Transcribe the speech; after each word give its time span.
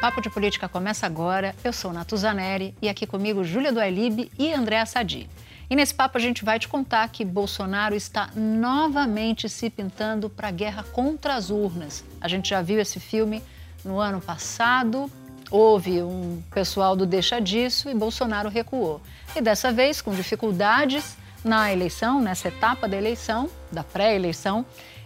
Papo 0.00 0.22
de 0.22 0.30
Política 0.30 0.66
começa 0.66 1.04
agora. 1.04 1.54
Eu 1.62 1.74
sou 1.74 1.92
Natuzaneri 1.92 2.74
e 2.80 2.88
aqui 2.88 3.06
comigo 3.06 3.44
Júlia 3.44 3.70
Duailib 3.70 4.32
e 4.38 4.50
Andréa 4.50 4.86
Sadi. 4.86 5.28
E 5.68 5.76
nesse 5.76 5.94
papo 5.94 6.16
a 6.16 6.20
gente 6.20 6.42
vai 6.42 6.58
te 6.58 6.66
contar 6.66 7.06
que 7.10 7.22
Bolsonaro 7.22 7.94
está 7.94 8.30
novamente 8.34 9.46
se 9.46 9.68
pintando 9.68 10.30
para 10.30 10.48
a 10.48 10.50
guerra 10.50 10.84
contra 10.84 11.34
as 11.34 11.50
urnas. 11.50 12.02
A 12.18 12.28
gente 12.28 12.48
já 12.48 12.62
viu 12.62 12.80
esse 12.80 12.98
filme 12.98 13.42
no 13.84 13.98
ano 13.98 14.22
passado, 14.22 15.12
houve 15.50 16.02
um 16.02 16.42
pessoal 16.50 16.96
do 16.96 17.04
deixa 17.04 17.38
disso 17.38 17.90
e 17.90 17.94
Bolsonaro 17.94 18.48
recuou. 18.48 19.02
E 19.36 19.42
dessa 19.42 19.70
vez, 19.70 20.00
com 20.00 20.14
dificuldades 20.14 21.14
na 21.44 21.70
eleição, 21.70 22.22
nessa 22.22 22.48
etapa 22.48 22.88
da 22.88 22.96
eleição, 22.96 23.50
da 23.70 23.84
pré-eleição, 23.84 24.64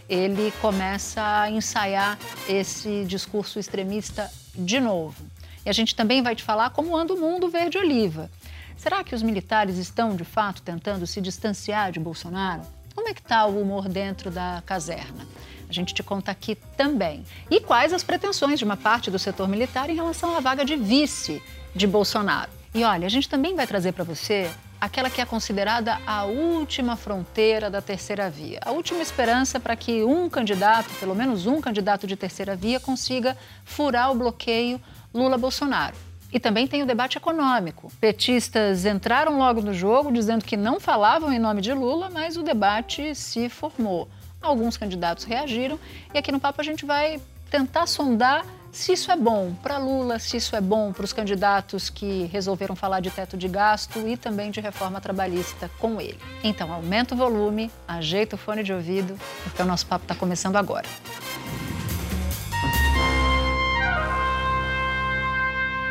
ele 0.09 0.53
começa 0.61 1.21
a 1.21 1.51
ensaiar 1.51 2.17
esse 2.49 3.05
discurso 3.07 3.59
extremista 3.59 4.31
de 4.55 4.81
novo. 4.81 5.25
E 5.65 5.71
a 5.71 5.73
gente 5.73 5.95
também 5.95 6.23
vai 6.23 6.37
te 6.37 6.43
falar 6.43 6.71
como 6.71 6.97
anda 6.97 7.15
o 7.15 7.19
mundo 7.19 7.49
verde-oliva. 7.49 8.31
Será 8.77 9.03
que 9.03 9.15
os 9.15 9.23
militares 9.23 9.79
estão, 9.79 10.15
de 10.15 10.25
fato, 10.25 10.63
tentando 10.63 11.07
se 11.07 11.21
distanciar 11.21 11.91
de 11.93 12.01
Bolsonaro? 12.01 12.63
Como 12.95 13.09
é 13.09 13.15
que 13.15 13.21
está 13.21 13.47
o 13.47 13.61
humor 13.61 13.89
dentro 13.89 14.31
da 14.31 14.63
caserna? 14.67 15.27
A 15.69 15.73
gente 15.73 15.95
te 15.95 16.03
conta 16.03 16.31
aqui 16.31 16.55
também. 16.77 17.25
E 17.51 17.61
quais 17.61 17.93
as 17.93 18.05
pretensões 18.05 18.59
de 18.59 18.65
uma 18.65 18.77
parte 18.77 19.11
do 19.11 19.19
setor 19.19 19.49
militar 19.49 19.89
em 19.89 19.95
relação 19.95 20.37
à 20.37 20.41
vaga 20.41 20.65
de 20.65 20.77
vice 20.77 21.43
de 21.75 21.87
Bolsonaro? 21.87 22.51
E 22.75 22.85
olha, 22.85 23.07
a 23.07 23.11
gente 23.11 23.29
também 23.29 23.55
vai 23.55 23.67
trazer 23.67 23.93
para 23.93 24.05
você 24.05 24.51
aquela 24.85 25.09
que 25.09 25.21
é 25.21 25.25
considerada 25.25 25.99
a 26.07 26.25
última 26.25 26.95
fronteira 26.95 27.71
da 27.71 27.81
terceira 27.81 28.29
via, 28.29 28.61
a 28.63 28.71
última 28.71 29.01
esperança 29.01 29.59
para 29.59 29.75
que 29.75 30.05
um 30.05 30.29
candidato, 30.29 30.91
pelo 31.01 31.15
menos 31.15 31.47
um 31.47 31.59
candidato 31.59 32.07
de 32.07 32.15
terceira 32.17 32.55
via, 32.55 32.79
consiga 32.79 33.35
furar 33.65 34.11
o 34.11 34.15
bloqueio 34.15 34.79
Lula-Bolsonaro. 35.15 35.97
E 36.31 36.39
também 36.39 36.67
tem 36.67 36.83
o 36.83 36.87
debate 36.87 37.17
econômico. 37.17 37.91
Petistas 37.99 38.85
entraram 38.85 39.39
logo 39.39 39.63
no 39.63 39.73
jogo 39.73 40.13
dizendo 40.13 40.45
que 40.45 40.57
não 40.57 40.79
falavam 40.79 41.33
em 41.33 41.39
nome 41.39 41.63
de 41.63 41.73
Lula, 41.73 42.11
mas 42.11 42.37
o 42.37 42.43
debate 42.43 43.15
se 43.15 43.49
formou. 43.49 44.07
Alguns 44.43 44.77
candidatos 44.77 45.25
reagiram 45.25 45.79
e 46.13 46.19
aqui 46.19 46.31
no 46.31 46.41
Papo 46.41 46.61
a 46.61 46.65
gente 46.65 46.85
vai 46.85 47.23
tentar 47.51 47.87
sondar 47.87 48.45
se 48.75 48.93
isso 48.93 49.13
é 49.13 49.17
bom 49.17 49.55
para 49.63 49.79
Lula, 49.79 50.19
se 50.19 50.37
isso 50.37 50.57
é 50.57 50.61
bom 50.61 50.93
para 50.93 51.05
os 51.05 51.13
candidatos 51.13 51.89
que 51.89 52.25
resolveram 52.25 52.75
falar 52.75 52.99
de 52.99 53.09
teto 53.09 53.37
de 53.37 53.47
gasto 53.47 54.01
e 54.01 54.17
também 54.17 54.51
de 54.51 54.61
reforma 54.61 55.01
trabalhista 55.01 55.71
com 55.79 56.01
ele. 56.01 56.19
Então, 56.43 56.73
aumenta 56.73 57.15
o 57.15 57.17
volume, 57.17 57.71
ajeita 57.87 58.35
o 58.35 58.39
fone 58.39 58.65
de 58.65 58.73
ouvido, 58.73 59.17
porque 59.45 59.63
o 59.63 59.65
nosso 59.65 59.87
papo 59.87 60.05
está 60.05 60.15
começando 60.17 60.57
agora. 60.57 60.89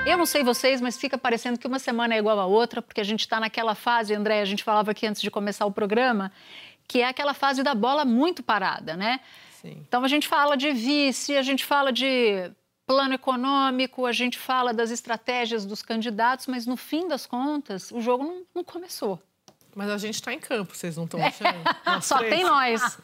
Eu 0.05 0.17
não 0.17 0.25
sei 0.25 0.43
vocês, 0.43 0.81
mas 0.81 0.97
fica 0.97 1.17
parecendo 1.17 1.57
que 1.57 1.65
uma 1.65 1.79
semana 1.79 2.13
é 2.15 2.17
igual 2.17 2.37
a 2.37 2.45
outra, 2.45 2.81
porque 2.81 2.99
a 2.99 3.05
gente 3.05 3.21
está 3.21 3.39
naquela 3.39 3.75
fase, 3.75 4.13
André, 4.13 4.41
a 4.41 4.45
gente 4.45 4.61
falava 4.61 4.91
aqui 4.91 5.07
antes 5.07 5.21
de 5.21 5.31
começar 5.31 5.65
o 5.65 5.71
programa, 5.71 6.33
que 6.85 6.99
é 6.99 7.07
aquela 7.07 7.33
fase 7.33 7.63
da 7.63 7.73
bola 7.73 8.03
muito 8.03 8.43
parada, 8.43 8.97
né? 8.97 9.21
Sim. 9.61 9.77
Então 9.87 10.03
a 10.03 10.07
gente 10.09 10.27
fala 10.27 10.57
de 10.57 10.73
vice, 10.73 11.37
a 11.37 11.41
gente 11.41 11.63
fala 11.63 11.93
de 11.93 12.51
plano 12.85 13.13
econômico, 13.13 14.05
a 14.05 14.11
gente 14.11 14.37
fala 14.37 14.73
das 14.73 14.91
estratégias 14.91 15.65
dos 15.65 15.81
candidatos, 15.81 16.47
mas 16.47 16.65
no 16.65 16.75
fim 16.75 17.07
das 17.07 17.25
contas, 17.25 17.91
o 17.91 18.01
jogo 18.01 18.23
não, 18.23 18.45
não 18.55 18.63
começou. 18.63 19.21
Mas 19.75 19.89
a 19.89 19.97
gente 19.97 20.15
está 20.15 20.31
em 20.31 20.39
campo, 20.39 20.75
vocês 20.75 20.95
não 20.95 21.05
estão 21.05 21.23
achando? 21.23 21.57
É. 21.85 22.01
Só 22.01 22.17
três. 22.17 22.33
tem 22.33 22.43
nós. 22.43 22.99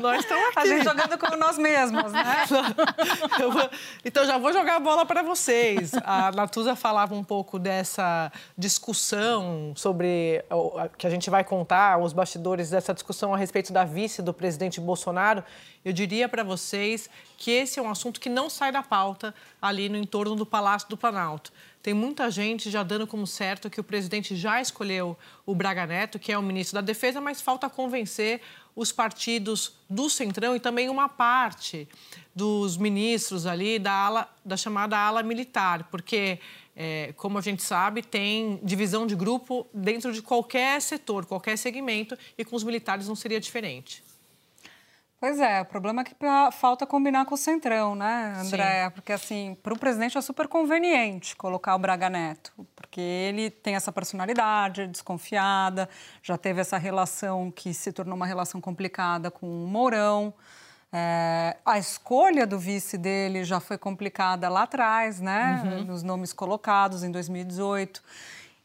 nós 0.00 0.20
estamos 0.20 0.44
aqui. 0.48 0.58
A 0.58 0.66
gente 0.66 0.84
jogando 0.84 1.18
com 1.18 1.36
nós 1.36 1.58
mesmos, 1.58 2.12
né? 2.12 2.44
vou... 3.38 3.70
Então, 4.04 4.24
já 4.24 4.38
vou 4.38 4.52
jogar 4.52 4.76
a 4.76 4.80
bola 4.80 5.04
para 5.04 5.22
vocês. 5.22 5.92
A 6.04 6.32
Natuza 6.32 6.74
falava 6.74 7.14
um 7.14 7.22
pouco 7.22 7.58
dessa 7.58 8.32
discussão 8.56 9.74
sobre... 9.76 10.42
que 10.96 11.06
a 11.06 11.10
gente 11.10 11.28
vai 11.28 11.44
contar, 11.44 11.98
os 11.98 12.12
bastidores 12.12 12.70
dessa 12.70 12.94
discussão 12.94 13.34
a 13.34 13.36
respeito 13.36 13.72
da 13.72 13.84
vice 13.84 14.22
do 14.22 14.32
presidente 14.32 14.80
Bolsonaro. 14.80 15.44
Eu 15.84 15.92
diria 15.92 16.28
para 16.28 16.42
vocês 16.42 17.10
que 17.36 17.50
esse 17.50 17.78
é 17.78 17.82
um 17.82 17.90
assunto 17.90 18.18
que 18.18 18.30
não 18.30 18.48
sai 18.48 18.72
da 18.72 18.82
pauta 18.82 19.34
ali 19.60 19.88
no 19.90 19.96
entorno 19.98 20.34
do 20.34 20.46
Palácio 20.46 20.88
do 20.88 20.96
Planalto. 20.96 21.52
Tem 21.84 21.92
muita 21.92 22.30
gente 22.30 22.70
já 22.70 22.82
dando 22.82 23.06
como 23.06 23.26
certo 23.26 23.68
que 23.68 23.78
o 23.78 23.84
presidente 23.84 24.34
já 24.34 24.58
escolheu 24.58 25.14
o 25.44 25.54
Braga 25.54 25.86
Neto, 25.86 26.18
que 26.18 26.32
é 26.32 26.38
o 26.38 26.42
ministro 26.42 26.76
da 26.76 26.80
Defesa, 26.80 27.20
mas 27.20 27.42
falta 27.42 27.68
convencer 27.68 28.40
os 28.74 28.90
partidos 28.90 29.76
do 29.88 30.08
Centrão 30.08 30.56
e 30.56 30.60
também 30.60 30.88
uma 30.88 31.10
parte 31.10 31.86
dos 32.34 32.78
ministros 32.78 33.44
ali 33.44 33.78
da, 33.78 33.92
ala, 33.92 34.34
da 34.42 34.56
chamada 34.56 34.96
ala 34.96 35.22
militar, 35.22 35.84
porque, 35.90 36.38
é, 36.74 37.12
como 37.18 37.36
a 37.36 37.42
gente 37.42 37.62
sabe, 37.62 38.00
tem 38.00 38.58
divisão 38.62 39.06
de 39.06 39.14
grupo 39.14 39.66
dentro 39.74 40.10
de 40.10 40.22
qualquer 40.22 40.80
setor, 40.80 41.26
qualquer 41.26 41.58
segmento, 41.58 42.16
e 42.38 42.46
com 42.46 42.56
os 42.56 42.64
militares 42.64 43.06
não 43.06 43.14
seria 43.14 43.38
diferente. 43.38 44.02
Pois 45.24 45.40
é, 45.40 45.62
o 45.62 45.64
problema 45.64 46.02
é 46.02 46.04
que 46.04 46.14
falta 46.52 46.86
combinar 46.86 47.24
com 47.24 47.34
o 47.34 47.38
Centrão, 47.38 47.94
né, 47.94 48.34
André? 48.36 48.84
Sim. 48.84 48.90
Porque, 48.90 49.10
assim, 49.10 49.56
para 49.62 49.72
o 49.72 49.78
presidente 49.78 50.18
é 50.18 50.20
super 50.20 50.46
conveniente 50.46 51.34
colocar 51.34 51.74
o 51.74 51.78
Braga 51.78 52.10
Neto, 52.10 52.52
porque 52.76 53.00
ele 53.00 53.48
tem 53.48 53.74
essa 53.74 53.90
personalidade 53.90 54.86
desconfiada, 54.86 55.88
já 56.22 56.36
teve 56.36 56.60
essa 56.60 56.76
relação 56.76 57.50
que 57.50 57.72
se 57.72 57.90
tornou 57.90 58.14
uma 58.14 58.26
relação 58.26 58.60
complicada 58.60 59.30
com 59.30 59.46
o 59.46 59.66
Mourão. 59.66 60.34
É, 60.92 61.56
a 61.64 61.78
escolha 61.78 62.46
do 62.46 62.58
vice 62.58 62.98
dele 62.98 63.44
já 63.44 63.60
foi 63.60 63.78
complicada 63.78 64.50
lá 64.50 64.64
atrás, 64.64 65.22
né? 65.22 65.62
Uhum. 65.64 65.84
Nos 65.84 66.02
nomes 66.02 66.34
colocados 66.34 67.02
em 67.02 67.10
2018. 67.10 68.02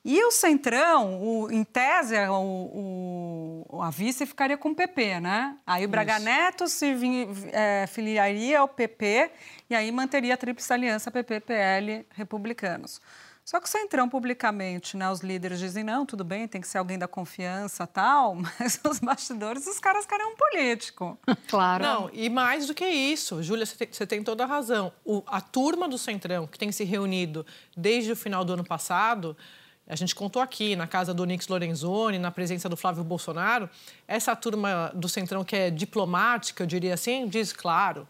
E 0.03 0.23
o 0.23 0.31
Centrão, 0.31 1.21
o, 1.21 1.51
em 1.51 1.63
tese, 1.63 2.15
o, 2.29 3.65
o, 3.69 3.81
a 3.81 3.89
vice 3.89 4.25
ficaria 4.25 4.57
com 4.57 4.69
o 4.69 4.75
PP, 4.75 5.19
né? 5.19 5.57
Aí 5.67 5.85
o 5.85 5.89
Braga 5.89 6.15
Isso. 6.15 6.25
Neto 6.25 6.67
se 6.67 6.93
vim, 6.93 7.27
é, 7.51 7.85
filiaria 7.85 8.59
ao 8.59 8.67
PP 8.67 9.29
e 9.69 9.75
aí 9.75 9.91
manteria 9.91 10.35
a 10.35 10.37
tríplice 10.37 10.71
aliança 10.71 11.11
PP-PL 11.11 12.05
republicanos. 12.11 13.01
Só 13.49 13.59
que 13.59 13.65
o 13.65 13.69
Centrão, 13.69 14.07
publicamente, 14.07 14.95
né, 14.95 15.09
os 15.09 15.21
líderes 15.21 15.59
dizem, 15.59 15.83
não, 15.83 16.05
tudo 16.05 16.23
bem, 16.23 16.47
tem 16.47 16.61
que 16.61 16.67
ser 16.67 16.77
alguém 16.77 16.99
da 16.99 17.07
confiança 17.07 17.87
tal, 17.87 18.35
mas 18.37 18.79
os 18.87 18.99
bastidores, 18.99 19.65
os 19.65 19.79
caras 19.79 20.05
querem 20.05 20.27
um 20.27 20.35
político. 20.35 21.17
Claro. 21.49 21.83
Não, 21.83 22.09
e 22.13 22.29
mais 22.29 22.67
do 22.67 22.75
que 22.75 22.85
isso, 22.85 23.41
Júlia, 23.41 23.65
você 23.65 23.75
tem, 23.87 24.07
tem 24.07 24.23
toda 24.23 24.43
a 24.43 24.47
razão. 24.47 24.93
O, 25.03 25.23
a 25.25 25.41
turma 25.41 25.89
do 25.89 25.97
Centrão, 25.97 26.45
que 26.45 26.59
tem 26.59 26.71
se 26.71 26.83
reunido 26.83 27.43
desde 27.75 28.11
o 28.11 28.15
final 28.15 28.45
do 28.45 28.53
ano 28.53 28.63
passado, 28.63 29.35
a 29.89 29.95
gente 29.95 30.13
contou 30.13 30.39
aqui 30.39 30.75
na 30.75 30.85
casa 30.85 31.15
do 31.15 31.25
Nix 31.25 31.47
Lorenzoni, 31.47 32.19
na 32.19 32.29
presença 32.29 32.69
do 32.69 32.77
Flávio 32.77 33.03
Bolsonaro, 33.03 33.67
essa 34.07 34.35
turma 34.35 34.91
do 34.93 35.09
Centrão 35.09 35.43
que 35.43 35.55
é 35.55 35.71
diplomática, 35.71 36.61
eu 36.61 36.67
diria 36.67 36.93
assim, 36.93 37.27
diz, 37.27 37.51
claro, 37.51 38.07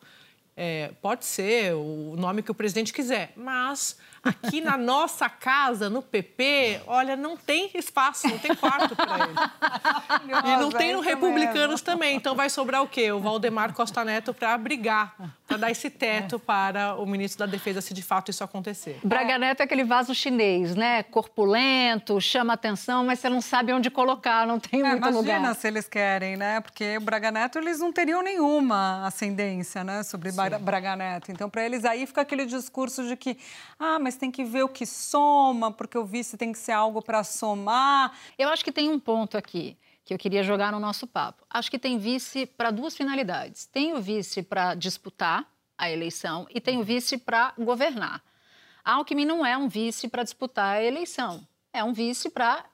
é, 0.57 0.91
pode 1.01 1.23
ser 1.23 1.73
o 1.73 2.16
nome 2.17 2.44
que 2.44 2.51
o 2.51 2.53
presidente 2.53 2.91
quiser, 2.91 3.31
mas 3.34 3.97
Aqui 4.24 4.62
na 4.62 4.78
nossa 4.78 5.30
casa, 5.30 5.90
no 5.90 6.02
PP, 6.02 6.82
olha, 6.88 7.16
não 7.16 7.38
tem 7.38 7.70
espaço, 7.73 8.28
não 8.28 8.38
tem 8.38 8.53
quarto 8.55 8.96
para 8.96 9.26
ele. 9.26 9.35
e 10.46 10.58
não 10.58 10.70
tem 10.70 10.94
no 10.94 10.99
Republicanos 10.99 11.82
também. 11.82 12.16
Então 12.16 12.35
vai 12.35 12.49
sobrar 12.49 12.84
o 12.84 12.88
quê? 12.88 13.11
O 13.11 13.20
Valdemar 13.20 13.73
Costa 13.73 14.03
Neto 14.03 14.34
para 14.34 14.58
brigar, 14.58 15.16
para 15.47 15.58
dar 15.58 15.72
esse 15.72 15.90
teto 15.90 16.38
para 16.38 16.96
o 16.96 17.05
ministro 17.05 17.40
da 17.40 17.46
Defesa, 17.46 17.82
se 17.82 17.94
de 17.94 18.02
fato 18.02 18.29
isso 18.29 18.44
acontecer. 18.44 18.99
Braga 19.03 19.38
Neto 19.38 19.61
é 19.61 19.64
aquele 19.64 19.84
vaso 19.84 20.14
chinês, 20.14 20.76
né? 20.76 21.03
Corpulento, 21.03 22.20
chama 22.20 22.53
atenção, 22.53 23.05
mas 23.05 23.20
você 23.20 23.29
não 23.29 23.41
sabe 23.41 23.72
onde 23.73 23.90
colocar, 23.90 24.46
não 24.46 24.59
tem 24.59 24.82
é, 24.82 24.84
muito 24.84 24.97
imagina 24.97 25.17
lugar. 25.17 25.38
Imagina 25.38 25.53
se 25.53 25.67
eles 25.67 25.88
querem, 25.88 26.35
né? 26.35 26.59
Porque 26.59 26.97
o 26.97 27.02
Braga 27.02 27.32
Neto, 27.32 27.58
eles 27.58 27.79
não 27.79 27.91
teriam 27.91 28.22
nenhuma 28.22 29.05
ascendência, 29.05 29.84
né? 29.84 30.03
Sobre 30.03 30.32
Sim. 30.32 30.38
Braga 30.61 30.96
Neto. 30.96 31.32
Então, 31.32 31.49
para 31.49 31.66
eles 31.66 31.85
aí 31.85 32.05
fica 32.05 32.22
aquele 32.22 32.46
discurso 32.46 33.08
de 33.08 33.16
que, 33.16 33.38
ah, 33.79 33.97
mas 33.99 34.09
mas 34.09 34.16
tem 34.16 34.32
que 34.32 34.44
ver 34.44 34.64
o 34.64 34.67
que 34.67 34.88
soma, 34.88 35.72
porque 35.72 35.96
o 35.96 36.03
vice 36.03 36.35
tem 36.35 36.52
que 36.52 36.58
ser 36.58 36.72
algo 36.72 37.00
para 37.00 37.23
somar. 37.23 38.11
Eu 38.40 38.50
acho 38.50 38.66
que 38.66 38.72
tem 38.72 38.90
um 38.90 39.00
ponto 39.00 39.38
aqui 39.38 39.78
que 40.03 40.11
eu 40.11 40.17
queria 40.17 40.41
jogar 40.41 40.72
no 40.72 40.79
nosso 40.79 41.06
papo. 41.06 41.46
Acho 41.47 41.70
que 41.70 41.78
tem 41.78 42.00
vice 42.00 42.47
para 42.47 42.72
duas 42.72 42.97
finalidades. 42.97 43.67
Tem 43.67 43.94
o 43.94 44.02
vice 44.02 44.41
para 44.41 44.73
disputar 44.73 45.47
a 45.78 45.91
eleição 45.91 46.47
e 46.50 46.59
tem 46.59 46.79
o 46.79 46.84
vice 46.84 47.20
para 47.20 47.53
governar. 47.56 48.23
Alckmin 48.84 49.26
não 49.26 49.46
é 49.46 49.56
um 49.56 49.67
vice 49.67 50.08
para 50.08 50.23
disputar 50.23 50.78
a 50.78 50.84
eleição, 50.84 51.47
é 51.72 51.84
um 51.84 51.94
vice 51.94 52.32
para 52.32 52.66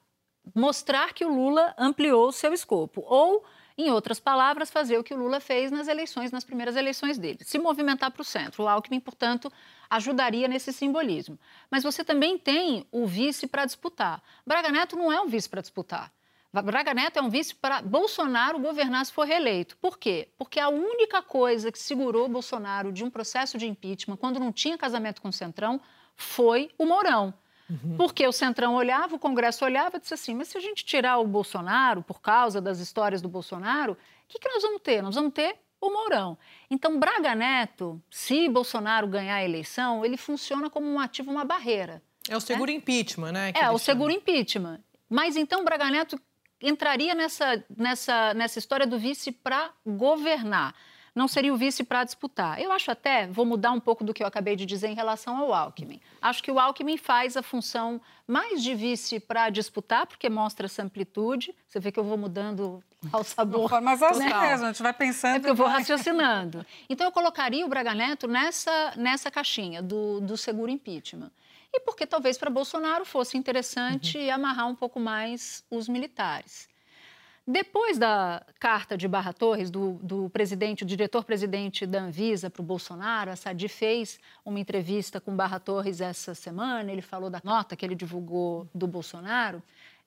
mostrar 0.56 1.14
que 1.14 1.26
o 1.26 1.36
Lula 1.36 1.76
ampliou 1.78 2.30
o 2.30 2.32
seu 2.32 2.54
escopo. 2.54 3.04
Ou, 3.06 3.44
em 3.78 3.92
outras 3.92 4.20
palavras, 4.20 4.72
fazer 4.72 4.98
o 4.98 5.04
que 5.04 5.14
o 5.14 5.18
Lula 5.18 5.40
fez 5.40 5.72
nas 5.72 5.88
eleições, 5.88 6.32
nas 6.32 6.44
primeiras 6.44 6.76
eleições 6.76 7.18
dele, 7.18 7.40
se 7.42 7.58
movimentar 7.60 8.12
para 8.12 8.22
o 8.22 8.26
centro. 8.26 8.64
O 8.64 8.68
Alckmin, 8.68 9.00
portanto, 9.00 9.52
ajudaria 9.90 10.48
nesse 10.48 10.72
simbolismo. 10.72 11.38
Mas 11.70 11.84
você 11.84 12.04
também 12.04 12.38
tem 12.38 12.88
o 12.92 13.06
vice 13.06 13.48
para 13.48 13.66
disputar. 13.66 14.22
Braga 14.46 14.72
Neto 14.72 14.96
não 14.96 15.12
é 15.12 15.20
um 15.20 15.28
vice 15.28 15.50
para 15.50 15.62
disputar. 15.62 16.12
Braga 16.64 16.94
Neto 16.94 17.20
é 17.20 17.22
um 17.22 17.30
vice 17.30 17.54
para 17.54 17.82
Bolsonaro 17.82 18.60
governar 18.60 19.06
se 19.06 19.12
for 19.12 19.28
reeleito. 19.28 19.76
Por 19.78 19.98
quê? 19.98 20.30
Porque 20.38 20.58
a 20.58 20.70
única 20.70 21.22
coisa 21.22 21.70
que 21.70 21.78
segurou 21.78 22.30
Bolsonaro 22.30 22.94
de 22.94 23.04
um 23.04 23.10
processo 23.10 23.58
de 23.58 23.68
impeachment, 23.68 24.16
quando 24.16 24.40
não 24.40 24.54
tinha 24.54 24.78
casamento 24.78 25.22
com 25.22 25.28
o 25.28 25.34
Centrão, 25.34 25.82
foi 26.16 26.70
o 26.78 26.86
Mourão. 26.86 27.34
Uhum. 27.70 27.98
Porque 27.98 28.28
o 28.28 28.32
Centrão 28.32 28.76
olhava, 28.76 29.16
o 29.16 29.20
Congresso 29.20 29.66
olhava 29.66 29.98
e 29.98 30.00
disse 30.00 30.14
assim: 30.14 30.34
mas 30.34 30.50
se 30.50 30.58
a 30.58 30.62
gente 30.62 30.86
tirar 30.86 31.18
o 31.18 31.26
Bolsonaro 31.26 32.04
por 32.04 32.22
causa 32.22 32.62
das 32.62 32.80
histórias 32.80 33.22
do 33.22 33.30
Bolsonaro, 33.30 33.94
o 33.94 33.98
que, 34.28 34.40
que 34.40 34.50
nós 34.50 34.62
vamos 34.62 34.82
ter? 34.82 35.02
Nós 35.02 35.16
vamos 35.16 35.34
ter 35.34 35.56
o 35.82 35.90
Mourão. 35.90 36.38
Então, 36.70 37.00
Braga 37.00 37.36
Neto, 37.36 38.02
se 38.10 38.48
Bolsonaro 38.50 39.08
ganhar 39.08 39.36
a 39.36 39.44
eleição, 39.44 40.06
ele 40.06 40.18
funciona 40.18 40.70
como 40.70 40.88
um 40.88 41.00
ativo, 41.00 41.32
uma 41.32 41.46
barreira. 41.46 42.02
É 42.28 42.36
o 42.36 42.42
seguro 42.42 42.72
né? 42.72 42.78
impeachment, 42.78 43.32
né? 43.32 43.54
É, 43.56 43.70
o 43.70 43.78
seguro 43.78 44.12
impeachment. 44.12 44.80
Mas 45.10 45.36
então 45.36 45.64
Braga 45.64 45.90
Neto 45.92 46.20
entraria 46.62 47.14
nessa, 47.14 47.64
nessa, 47.76 48.34
nessa 48.34 48.58
história 48.58 48.88
do 48.88 48.98
vice 48.98 49.32
para 49.32 49.72
governar 49.86 50.74
não 51.16 51.30
seria 51.30 51.54
o 51.54 51.58
vice 51.58 51.82
para 51.82 52.04
disputar. 52.04 52.62
Eu 52.62 52.74
acho 52.74 52.92
até, 52.92 53.26
vou 53.26 53.46
mudar 53.46 53.72
um 53.72 53.80
pouco 53.80 54.04
do 54.04 54.14
que 54.14 54.22
eu 54.22 54.28
acabei 54.28 54.58
de 54.58 54.66
dizer 54.66 54.90
em 54.90 54.94
relação 54.94 55.38
ao 55.38 55.54
Alckmin. 55.54 56.02
Acho 56.22 56.44
que 56.44 56.52
o 56.52 56.60
Alckmin 56.60 56.98
faz 56.98 57.38
a 57.38 57.42
função 57.42 58.02
mais 58.28 58.62
de 58.62 58.76
vice 58.76 59.20
para 59.22 59.50
disputar, 59.50 60.06
porque 60.06 60.30
mostra 60.30 60.66
essa 60.66 60.84
amplitude. 60.84 61.56
Você 61.68 61.80
vê 61.80 61.90
que 61.90 62.00
eu 62.00 62.04
vou 62.04 62.18
mudando 62.18 62.84
ao 63.14 63.24
sabor. 63.24 63.82
Mas 63.82 64.02
é 64.02 64.08
assim 64.08 64.26
mesmo, 64.26 64.66
a 64.66 64.72
gente 64.74 64.84
vai 64.84 64.92
pensando. 64.92 65.36
É 65.36 65.40
porque 65.40 65.52
eu 65.52 65.56
vou 65.56 65.68
raciocinando. 65.68 66.66
Então, 66.90 67.08
eu 67.08 67.12
colocaria 67.12 67.66
o 67.66 67.70
Braga 67.70 67.94
Neto 67.94 68.28
nessa, 68.28 68.94
nessa 68.98 69.32
caixinha 69.32 69.82
do, 69.82 70.20
do 70.20 70.36
seguro 70.36 70.70
impeachment. 70.70 71.32
E 71.74 71.80
porque 71.80 72.06
talvez 72.06 72.38
para 72.38 72.50
Bolsonaro 72.50 73.06
fosse 73.06 73.38
interessante 73.38 74.18
uhum. 74.18 74.34
amarrar 74.34 74.68
um 74.68 74.76
pouco 74.76 75.00
mais 75.00 75.64
os 75.70 75.88
militares. 75.88 76.68
Depois 77.48 78.00
da 78.00 78.44
carta 78.60 78.98
de 78.98 79.08
Barra 79.08 79.32
Torres, 79.32 79.70
do, 79.70 80.00
do 80.02 80.30
presidente, 80.32 80.82
o 80.82 80.86
diretor-presidente 80.86 81.86
da 81.86 82.02
Anvisa 82.02 82.50
para 82.50 82.62
o 82.62 82.66
Bolsonaro, 82.66 83.30
a 83.30 83.36
Sadi 83.36 83.68
fez 83.68 84.20
uma 84.44 84.60
entrevista 84.60 85.22
com 85.22 85.36
Barra 85.36 85.60
Torres 85.60 86.02
essa 86.02 86.34
semana, 86.34 86.92
ele 86.92 87.04
falou 87.04 87.30
da 87.30 87.40
nota 87.44 87.76
que 87.76 87.86
ele 87.86 87.94
divulgou 87.94 88.68
do 88.74 88.88
Bolsonaro. 88.88 89.62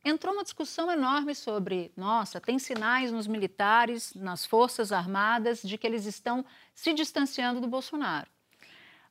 Entrou 0.04 0.34
uma 0.34 0.42
discussão 0.42 0.90
enorme 0.90 1.32
sobre, 1.32 1.92
nossa, 1.96 2.40
tem 2.40 2.58
sinais 2.58 3.12
nos 3.12 3.28
militares, 3.28 4.12
nas 4.14 4.44
Forças 4.44 4.90
Armadas, 4.90 5.62
de 5.62 5.78
que 5.78 5.86
eles 5.86 6.06
estão 6.06 6.44
se 6.74 6.92
distanciando 6.92 7.60
do 7.60 7.68
Bolsonaro. 7.68 8.26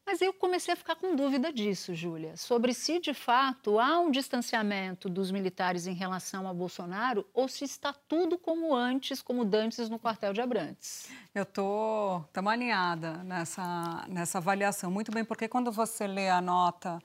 Mas 0.07 0.21
eu 0.21 0.31
comecei 0.31 0.73
a 0.73 0.77
ficar 0.77 0.95
com 0.95 1.17
dúvida 1.17 1.51
disso, 1.51 1.93
Júlia, 1.93 2.37
sobre 2.37 2.73
se 2.73 2.97
de 2.97 3.13
fato 3.13 3.77
há 3.77 3.99
um 3.99 4.09
distanciamento 4.09 5.09
dos 5.09 5.31
militares 5.31 5.85
em 5.85 5.93
relação 5.93 6.47
a 6.47 6.53
Bolsonaro 6.53 7.27
ou 7.33 7.49
se 7.49 7.65
está 7.65 7.93
tudo 8.07 8.37
como 8.37 8.73
antes, 8.73 9.21
como 9.21 9.43
dantes 9.43 9.89
no 9.89 9.99
quartel 9.99 10.31
de 10.31 10.39
Abrantes. 10.39 11.09
Eu 11.35 11.45
tô, 11.45 12.21
tamo 12.31 12.47
alinhada 12.47 13.21
nessa 13.25 14.05
nessa 14.07 14.37
avaliação, 14.37 14.89
muito 14.89 15.11
bem, 15.11 15.25
porque 15.25 15.45
quando 15.45 15.73
você 15.73 16.07
lê 16.07 16.29
a 16.29 16.39
nota 16.39 16.99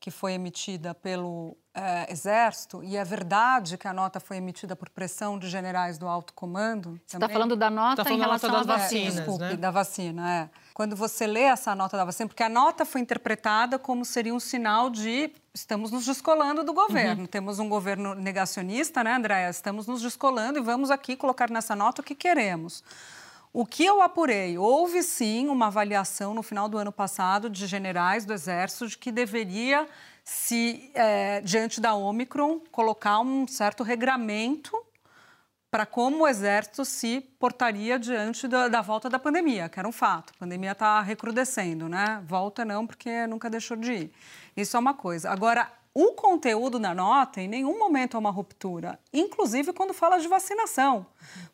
que 0.00 0.10
foi 0.10 0.32
emitida 0.32 0.94
pelo 0.94 1.56
é, 1.74 2.10
Exército, 2.10 2.82
e 2.84 2.96
é 2.96 3.04
verdade 3.04 3.76
que 3.76 3.86
a 3.86 3.92
nota 3.92 4.20
foi 4.20 4.36
emitida 4.36 4.76
por 4.76 4.88
pressão 4.88 5.38
de 5.38 5.48
generais 5.48 5.98
do 5.98 6.06
alto 6.06 6.32
comando. 6.32 7.00
Você 7.04 7.16
está 7.16 7.28
falando 7.28 7.56
da 7.56 7.68
nota 7.68 8.04
tá 8.04 8.12
em 8.12 8.18
relação 8.18 8.54
às 8.54 8.66
vacinas, 8.66 9.14
é, 9.14 9.16
desculpe, 9.18 9.44
né? 9.44 9.56
da 9.56 9.70
vacina, 9.70 10.34
é. 10.34 10.50
Quando 10.78 10.94
você 10.94 11.26
lê 11.26 11.40
essa 11.40 11.74
nota 11.74 11.96
da 11.96 12.04
vacina, 12.04 12.28
porque 12.28 12.44
a 12.44 12.48
nota 12.48 12.84
foi 12.84 13.00
interpretada 13.00 13.80
como 13.80 14.04
seria 14.04 14.32
um 14.32 14.38
sinal 14.38 14.88
de 14.88 15.28
estamos 15.52 15.90
nos 15.90 16.06
descolando 16.06 16.62
do 16.62 16.72
governo. 16.72 17.22
Uhum. 17.22 17.26
Temos 17.26 17.58
um 17.58 17.68
governo 17.68 18.14
negacionista, 18.14 19.02
né, 19.02 19.12
Andréa? 19.16 19.50
Estamos 19.50 19.88
nos 19.88 20.00
descolando 20.00 20.56
e 20.56 20.62
vamos 20.62 20.92
aqui 20.92 21.16
colocar 21.16 21.50
nessa 21.50 21.74
nota 21.74 22.00
o 22.00 22.04
que 22.04 22.14
queremos. 22.14 22.84
O 23.52 23.66
que 23.66 23.84
eu 23.84 24.00
apurei? 24.00 24.56
Houve 24.56 25.02
sim 25.02 25.48
uma 25.48 25.66
avaliação 25.66 26.32
no 26.32 26.44
final 26.44 26.68
do 26.68 26.78
ano 26.78 26.92
passado 26.92 27.50
de 27.50 27.66
generais 27.66 28.24
do 28.24 28.32
Exército 28.32 28.86
de 28.86 28.98
que 28.98 29.10
deveria, 29.10 29.84
se 30.22 30.92
é, 30.94 31.40
diante 31.40 31.80
da 31.80 31.96
Omicron, 31.96 32.60
colocar 32.70 33.18
um 33.18 33.48
certo 33.48 33.82
regramento 33.82 34.80
para 35.70 35.84
como 35.84 36.24
o 36.24 36.28
Exército 36.28 36.84
se 36.84 37.20
portaria 37.38 37.98
diante 37.98 38.48
da, 38.48 38.68
da, 38.68 38.80
volta 38.80 39.10
da 39.10 39.18
pandemia, 39.18 39.68
que 39.68 39.78
era 39.78 39.86
um 39.86 39.92
fato. 39.92 40.32
A 40.34 40.38
pandemia 40.38 40.72
está 40.72 41.00
recrudescendo, 41.00 41.88
né? 41.88 42.22
Volta 42.26 42.64
não, 42.64 42.86
porque 42.86 43.26
nunca 43.26 43.50
deixou 43.50 43.76
de 43.76 43.92
ir. 43.92 44.12
Isso 44.56 44.76
é 44.76 44.80
uma 44.80 44.94
coisa. 44.94 45.30
Agora, 45.30 45.70
o 45.94 46.12
conteúdo 46.12 46.78
na 46.78 46.94
nota 46.94 47.40
em 47.40 47.48
nenhum 47.48 47.78
momento 47.78 48.16
é 48.16 48.20
uma 48.20 48.30
ruptura, 48.30 48.98
inclusive 49.12 49.72
quando 49.72 49.92
fala 49.92 50.18
de 50.18 50.28
vacinação. 50.28 51.06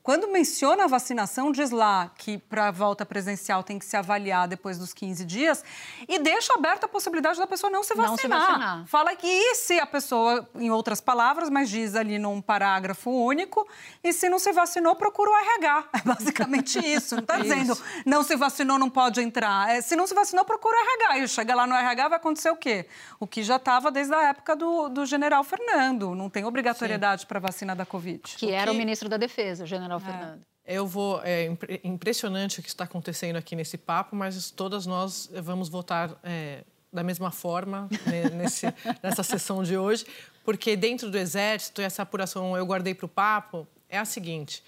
Quando 0.03 0.29
menciona 0.29 0.85
a 0.85 0.87
vacinação, 0.87 1.51
diz 1.51 1.71
lá 1.71 2.11
que 2.19 2.37
para 2.37 2.69
a 2.69 2.71
volta 2.71 3.07
presencial 3.07 3.63
tem 3.63 3.79
que 3.79 3.87
se 3.87 3.97
avaliar 3.97 4.47
depois 4.47 4.79
dos 4.79 4.93
15 4.93 5.25
dias 5.25 5.65
e 6.07 6.19
deixa 6.19 6.53
aberta 6.55 6.85
a 6.85 6.89
possibilidade 6.89 7.39
da 7.39 7.47
pessoa 7.47 7.71
não 7.71 7.83
se 7.83 7.95
vacinar. 7.95 8.11
Não 8.11 8.17
se 8.19 8.29
vacinar. 8.29 8.87
Fala 8.87 9.17
que 9.17 9.27
e 9.27 9.55
se 9.55 9.81
a 9.81 9.87
pessoa, 9.87 10.47
em 10.57 10.71
outras 10.71 11.01
palavras, 11.01 11.49
mas 11.49 11.71
diz 11.71 11.95
ali 11.95 12.19
num 12.19 12.43
parágrafo 12.43 13.11
único, 13.11 13.67
e 14.03 14.13
se 14.13 14.29
não 14.29 14.39
se 14.39 14.53
vacinou, 14.53 14.95
procura 14.95 15.31
o 15.31 15.37
RH. 15.37 15.85
É 15.95 16.01
basicamente 16.03 16.79
isso. 16.85 17.15
Não 17.15 17.23
está 17.23 17.39
dizendo 17.39 17.77
não 18.05 18.23
se 18.23 18.37
vacinou, 18.37 18.79
não 18.79 18.91
pode 18.91 19.23
entrar. 19.23 19.71
É, 19.71 19.81
se 19.81 19.97
não 19.97 20.07
se 20.07 20.15
vacinou, 20.15 20.45
procura 20.45 20.77
o 20.77 20.81
RH. 20.81 21.19
E 21.19 21.29
chega 21.29 21.55
lá 21.55 21.67
no 21.67 21.75
RH, 21.75 22.09
vai 22.09 22.19
acontecer 22.19 22.51
o 22.51 22.57
quê? 22.57 22.87
O 23.19 23.27
que 23.27 23.43
já 23.43 23.57
estava 23.57 23.91
desde 23.91 24.15
a 24.15 24.23
época 24.25 24.34
do, 24.57 24.89
do 24.89 25.07
general 25.07 25.45
Fernando. 25.45 26.15
Não 26.15 26.31
tem 26.31 26.45
obrigatoriedade 26.45 27.27
para 27.27 27.39
vacina 27.39 27.75
da 27.75 27.85
Covid. 27.85 28.23
Que 28.37 28.51
era 28.51 28.71
o 28.71 28.75
ministro 28.75 29.09
da 29.09 29.17
Defesa, 29.17 29.65
o 29.65 29.67
general 29.67 29.99
é. 29.99 30.01
Fernando. 30.01 30.41
Eu 30.67 30.87
vou. 30.87 31.21
É 31.23 31.51
impressionante 31.85 32.61
o 32.61 32.63
que 32.63 32.69
está 32.69 32.85
acontecendo 32.85 33.37
aqui 33.37 33.55
nesse 33.55 33.77
papo, 33.77 34.17
mas 34.17 34.51
todas 34.51 34.87
nós 34.87 35.31
vamos 35.43 35.69
votar 35.69 36.11
é, 36.23 36.65
da 36.95 37.03
mesma 37.03 37.31
forma 37.31 37.89
né, 38.07 38.31
nesse, 38.33 38.67
nessa 39.03 39.23
sessão 39.23 39.63
de 39.63 39.77
hoje, 39.77 40.07
porque 40.45 40.77
dentro 40.77 41.11
do 41.11 41.19
Exército, 41.19 41.83
essa 41.83 42.03
apuração 42.03 42.57
eu 42.57 42.65
guardei 42.65 42.95
para 42.95 43.07
o 43.07 43.09
papo, 43.09 43.67
é 43.89 43.99
a 43.99 44.05
seguinte. 44.05 44.63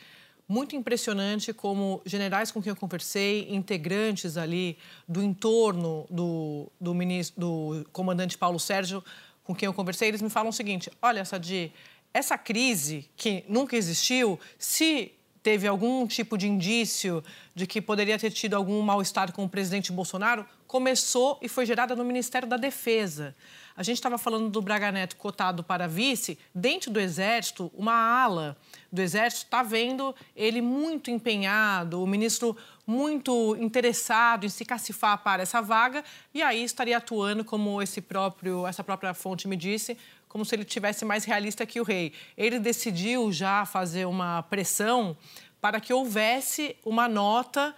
Muito 0.48 0.76
impressionante 0.76 1.52
como 1.52 2.00
generais 2.04 2.52
com 2.52 2.62
quem 2.62 2.70
eu 2.70 2.76
conversei, 2.76 3.48
integrantes 3.50 4.36
ali 4.36 4.78
do 5.08 5.22
entorno 5.22 6.06
do, 6.08 6.70
do, 6.80 6.94
ministro, 6.94 7.40
do 7.40 7.86
comandante 7.92 8.38
Paulo 8.38 8.60
Sérgio, 8.60 9.02
com 9.46 9.54
quem 9.54 9.66
eu 9.66 9.72
conversei, 9.72 10.08
eles 10.08 10.20
me 10.20 10.28
falam 10.28 10.50
o 10.50 10.52
seguinte: 10.52 10.90
olha, 11.00 11.24
Sadi, 11.24 11.72
essa 12.12 12.36
crise 12.36 13.08
que 13.16 13.44
nunca 13.48 13.76
existiu, 13.76 14.38
se 14.58 15.12
teve 15.42 15.68
algum 15.68 16.06
tipo 16.08 16.36
de 16.36 16.48
indício 16.48 17.22
de 17.54 17.66
que 17.66 17.80
poderia 17.80 18.18
ter 18.18 18.32
tido 18.32 18.54
algum 18.54 18.82
mal-estar 18.82 19.32
com 19.32 19.44
o 19.44 19.48
presidente 19.48 19.92
Bolsonaro, 19.92 20.44
começou 20.66 21.38
e 21.40 21.48
foi 21.48 21.64
gerada 21.64 21.94
no 21.94 22.04
Ministério 22.04 22.48
da 22.48 22.56
Defesa. 22.56 23.34
A 23.76 23.82
gente 23.82 23.96
estava 23.98 24.16
falando 24.16 24.48
do 24.48 24.62
Braga 24.62 24.90
Neto 24.90 25.16
cotado 25.16 25.62
para 25.62 25.86
vice. 25.86 26.38
Dentro 26.54 26.90
do 26.90 26.98
Exército, 26.98 27.70
uma 27.74 27.92
ala 27.92 28.56
do 28.90 29.02
Exército 29.02 29.44
está 29.44 29.62
vendo 29.62 30.14
ele 30.34 30.62
muito 30.62 31.10
empenhado, 31.10 32.02
o 32.02 32.06
ministro 32.06 32.56
muito 32.86 33.54
interessado 33.60 34.46
em 34.46 34.48
se 34.48 34.64
cacifar 34.64 35.18
para 35.18 35.42
essa 35.42 35.60
vaga, 35.60 36.02
e 36.32 36.42
aí 36.42 36.64
estaria 36.64 36.96
atuando 36.96 37.44
como 37.44 37.82
esse 37.82 38.00
próprio, 38.00 38.66
essa 38.66 38.82
própria 38.82 39.12
fonte 39.12 39.46
me 39.46 39.56
disse, 39.56 39.98
como 40.26 40.42
se 40.42 40.54
ele 40.54 40.64
tivesse 40.64 41.04
mais 41.04 41.24
realista 41.24 41.66
que 41.66 41.78
o 41.78 41.84
rei. 41.84 42.14
Ele 42.34 42.58
decidiu 42.58 43.30
já 43.30 43.66
fazer 43.66 44.06
uma 44.06 44.42
pressão 44.44 45.14
para 45.60 45.80
que 45.80 45.92
houvesse 45.92 46.76
uma 46.82 47.06
nota 47.06 47.74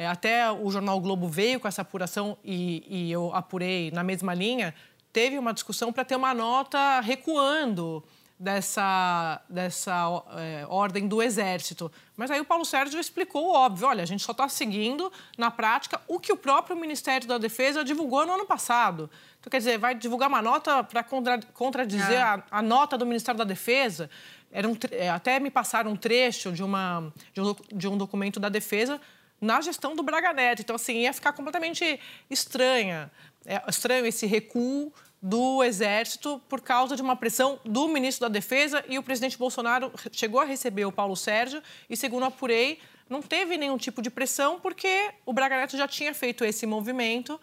é, 0.00 0.06
até 0.06 0.50
o 0.50 0.70
jornal 0.70 0.98
Globo 0.98 1.28
veio 1.28 1.60
com 1.60 1.68
essa 1.68 1.82
apuração 1.82 2.38
e, 2.42 2.84
e 2.88 3.12
eu 3.12 3.34
apurei 3.34 3.90
na 3.90 4.02
mesma 4.02 4.32
linha 4.32 4.74
teve 5.12 5.38
uma 5.38 5.52
discussão 5.52 5.92
para 5.92 6.04
ter 6.04 6.16
uma 6.16 6.34
nota 6.34 7.00
recuando 7.00 8.02
dessa, 8.40 9.42
dessa 9.50 10.24
é, 10.36 10.64
ordem 10.66 11.06
do 11.06 11.22
Exército. 11.22 11.92
Mas 12.16 12.30
aí 12.30 12.40
o 12.40 12.44
Paulo 12.44 12.64
Sérgio 12.64 12.98
explicou 12.98 13.48
o 13.48 13.52
óbvio: 13.52 13.86
olha, 13.86 14.02
a 14.02 14.06
gente 14.06 14.24
só 14.24 14.32
está 14.32 14.48
seguindo, 14.48 15.12
na 15.36 15.50
prática, 15.50 16.00
o 16.08 16.18
que 16.18 16.32
o 16.32 16.36
próprio 16.36 16.74
Ministério 16.74 17.28
da 17.28 17.36
Defesa 17.36 17.84
divulgou 17.84 18.24
no 18.24 18.32
ano 18.32 18.46
passado. 18.46 19.10
Então, 19.38 19.50
quer 19.50 19.58
dizer, 19.58 19.78
vai 19.78 19.94
divulgar 19.94 20.28
uma 20.28 20.40
nota 20.40 20.82
para 20.82 21.02
contra, 21.02 21.38
contradizer 21.52 22.16
é. 22.16 22.22
a, 22.22 22.42
a, 22.50 22.62
nota 22.62 22.96
do 22.96 23.04
Ministério 23.04 23.36
da 23.38 23.44
Defesa. 23.44 24.08
Era 24.50 24.66
um, 24.66 24.76
é, 24.90 25.10
até 25.10 25.38
me 25.38 25.50
passaram 25.50 25.90
um 25.90 25.96
trecho 25.96 26.50
de, 26.50 26.62
uma, 26.62 27.12
de, 27.34 27.40
um, 27.40 27.56
de 27.72 27.88
um 27.88 27.96
documento 27.96 28.40
da 28.40 28.48
Defesa 28.48 29.00
na 29.40 29.60
gestão 29.60 29.94
do 29.94 30.02
Braga 30.02 30.32
Neto. 30.32 30.60
Então, 30.60 30.76
assim, 30.76 30.98
ia 30.98 31.12
ficar 31.12 31.32
completamente 31.32 31.98
estranha 32.28 33.10
é 33.46 33.62
estranho 33.68 34.06
esse 34.06 34.26
recuo 34.26 34.92
do 35.22 35.62
Exército 35.62 36.40
por 36.48 36.60
causa 36.60 36.96
de 36.96 37.02
uma 37.02 37.14
pressão 37.14 37.58
do 37.64 37.88
ministro 37.88 38.26
da 38.26 38.32
Defesa 38.32 38.82
e 38.88 38.98
o 38.98 39.02
presidente 39.02 39.36
Bolsonaro 39.36 39.92
chegou 40.12 40.40
a 40.40 40.44
receber 40.44 40.86
o 40.86 40.92
Paulo 40.92 41.14
Sérgio 41.14 41.62
e, 41.88 41.96
segundo 41.96 42.24
apurei, 42.24 42.78
não 43.08 43.20
teve 43.20 43.56
nenhum 43.58 43.76
tipo 43.76 44.00
de 44.00 44.08
pressão 44.10 44.58
porque 44.60 45.10
o 45.26 45.32
Braga 45.32 45.58
Neto 45.58 45.76
já 45.76 45.86
tinha 45.86 46.14
feito 46.14 46.44
esse 46.44 46.64
movimento 46.64 47.38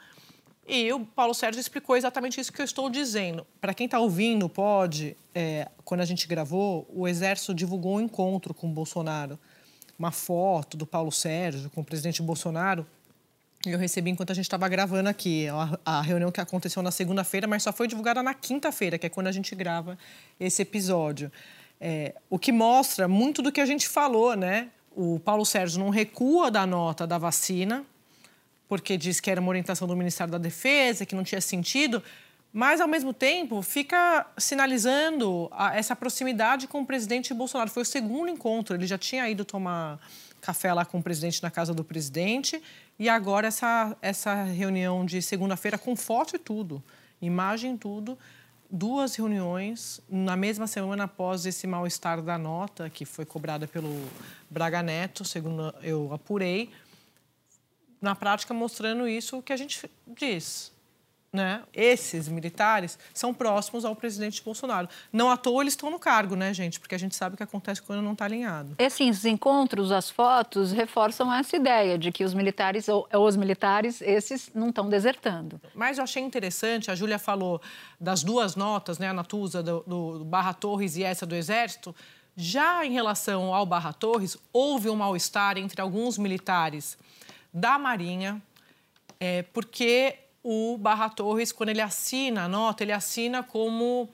e 0.68 0.92
o 0.92 1.06
Paulo 1.06 1.34
Sérgio 1.34 1.60
explicou 1.60 1.96
exatamente 1.96 2.42
isso 2.42 2.52
que 2.52 2.62
eu 2.62 2.66
estou 2.66 2.90
dizendo. 2.90 3.46
Para 3.62 3.74
quem 3.74 3.86
está 3.86 4.00
ouvindo, 4.00 4.50
pode, 4.50 5.16
é, 5.34 5.70
quando 5.86 6.02
a 6.02 6.06
gente 6.06 6.28
gravou, 6.28 6.86
o 6.90 7.08
Exército 7.08 7.54
divulgou 7.54 7.98
um 7.98 8.02
encontro 8.02 8.54
com 8.54 8.68
o 8.68 8.72
Bolsonaro, 8.72 9.40
uma 9.98 10.12
foto 10.12 10.76
do 10.76 10.86
Paulo 10.86 11.12
Sérgio 11.12 11.70
com 11.70 11.82
o 11.82 11.86
presidente 11.86 12.22
Bolsonaro 12.22 12.86
eu 13.72 13.80
recebi 13.80 14.10
enquanto 14.10 14.32
a 14.32 14.34
gente 14.34 14.46
estava 14.46 14.68
gravando 14.68 15.10
aqui. 15.10 15.48
A, 15.48 15.80
a, 15.98 16.02
reunião 16.02 16.32
que 16.32 16.42
aconteceu 16.42 16.82
na 16.82 16.92
segunda-feira, 16.92 17.48
mas 17.48 17.64
só 17.64 17.74
foi 17.74 17.88
divulgada 17.88 18.22
na 18.24 18.34
quinta-feira, 18.34 18.98
que 18.98 19.06
é 19.06 19.10
quando 19.10 19.28
a 19.28 19.32
gente 19.32 19.56
grava 19.56 19.98
esse 20.40 20.62
episódio. 20.62 21.32
É, 21.80 22.16
o 22.30 22.40
que 22.40 22.52
mostra 22.52 23.08
muito 23.08 23.42
do 23.42 23.52
que 23.52 23.62
a 23.62 23.66
gente 23.66 23.88
falou, 23.88 24.36
né? 24.36 24.70
O 24.96 25.20
Paulo 25.20 25.46
Sérgio 25.46 25.80
não 25.80 25.90
recua 25.90 26.50
da 26.50 26.66
nota 26.66 27.06
da 27.06 27.18
vacina, 27.18 27.86
porque 28.68 28.98
diz 28.98 29.20
que 29.20 29.30
era 29.30 29.40
uma 29.40 29.50
orientação 29.50 29.88
do 29.88 29.96
Ministério 29.96 30.32
da 30.32 30.38
Defesa, 30.38 31.06
que 31.06 31.16
não 31.16 31.24
tinha 31.24 31.40
sentido, 31.40 32.04
mas, 32.52 32.82
ao 32.82 32.88
mesmo 32.88 33.14
tempo, 33.14 33.62
fica 33.62 34.26
sinalizando 34.38 35.48
a, 35.52 35.78
essa 35.78 35.96
proximidade 35.96 36.68
com 36.68 36.82
o 36.82 36.86
presidente 36.86 37.34
Bolsonaro. 37.34 37.70
Foi 37.70 37.84
o 37.84 37.86
segundo 37.86 38.30
encontro, 38.30 38.76
ele 38.76 38.88
já 38.88 38.98
tinha 38.98 39.30
ido 39.30 39.46
tomar 39.46 40.00
café 40.42 40.74
lá 40.74 40.86
com 40.86 41.00
o 41.00 41.04
presidente 41.04 41.44
na 41.44 41.52
casa 41.52 41.74
do 41.74 41.84
presidente 41.84 42.62
e 43.00 43.10
agora 43.10 43.48
essa, 43.48 43.96
essa 44.02 44.44
reunião 44.44 45.06
de 45.06 45.22
segunda-feira 45.22 45.78
com 45.78 45.96
foto 45.96 46.36
e 46.36 46.40
tudo, 46.40 46.84
imagem 47.22 47.78
tudo, 47.78 48.18
duas 48.70 49.16
reuniões 49.16 50.02
na 50.10 50.36
mesma 50.36 50.68
semana 50.68 51.06
após 51.06 51.46
esse 51.46 51.66
mal-estar 51.68 52.22
da 52.22 52.38
nota 52.38 52.90
que 52.90 53.06
foi 53.06 53.26
cobrada 53.26 53.68
pelo 53.68 53.94
Braga 54.50 54.82
Neto, 54.82 55.24
segundo 55.24 55.74
eu 55.82 56.12
apurei, 56.14 56.72
na 58.02 58.16
prática 58.16 58.54
mostrando 58.54 59.08
isso 59.08 59.42
que 59.42 59.54
a 59.54 59.58
gente 59.58 59.90
diz 60.08 60.72
né? 61.32 61.62
Esses 61.74 62.28
militares 62.28 62.98
são 63.14 63.34
próximos 63.34 63.84
ao 63.84 63.96
presidente 63.96 64.42
Bolsonaro. 64.42 64.88
Não 65.12 65.30
à 65.30 65.38
toa 65.38 65.62
eles 65.62 65.74
estão 65.74 65.92
no 65.92 66.00
cargo, 66.00 66.36
né, 66.36 66.54
gente? 66.54 66.80
Porque 66.80 66.96
a 66.96 66.98
gente 66.98 67.16
sabe 67.16 67.36
o 67.36 67.38
que 67.38 67.44
acontece 67.44 67.82
quando 67.82 68.02
não 68.02 68.14
está 68.14 68.26
alinhado. 68.26 68.76
Esses 68.80 69.26
encontros, 69.26 69.92
as 69.92 70.10
fotos, 70.10 70.72
reforçam 70.72 71.34
essa 71.34 71.56
ideia 71.56 71.98
de 71.98 72.12
que 72.12 72.24
os 72.24 72.34
militares, 72.34 72.88
ou 72.88 73.08
os 73.14 73.36
militares, 73.36 74.02
esses 74.02 74.50
não 74.54 74.70
estão 74.70 74.90
desertando. 74.90 75.60
Mas 75.76 75.98
eu 75.98 76.04
achei 76.04 76.24
interessante, 76.24 76.90
a 76.90 76.96
Júlia 76.96 77.20
falou 77.20 77.62
das 78.00 78.24
duas 78.24 78.56
notas, 78.56 78.98
né, 78.98 79.10
a 79.10 79.14
Natuza 79.14 79.62
do, 79.62 79.84
do 79.86 80.26
Barra 80.26 80.54
Torres 80.54 80.96
e 80.96 81.04
essa 81.04 81.26
do 81.26 81.36
Exército. 81.36 81.94
Já 82.36 82.86
em 82.86 82.92
relação 82.92 83.54
ao 83.54 83.66
Barra 83.66 83.92
Torres, 83.92 84.38
houve 84.54 84.90
um 84.90 84.96
mal-estar 84.96 85.58
entre 85.58 85.82
alguns 85.82 86.18
militares 86.18 86.98
da 87.52 87.80
Marinha, 87.80 88.42
é, 89.20 89.42
porque 89.42 90.27
o 90.50 90.78
Barra 90.78 91.10
Torres, 91.10 91.52
quando 91.52 91.70
ele 91.70 91.82
assina 91.82 92.46
a 92.46 92.48
nota, 92.48 92.82
ele 92.82 92.94
assina 92.94 93.44
como 93.44 94.10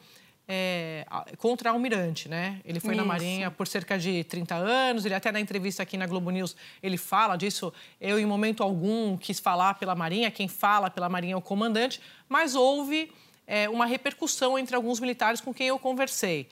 é, 0.48 1.06
contra-almirante, 1.38 2.28
né? 2.28 2.60
Ele 2.66 2.80
foi 2.80 2.96
Isso. 2.96 3.02
na 3.02 3.08
Marinha 3.08 3.52
por 3.52 3.68
cerca 3.68 4.00
de 4.00 4.24
30 4.24 4.56
anos, 4.56 5.06
ele 5.06 5.13
até 5.13 5.32
na 5.32 5.40
entrevista 5.40 5.84
aqui 5.84 5.96
na 5.96 6.08
Globo 6.08 6.32
News, 6.32 6.56
ele 6.82 6.98
fala 6.98 7.38
disso. 7.38 7.72
Eu, 8.02 8.18
em 8.18 8.25
momento 8.25 8.63
algum, 8.63 9.16
quis 9.16 9.40
falar 9.40 9.75
pela 9.75 9.94
Marinha, 9.94 10.32
quem 10.32 10.48
fala 10.48 10.90
pela 10.90 11.08
Marinha 11.08 11.36
é 11.36 11.38
o 11.38 11.42
comandante, 11.42 12.02
mas 12.28 12.56
houve 12.56 13.12
é, 13.46 13.70
uma 13.70 13.86
repercussão 13.86 14.58
entre 14.58 14.75
alguns 14.75 15.00
militares 15.00 15.40
com 15.40 15.54
quem 15.54 15.68
eu 15.68 15.78
conversei. 15.78 16.50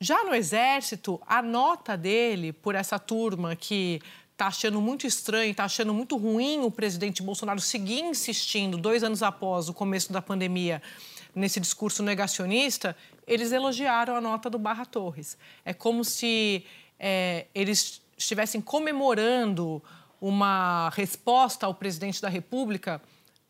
Já 0.00 0.24
no 0.24 0.34
Exército, 0.34 1.22
a 1.24 1.40
nota 1.40 1.96
dele 1.96 2.52
por 2.52 2.74
essa 2.74 2.98
turma 2.98 3.54
que 3.54 4.02
está 4.34 4.48
achando 4.48 4.80
muito 4.80 5.06
estranho, 5.06 5.52
está 5.52 5.64
achando 5.64 5.94
muito 5.94 6.16
ruim 6.16 6.60
o 6.64 6.70
presidente 6.70 7.22
Bolsonaro 7.22 7.60
seguir 7.60 8.00
insistindo, 8.00 8.76
dois 8.76 9.04
anos 9.04 9.22
após 9.22 9.68
o 9.68 9.74
começo 9.74 10.12
da 10.12 10.20
pandemia, 10.20 10.82
nesse 11.32 11.60
discurso 11.60 12.02
negacionista, 12.02 12.96
eles 13.26 13.52
elogiaram 13.52 14.16
a 14.16 14.20
nota 14.20 14.50
do 14.50 14.58
Barra 14.58 14.84
Torres. 14.84 15.38
É 15.64 15.72
como 15.72 16.04
se 16.04 16.64
é, 16.98 17.46
eles 17.54 18.02
estivessem 18.18 18.60
comemorando 18.60 19.82
uma 20.20 20.90
resposta 20.90 21.66
ao 21.66 21.74
presidente 21.74 22.20
da 22.20 22.28
República 22.28 23.00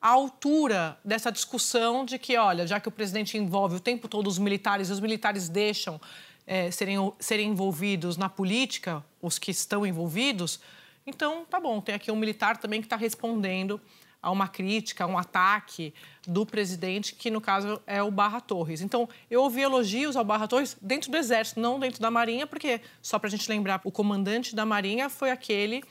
à 0.00 0.08
altura 0.08 0.98
dessa 1.02 1.32
discussão 1.32 2.04
de 2.04 2.18
que, 2.18 2.36
olha, 2.36 2.66
já 2.66 2.78
que 2.78 2.88
o 2.88 2.92
presidente 2.92 3.38
envolve 3.38 3.76
o 3.76 3.80
tempo 3.80 4.06
todo 4.06 4.26
os 4.26 4.38
militares 4.38 4.90
e 4.90 4.92
os 4.92 5.00
militares 5.00 5.48
deixam 5.48 5.98
é, 6.46 6.70
serem, 6.70 7.12
serem 7.18 7.50
envolvidos 7.50 8.16
na 8.16 8.28
política, 8.28 9.04
os 9.20 9.38
que 9.38 9.50
estão 9.50 9.86
envolvidos, 9.86 10.60
então 11.06 11.44
tá 11.44 11.60
bom, 11.60 11.80
tem 11.80 11.94
aqui 11.94 12.10
um 12.10 12.16
militar 12.16 12.56
também 12.56 12.80
que 12.80 12.86
está 12.86 12.96
respondendo 12.96 13.80
a 14.24 14.30
uma 14.30 14.48
crítica, 14.48 15.04
a 15.04 15.06
um 15.06 15.18
ataque 15.18 15.92
do 16.26 16.46
presidente, 16.46 17.14
que 17.14 17.30
no 17.30 17.42
caso 17.42 17.80
é 17.86 18.02
o 18.02 18.10
Barra 18.10 18.40
Torres. 18.40 18.80
Então, 18.80 19.06
eu 19.30 19.42
ouvi 19.42 19.60
elogios 19.60 20.16
ao 20.16 20.24
Barra 20.24 20.48
Torres 20.48 20.74
dentro 20.80 21.10
do 21.10 21.16
Exército, 21.18 21.60
não 21.60 21.78
dentro 21.78 22.00
da 22.00 22.10
Marinha, 22.10 22.46
porque, 22.46 22.80
só 23.02 23.18
para 23.18 23.28
a 23.28 23.30
gente 23.30 23.46
lembrar, 23.50 23.82
o 23.84 23.92
comandante 23.92 24.56
da 24.56 24.64
Marinha 24.64 25.10
foi 25.10 25.30
aquele 25.30 25.84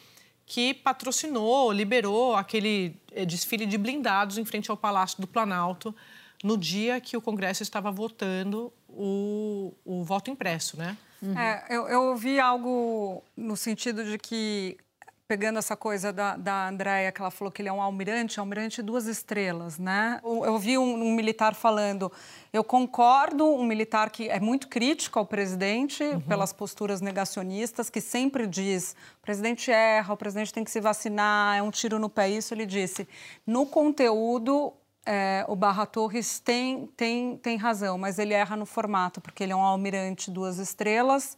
que 0.47 0.73
patrocinou, 0.73 1.71
liberou 1.71 2.35
aquele 2.35 2.99
eh, 3.11 3.23
desfile 3.23 3.67
de 3.67 3.77
blindados 3.77 4.39
em 4.39 4.43
frente 4.43 4.71
ao 4.71 4.75
Palácio 4.75 5.21
do 5.21 5.27
Planalto 5.27 5.95
no 6.43 6.57
dia 6.57 6.99
que 6.99 7.15
o 7.15 7.21
Congresso 7.21 7.63
estava 7.63 7.91
votando 7.91 8.73
o, 8.95 9.73
o 9.83 10.03
voto 10.03 10.29
impresso, 10.29 10.77
né? 10.77 10.97
Uhum. 11.21 11.37
É, 11.37 11.65
eu, 11.69 11.87
eu 11.87 12.03
ouvi 12.03 12.39
algo 12.39 13.23
no 13.35 13.55
sentido 13.55 14.03
de 14.03 14.17
que 14.17 14.77
pegando 15.27 15.57
essa 15.57 15.75
coisa 15.75 16.11
da, 16.11 16.35
da 16.35 16.67
Andréia, 16.67 17.11
que 17.11 17.21
ela 17.21 17.31
falou 17.31 17.51
que 17.51 17.61
ele 17.61 17.69
é 17.69 17.73
um 17.73 17.81
almirante, 17.81 18.39
almirante 18.39 18.81
duas 18.81 19.07
estrelas, 19.07 19.79
né? 19.79 20.19
Eu, 20.23 20.45
eu 20.45 20.59
vi 20.59 20.77
um, 20.77 20.83
um, 20.83 21.11
militar 21.13 21.55
falando, 21.55 22.11
eu 22.51 22.63
concordo, 22.63 23.45
um 23.45 23.63
militar 23.63 24.09
que 24.09 24.29
é 24.29 24.39
muito 24.39 24.67
crítico 24.67 25.17
ao 25.17 25.25
presidente 25.25 26.03
uhum. 26.03 26.21
pelas 26.21 26.51
posturas 26.51 27.01
negacionistas, 27.01 27.89
que 27.89 28.01
sempre 28.01 28.45
diz, 28.45 28.95
o 29.19 29.21
presidente 29.21 29.71
erra, 29.71 30.13
o 30.13 30.17
presidente 30.17 30.53
tem 30.53 30.63
que 30.63 30.71
se 30.71 30.81
vacinar, 30.81 31.57
é 31.57 31.63
um 31.63 31.71
tiro 31.71 31.97
no 31.97 32.09
pé, 32.09 32.29
isso 32.29 32.53
ele 32.53 32.65
disse. 32.65 33.07
No 33.47 33.65
conteúdo, 33.65 34.73
é, 35.05 35.45
o 35.47 35.55
Barra 35.55 35.85
Torres 35.85 36.39
tem, 36.39 36.87
tem, 36.95 37.37
tem 37.37 37.57
razão, 37.57 37.97
mas 37.97 38.19
ele 38.19 38.33
erra 38.33 38.55
no 38.55 38.65
formato, 38.65 39.19
porque 39.19 39.43
ele 39.43 39.51
é 39.51 39.55
um 39.55 39.61
almirante 39.61 40.31
duas 40.31 40.57
estrelas 40.57 41.37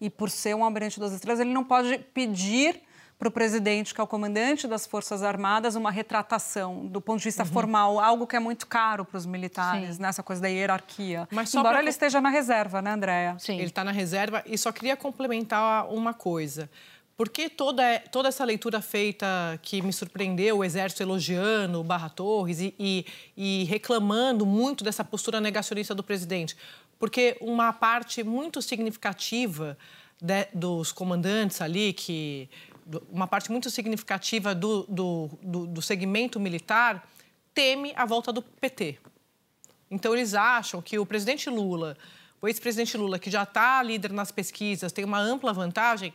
e 0.00 0.10
por 0.10 0.30
ser 0.30 0.54
um 0.54 0.62
almirante 0.62 0.98
duas 0.98 1.12
estrelas, 1.12 1.40
ele 1.40 1.52
não 1.52 1.64
pode 1.64 1.98
pedir 2.12 2.82
para 3.18 3.28
o 3.28 3.30
presidente, 3.30 3.94
que 3.94 4.00
é 4.00 4.04
o 4.04 4.06
comandante 4.06 4.68
das 4.68 4.86
Forças 4.86 5.22
Armadas, 5.22 5.74
uma 5.74 5.90
retratação 5.90 6.86
do 6.86 7.00
ponto 7.00 7.18
de 7.18 7.24
vista 7.24 7.44
uhum. 7.44 7.48
formal, 7.48 7.98
algo 7.98 8.26
que 8.26 8.36
é 8.36 8.38
muito 8.38 8.66
caro 8.66 9.06
para 9.06 9.16
os 9.16 9.24
militares, 9.24 9.98
nessa 9.98 10.20
né? 10.20 10.24
coisa 10.26 10.42
da 10.42 10.48
hierarquia. 10.48 11.26
Mas 11.30 11.54
Embora 11.54 11.76
pra... 11.76 11.80
ele 11.80 11.88
esteja 11.88 12.20
na 12.20 12.28
reserva, 12.28 12.82
né, 12.82 12.90
Andréia? 12.90 13.36
Sim. 13.38 13.54
Ele 13.54 13.64
está 13.64 13.82
na 13.82 13.90
reserva 13.90 14.42
e 14.44 14.58
só 14.58 14.70
queria 14.70 14.96
complementar 14.96 15.88
uma 15.88 16.12
coisa. 16.12 16.68
Porque 17.16 17.48
toda, 17.48 17.98
toda 18.12 18.28
essa 18.28 18.44
leitura 18.44 18.82
feita 18.82 19.26
que 19.62 19.80
me 19.80 19.92
surpreendeu, 19.92 20.58
o 20.58 20.64
Exército 20.64 21.02
elogiando 21.02 21.80
o 21.80 21.84
Barra 21.84 22.10
Torres 22.10 22.60
e, 22.60 22.74
e, 22.78 23.06
e 23.34 23.64
reclamando 23.64 24.44
muito 24.44 24.84
dessa 24.84 25.02
postura 25.02 25.40
negacionista 25.40 25.94
do 25.94 26.02
presidente? 26.02 26.54
Porque 26.98 27.38
uma 27.40 27.72
parte 27.72 28.22
muito 28.22 28.60
significativa 28.60 29.78
de, 30.20 30.46
dos 30.52 30.92
comandantes 30.92 31.62
ali, 31.62 31.94
que 31.94 32.50
uma 33.10 33.26
parte 33.26 33.50
muito 33.50 33.70
significativa 33.70 34.54
do, 34.54 34.84
do, 34.84 35.30
do, 35.42 35.66
do 35.66 35.82
segmento 35.82 36.38
militar, 36.38 37.08
teme 37.54 37.94
a 37.96 38.04
volta 38.04 38.30
do 38.30 38.42
PT. 38.42 38.98
Então, 39.90 40.14
eles 40.14 40.34
acham 40.34 40.82
que 40.82 40.98
o 40.98 41.06
presidente 41.06 41.48
Lula, 41.48 41.96
o 42.42 42.46
ex-presidente 42.46 42.96
Lula, 42.96 43.18
que 43.18 43.30
já 43.30 43.44
está 43.44 43.82
líder 43.82 44.12
nas 44.12 44.30
pesquisas, 44.30 44.92
tem 44.92 45.04
uma 45.04 45.18
ampla 45.18 45.52
vantagem 45.52 46.12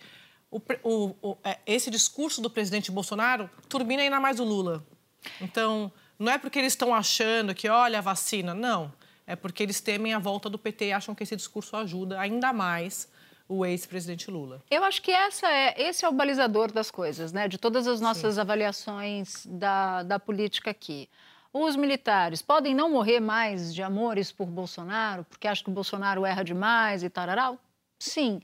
o, 0.51 0.62
o, 0.84 1.15
o, 1.22 1.38
é, 1.43 1.58
esse 1.65 1.89
discurso 1.89 2.41
do 2.41 2.50
presidente 2.50 2.91
Bolsonaro 2.91 3.50
turbina 3.70 4.03
ainda 4.03 4.20
mais 4.20 4.39
o 4.39 4.43
Lula. 4.43 4.86
Então, 5.39 5.91
não 6.20 6.31
é 6.31 6.38
porque 6.38 6.60
eles 6.60 6.74
estão 6.74 6.93
achando 6.93 7.55
que, 7.55 7.70
olha, 7.70 8.00
a 8.00 8.01
vacina. 8.01 8.53
Não. 8.53 8.91
É 9.25 9.36
porque 9.36 9.63
eles 9.63 9.79
temem 9.79 10.13
a 10.13 10.20
volta 10.20 10.50
do 10.50 10.60
PT 10.60 10.88
e 10.88 10.91
acham 10.91 11.15
que 11.15 11.24
esse 11.24 11.36
discurso 11.36 11.77
ajuda 11.77 12.20
ainda 12.20 12.51
mais 12.51 13.10
o 13.48 13.65
ex-presidente 13.65 14.29
Lula. 14.29 14.62
Eu 14.70 14.84
acho 14.84 15.01
que 15.01 15.12
essa 15.12 15.48
é, 15.48 15.81
esse 15.81 16.03
é 16.03 16.10
o 16.10 16.12
balizador 16.12 16.72
das 16.72 16.91
coisas, 16.91 17.31
né? 17.31 17.48
De 17.48 17.58
todas 17.58 17.88
as 17.88 18.01
nossas 18.01 18.36
Sim. 18.36 18.41
avaliações 18.41 19.46
da, 19.46 20.03
da 20.03 20.20
política 20.20 20.72
aqui. 20.72 21.10
Os 21.53 21.75
militares 21.75 22.41
podem 22.41 22.74
não 22.74 22.89
morrer 22.89 23.20
mais 23.20 23.74
de 23.74 23.84
amores 23.84 24.31
por 24.31 24.48
Bolsonaro, 24.48 25.25
porque 25.25 25.48
acham 25.48 25.65
que 25.65 25.70
o 25.70 25.74
Bolsonaro 25.74 26.25
erra 26.25 26.43
demais 26.43 27.03
e 27.03 27.10
tarará? 27.10 27.53
Sim 28.00 28.41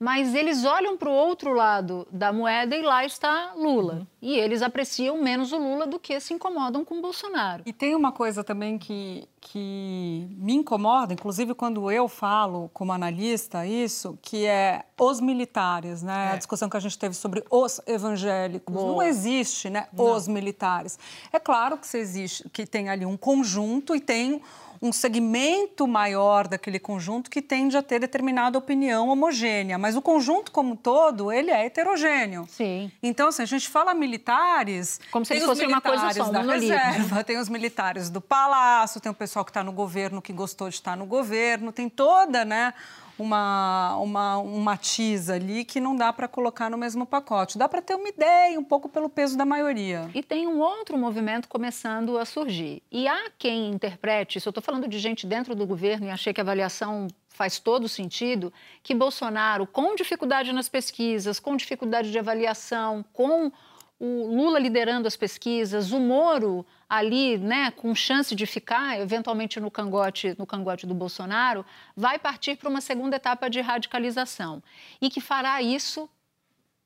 mas 0.00 0.34
eles 0.34 0.64
olham 0.64 0.96
para 0.96 1.10
o 1.10 1.12
outro 1.12 1.52
lado 1.52 2.08
da 2.10 2.32
moeda 2.32 2.74
e 2.74 2.80
lá 2.80 3.04
está 3.04 3.52
Lula. 3.54 3.94
Uhum. 3.94 4.06
E 4.22 4.34
eles 4.34 4.62
apreciam 4.62 5.22
menos 5.22 5.52
o 5.52 5.58
Lula 5.58 5.86
do 5.86 5.98
que 5.98 6.18
se 6.20 6.32
incomodam 6.32 6.82
com 6.86 6.98
o 6.98 7.02
Bolsonaro. 7.02 7.62
E 7.66 7.72
tem 7.72 7.94
uma 7.94 8.10
coisa 8.10 8.42
também 8.42 8.78
que, 8.78 9.28
que 9.42 10.26
me 10.38 10.54
incomoda, 10.54 11.12
inclusive 11.12 11.52
quando 11.54 11.90
eu 11.90 12.08
falo 12.08 12.70
como 12.72 12.92
analista 12.92 13.66
isso, 13.66 14.18
que 14.22 14.46
é 14.46 14.86
os 14.98 15.20
militares, 15.20 16.02
né? 16.02 16.28
É. 16.30 16.32
A 16.32 16.36
discussão 16.36 16.70
que 16.70 16.78
a 16.78 16.80
gente 16.80 16.98
teve 16.98 17.14
sobre 17.14 17.44
os 17.50 17.78
evangélicos. 17.86 18.74
Boa. 18.74 18.92
Não 18.92 19.02
existe, 19.02 19.68
né? 19.68 19.86
Não. 19.92 20.16
Os 20.16 20.26
militares. 20.26 20.98
É 21.30 21.38
claro 21.38 21.76
que, 21.76 21.94
existe, 21.94 22.48
que 22.48 22.64
tem 22.64 22.88
ali 22.88 23.04
um 23.04 23.18
conjunto 23.18 23.94
e 23.94 24.00
tem 24.00 24.40
um 24.82 24.92
segmento 24.92 25.86
maior 25.86 26.48
daquele 26.48 26.78
conjunto 26.78 27.30
que 27.30 27.42
tende 27.42 27.76
a 27.76 27.82
ter 27.82 27.98
determinada 27.98 28.56
opinião 28.56 29.08
homogênea, 29.08 29.76
mas 29.76 29.94
o 29.94 30.00
conjunto 30.00 30.50
como 30.50 30.72
um 30.72 30.76
todo, 30.76 31.30
ele 31.30 31.50
é 31.50 31.66
heterogêneo. 31.66 32.46
Sim. 32.48 32.90
Então, 33.02 33.28
assim, 33.28 33.42
a 33.42 33.46
gente 33.46 33.68
fala 33.68 33.92
militares... 33.92 34.98
Como 35.10 35.24
se 35.24 35.34
eles 35.34 35.44
fossem 35.44 35.66
uma 35.66 35.80
coisa 35.82 36.12
só, 36.14 36.30
da 36.30 36.40
reserva, 36.40 37.22
tem 37.22 37.38
os 37.38 37.48
militares 37.48 38.08
do 38.08 38.20
palácio, 38.20 39.00
tem 39.00 39.12
o 39.12 39.14
pessoal 39.14 39.44
que 39.44 39.50
está 39.50 39.62
no 39.62 39.72
governo, 39.72 40.22
que 40.22 40.32
gostou 40.32 40.68
de 40.68 40.76
estar 40.76 40.96
no 40.96 41.04
governo, 41.04 41.72
tem 41.72 41.88
toda, 41.88 42.44
né 42.44 42.72
uma, 43.20 43.96
uma, 43.96 44.38
um 44.38 44.60
matiz 44.60 45.28
ali 45.28 45.64
que 45.64 45.78
não 45.78 45.94
dá 45.94 46.10
para 46.12 46.26
colocar 46.26 46.70
no 46.70 46.78
mesmo 46.78 47.04
pacote. 47.04 47.58
Dá 47.58 47.68
para 47.68 47.82
ter 47.82 47.94
uma 47.94 48.08
ideia, 48.08 48.58
um 48.58 48.64
pouco 48.64 48.88
pelo 48.88 49.10
peso 49.10 49.36
da 49.36 49.44
maioria. 49.44 50.10
E 50.14 50.22
tem 50.22 50.46
um 50.46 50.58
outro 50.60 50.96
movimento 50.96 51.46
começando 51.46 52.16
a 52.16 52.24
surgir. 52.24 52.82
E 52.90 53.06
há 53.06 53.30
quem 53.38 53.70
interprete, 53.70 54.38
isso 54.38 54.48
eu 54.48 54.50
estou 54.50 54.62
falando 54.62 54.88
de 54.88 54.98
gente 54.98 55.26
dentro 55.26 55.54
do 55.54 55.66
governo 55.66 56.06
e 56.06 56.10
achei 56.10 56.32
que 56.32 56.40
a 56.40 56.44
avaliação 56.44 57.08
faz 57.28 57.58
todo 57.58 57.88
sentido, 57.88 58.52
que 58.82 58.94
Bolsonaro, 58.94 59.66
com 59.66 59.94
dificuldade 59.94 60.52
nas 60.52 60.68
pesquisas, 60.68 61.38
com 61.38 61.56
dificuldade 61.56 62.10
de 62.10 62.18
avaliação, 62.18 63.04
com 63.12 63.52
o 64.00 64.34
Lula 64.34 64.58
liderando 64.58 65.06
as 65.06 65.14
pesquisas, 65.14 65.92
o 65.92 66.00
Moro 66.00 66.64
ali, 66.88 67.36
né, 67.36 67.70
com 67.70 67.94
chance 67.94 68.34
de 68.34 68.46
ficar 68.46 68.98
eventualmente 68.98 69.60
no 69.60 69.70
cangote, 69.70 70.34
no 70.38 70.46
cangote 70.46 70.86
do 70.86 70.94
Bolsonaro, 70.94 71.64
vai 71.94 72.18
partir 72.18 72.56
para 72.56 72.70
uma 72.70 72.80
segunda 72.80 73.16
etapa 73.16 73.50
de 73.50 73.60
radicalização 73.60 74.62
e 75.02 75.10
que 75.10 75.20
fará 75.20 75.60
isso 75.60 76.08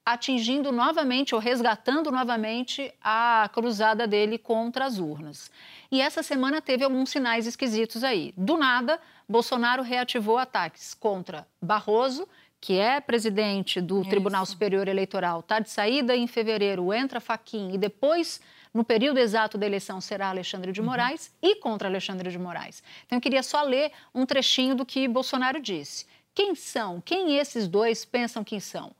atingindo 0.04 0.70
novamente 0.70 1.34
ou 1.34 1.40
resgatando 1.40 2.10
novamente 2.10 2.92
a 3.00 3.48
cruzada 3.54 4.06
dele 4.06 4.36
contra 4.36 4.84
as 4.84 4.98
urnas. 4.98 5.50
E 5.90 6.00
essa 6.00 6.22
semana 6.22 6.60
teve 6.60 6.84
alguns 6.84 7.08
sinais 7.10 7.46
esquisitos 7.46 8.04
aí. 8.04 8.34
Do 8.36 8.58
nada, 8.58 9.00
Bolsonaro 9.26 9.82
reativou 9.82 10.36
ataques 10.36 10.92
contra 10.92 11.46
Barroso 11.62 12.28
que 12.64 12.78
é 12.78 12.98
presidente 12.98 13.78
do 13.78 14.00
Isso. 14.00 14.08
Tribunal 14.08 14.46
Superior 14.46 14.88
Eleitoral, 14.88 15.40
está 15.40 15.58
de 15.58 15.68
saída 15.68 16.16
em 16.16 16.26
fevereiro, 16.26 16.94
entra 16.94 17.20
Faquim 17.20 17.74
e 17.74 17.76
depois, 17.76 18.40
no 18.72 18.82
período 18.82 19.18
exato 19.18 19.58
da 19.58 19.66
eleição, 19.66 20.00
será 20.00 20.30
Alexandre 20.30 20.72
de 20.72 20.80
uhum. 20.80 20.86
Moraes 20.86 21.26
uhum. 21.42 21.50
e 21.50 21.56
contra 21.56 21.90
Alexandre 21.90 22.30
de 22.30 22.38
Moraes. 22.38 22.82
Então, 23.04 23.18
eu 23.18 23.20
queria 23.20 23.42
só 23.42 23.62
ler 23.62 23.92
um 24.14 24.24
trechinho 24.24 24.74
do 24.74 24.86
que 24.86 25.06
Bolsonaro 25.06 25.60
disse. 25.60 26.06
Quem 26.34 26.54
são? 26.54 27.02
Quem 27.02 27.36
esses 27.36 27.68
dois 27.68 28.02
pensam 28.06 28.42
que 28.42 28.58
são? 28.58 28.92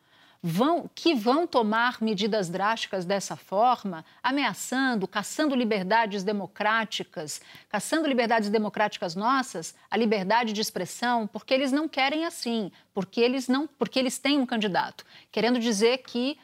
Vão, 0.46 0.90
que 0.94 1.14
vão 1.14 1.46
tomar 1.46 2.02
medidas 2.02 2.50
drásticas 2.50 3.06
dessa 3.06 3.34
forma, 3.34 4.04
ameaçando, 4.22 5.08
caçando 5.08 5.54
liberdades 5.54 6.22
democráticas, 6.22 7.40
caçando 7.70 8.06
liberdades 8.06 8.50
democráticas 8.50 9.14
nossas, 9.14 9.74
a 9.90 9.96
liberdade 9.96 10.52
de 10.52 10.60
expressão, 10.60 11.26
porque 11.26 11.54
eles 11.54 11.72
não 11.72 11.88
querem 11.88 12.26
assim, 12.26 12.70
porque 12.92 13.22
eles 13.22 13.48
não, 13.48 13.66
porque 13.66 13.98
eles 13.98 14.18
têm 14.18 14.38
um 14.38 14.44
candidato, 14.44 15.06
querendo 15.32 15.58
dizer 15.58 16.02
que 16.02 16.38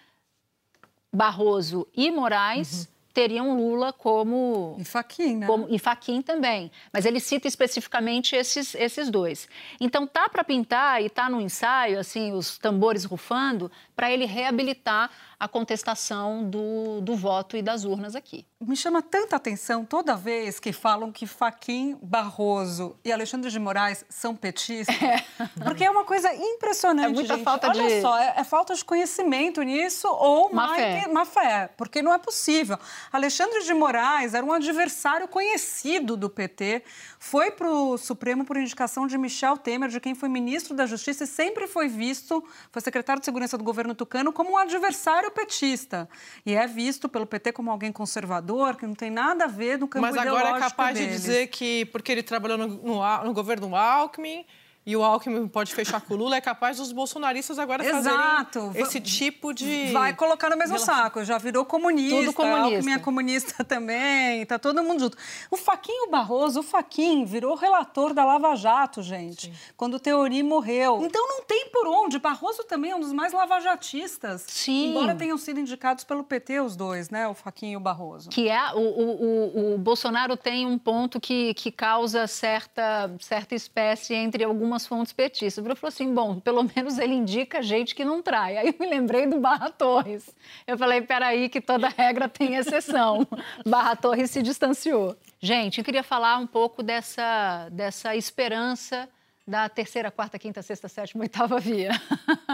Barroso 1.12 1.86
e 1.94 2.10
Moraes 2.10 2.86
uhum 2.86 2.99
teriam 3.12 3.56
Lula 3.56 3.92
como. 3.92 4.76
E 4.78 4.84
Faquin, 4.84 5.36
né? 5.36 5.46
Como, 5.46 5.66
e 5.68 5.78
Faquin 5.78 6.22
também. 6.22 6.70
Mas 6.92 7.04
ele 7.04 7.20
cita 7.20 7.48
especificamente 7.48 8.34
esses, 8.34 8.74
esses 8.74 9.10
dois. 9.10 9.48
Então 9.80 10.06
tá 10.06 10.28
para 10.28 10.44
pintar 10.44 11.02
e 11.02 11.10
tá 11.10 11.28
no 11.28 11.40
ensaio, 11.40 11.98
assim, 11.98 12.32
os 12.32 12.58
tambores 12.58 13.04
rufando, 13.04 13.70
para 13.94 14.10
ele 14.10 14.24
reabilitar 14.24 15.10
a 15.40 15.48
contestação 15.48 16.44
do, 16.44 17.00
do 17.00 17.16
voto 17.16 17.56
e 17.56 17.62
das 17.62 17.84
urnas 17.84 18.14
aqui. 18.14 18.44
Me 18.60 18.76
chama 18.76 19.00
tanta 19.00 19.36
atenção 19.36 19.86
toda 19.86 20.14
vez 20.14 20.60
que 20.60 20.70
falam 20.70 21.10
que 21.10 21.26
Faquim 21.26 21.96
Barroso 22.02 22.94
e 23.02 23.10
Alexandre 23.10 23.50
de 23.50 23.58
Moraes 23.58 24.04
são 24.10 24.36
petistas, 24.36 24.94
é. 25.00 25.24
porque 25.64 25.82
é 25.82 25.90
uma 25.90 26.04
coisa 26.04 26.30
impressionante, 26.34 27.06
é 27.06 27.08
muita 27.08 27.36
gente. 27.36 27.44
falta 27.44 27.68
Olha 27.68 27.88
de... 27.88 28.02
só, 28.02 28.18
é, 28.18 28.34
é, 28.36 28.44
falta 28.44 28.74
de 28.74 28.84
conhecimento 28.84 29.62
nisso 29.62 30.06
ou 30.08 30.52
má 30.52 30.74
fé. 30.74 31.08
má 31.08 31.24
fé, 31.24 31.70
porque 31.74 32.02
não 32.02 32.12
é 32.12 32.18
possível. 32.18 32.78
Alexandre 33.10 33.64
de 33.64 33.72
Moraes 33.72 34.34
era 34.34 34.44
um 34.44 34.52
adversário 34.52 35.26
conhecido 35.26 36.18
do 36.18 36.28
PT, 36.28 36.82
foi 37.18 37.50
para 37.50 37.70
o 37.70 37.96
Supremo 37.96 38.44
por 38.44 38.58
indicação 38.58 39.06
de 39.06 39.16
Michel 39.16 39.56
Temer, 39.56 39.88
de 39.88 40.00
quem 40.00 40.14
foi 40.14 40.28
ministro 40.28 40.74
da 40.74 40.84
Justiça 40.84 41.24
e 41.24 41.26
sempre 41.26 41.66
foi 41.66 41.88
visto, 41.88 42.44
foi 42.70 42.82
secretário 42.82 43.20
de 43.20 43.24
Segurança 43.24 43.56
do 43.56 43.64
governo 43.64 43.94
tucano, 43.94 44.34
como 44.34 44.50
um 44.50 44.56
adversário 44.58 45.29
petista. 45.30 46.08
E 46.44 46.54
é 46.54 46.66
visto 46.66 47.08
pelo 47.08 47.26
PT 47.26 47.52
como 47.52 47.70
alguém 47.70 47.92
conservador, 47.92 48.76
que 48.76 48.86
não 48.86 48.94
tem 48.94 49.10
nada 49.10 49.44
a 49.44 49.48
ver 49.48 49.78
no 49.78 49.88
campo 49.88 50.06
Mas 50.06 50.16
agora 50.16 50.56
é 50.56 50.58
capaz 50.58 50.98
deles. 50.98 51.10
de 51.10 51.16
dizer 51.16 51.46
que, 51.48 51.86
porque 51.86 52.12
ele 52.12 52.22
trabalhou 52.22 52.58
no, 52.58 52.66
no, 52.66 53.24
no 53.24 53.32
governo 53.32 53.74
Alckmin 53.74 54.44
e 54.84 54.96
o 54.96 55.04
Alckmin 55.04 55.46
pode 55.46 55.74
fechar 55.74 56.00
com 56.00 56.14
o 56.14 56.16
Lula, 56.16 56.36
é 56.36 56.40
capaz 56.40 56.78
dos 56.78 56.90
bolsonaristas 56.90 57.58
agora 57.58 57.84
Exato. 57.84 58.60
fazerem 58.60 58.82
esse 58.82 58.98
tipo 58.98 59.52
de... 59.52 59.92
Vai 59.92 60.14
colocar 60.14 60.48
no 60.48 60.56
mesmo 60.56 60.74
relação. 60.74 60.96
saco, 60.96 61.22
já 61.22 61.36
virou 61.36 61.66
comunista, 61.66 62.16
Tudo 62.16 62.32
comunista. 62.32 62.76
Alckmin 62.76 62.92
é 62.92 62.98
comunista 62.98 63.62
também, 63.64 64.44
tá 64.46 64.58
todo 64.58 64.82
mundo 64.82 65.00
junto. 65.00 65.18
O 65.50 65.56
Faquinho 65.56 66.10
Barroso, 66.10 66.60
o 66.60 66.62
Faquinho 66.62 67.26
virou 67.26 67.54
relator 67.54 68.14
da 68.14 68.24
Lava 68.24 68.56
Jato, 68.56 69.02
gente, 69.02 69.48
Sim. 69.48 69.52
quando 69.76 69.94
o 69.94 70.00
Teori 70.00 70.42
morreu. 70.42 71.02
Então 71.04 71.28
não 71.28 71.44
tem 71.44 71.68
por 71.68 71.86
onde, 71.86 72.18
Barroso 72.18 72.64
também 72.64 72.92
é 72.92 72.96
um 72.96 73.00
dos 73.00 73.12
mais 73.12 73.34
lavajatistas. 73.34 74.44
Sim. 74.48 74.90
Embora 74.90 75.14
tenham 75.14 75.36
sido 75.36 75.60
indicados 75.60 76.04
pelo 76.04 76.24
PT 76.24 76.60
os 76.60 76.74
dois, 76.74 77.10
né, 77.10 77.28
o 77.28 77.34
Faquinho 77.34 77.74
e 77.74 77.76
o 77.76 77.80
Barroso. 77.80 78.30
Que 78.30 78.48
é, 78.48 78.72
o, 78.72 78.78
o, 78.78 79.70
o, 79.70 79.74
o 79.74 79.78
Bolsonaro 79.78 80.38
tem 80.38 80.66
um 80.66 80.78
ponto 80.78 81.20
que, 81.20 81.52
que 81.52 81.70
causa 81.70 82.26
certa, 82.26 83.14
certa 83.20 83.54
espécie 83.54 84.14
entre 84.14 84.42
algumas 84.42 84.69
algumas 84.70 84.86
fontes 84.86 85.12
petistas. 85.12 85.64
Ele 85.64 85.74
falou 85.74 85.88
assim: 85.88 86.14
bom, 86.14 86.38
pelo 86.38 86.62
menos 86.74 86.98
ele 86.98 87.14
indica 87.14 87.60
gente 87.60 87.94
que 87.94 88.04
não 88.04 88.22
trai. 88.22 88.56
Aí 88.56 88.68
eu 88.68 88.74
me 88.78 88.88
lembrei 88.88 89.26
do 89.26 89.40
Barra 89.40 89.70
Torres. 89.70 90.34
Eu 90.66 90.78
falei: 90.78 91.02
peraí, 91.02 91.48
que 91.48 91.60
toda 91.60 91.88
regra 91.88 92.28
tem 92.28 92.54
exceção. 92.54 93.26
Barra 93.66 93.96
Torres 93.96 94.30
se 94.30 94.42
distanciou. 94.42 95.16
Gente, 95.40 95.78
eu 95.78 95.84
queria 95.84 96.02
falar 96.02 96.38
um 96.38 96.46
pouco 96.46 96.82
dessa, 96.82 97.68
dessa 97.70 98.14
esperança 98.14 99.08
da 99.46 99.68
terceira, 99.68 100.12
quarta, 100.12 100.38
quinta, 100.38 100.62
sexta, 100.62 100.86
sétima, 100.86 101.22
oitava 101.22 101.58
via. 101.58 101.90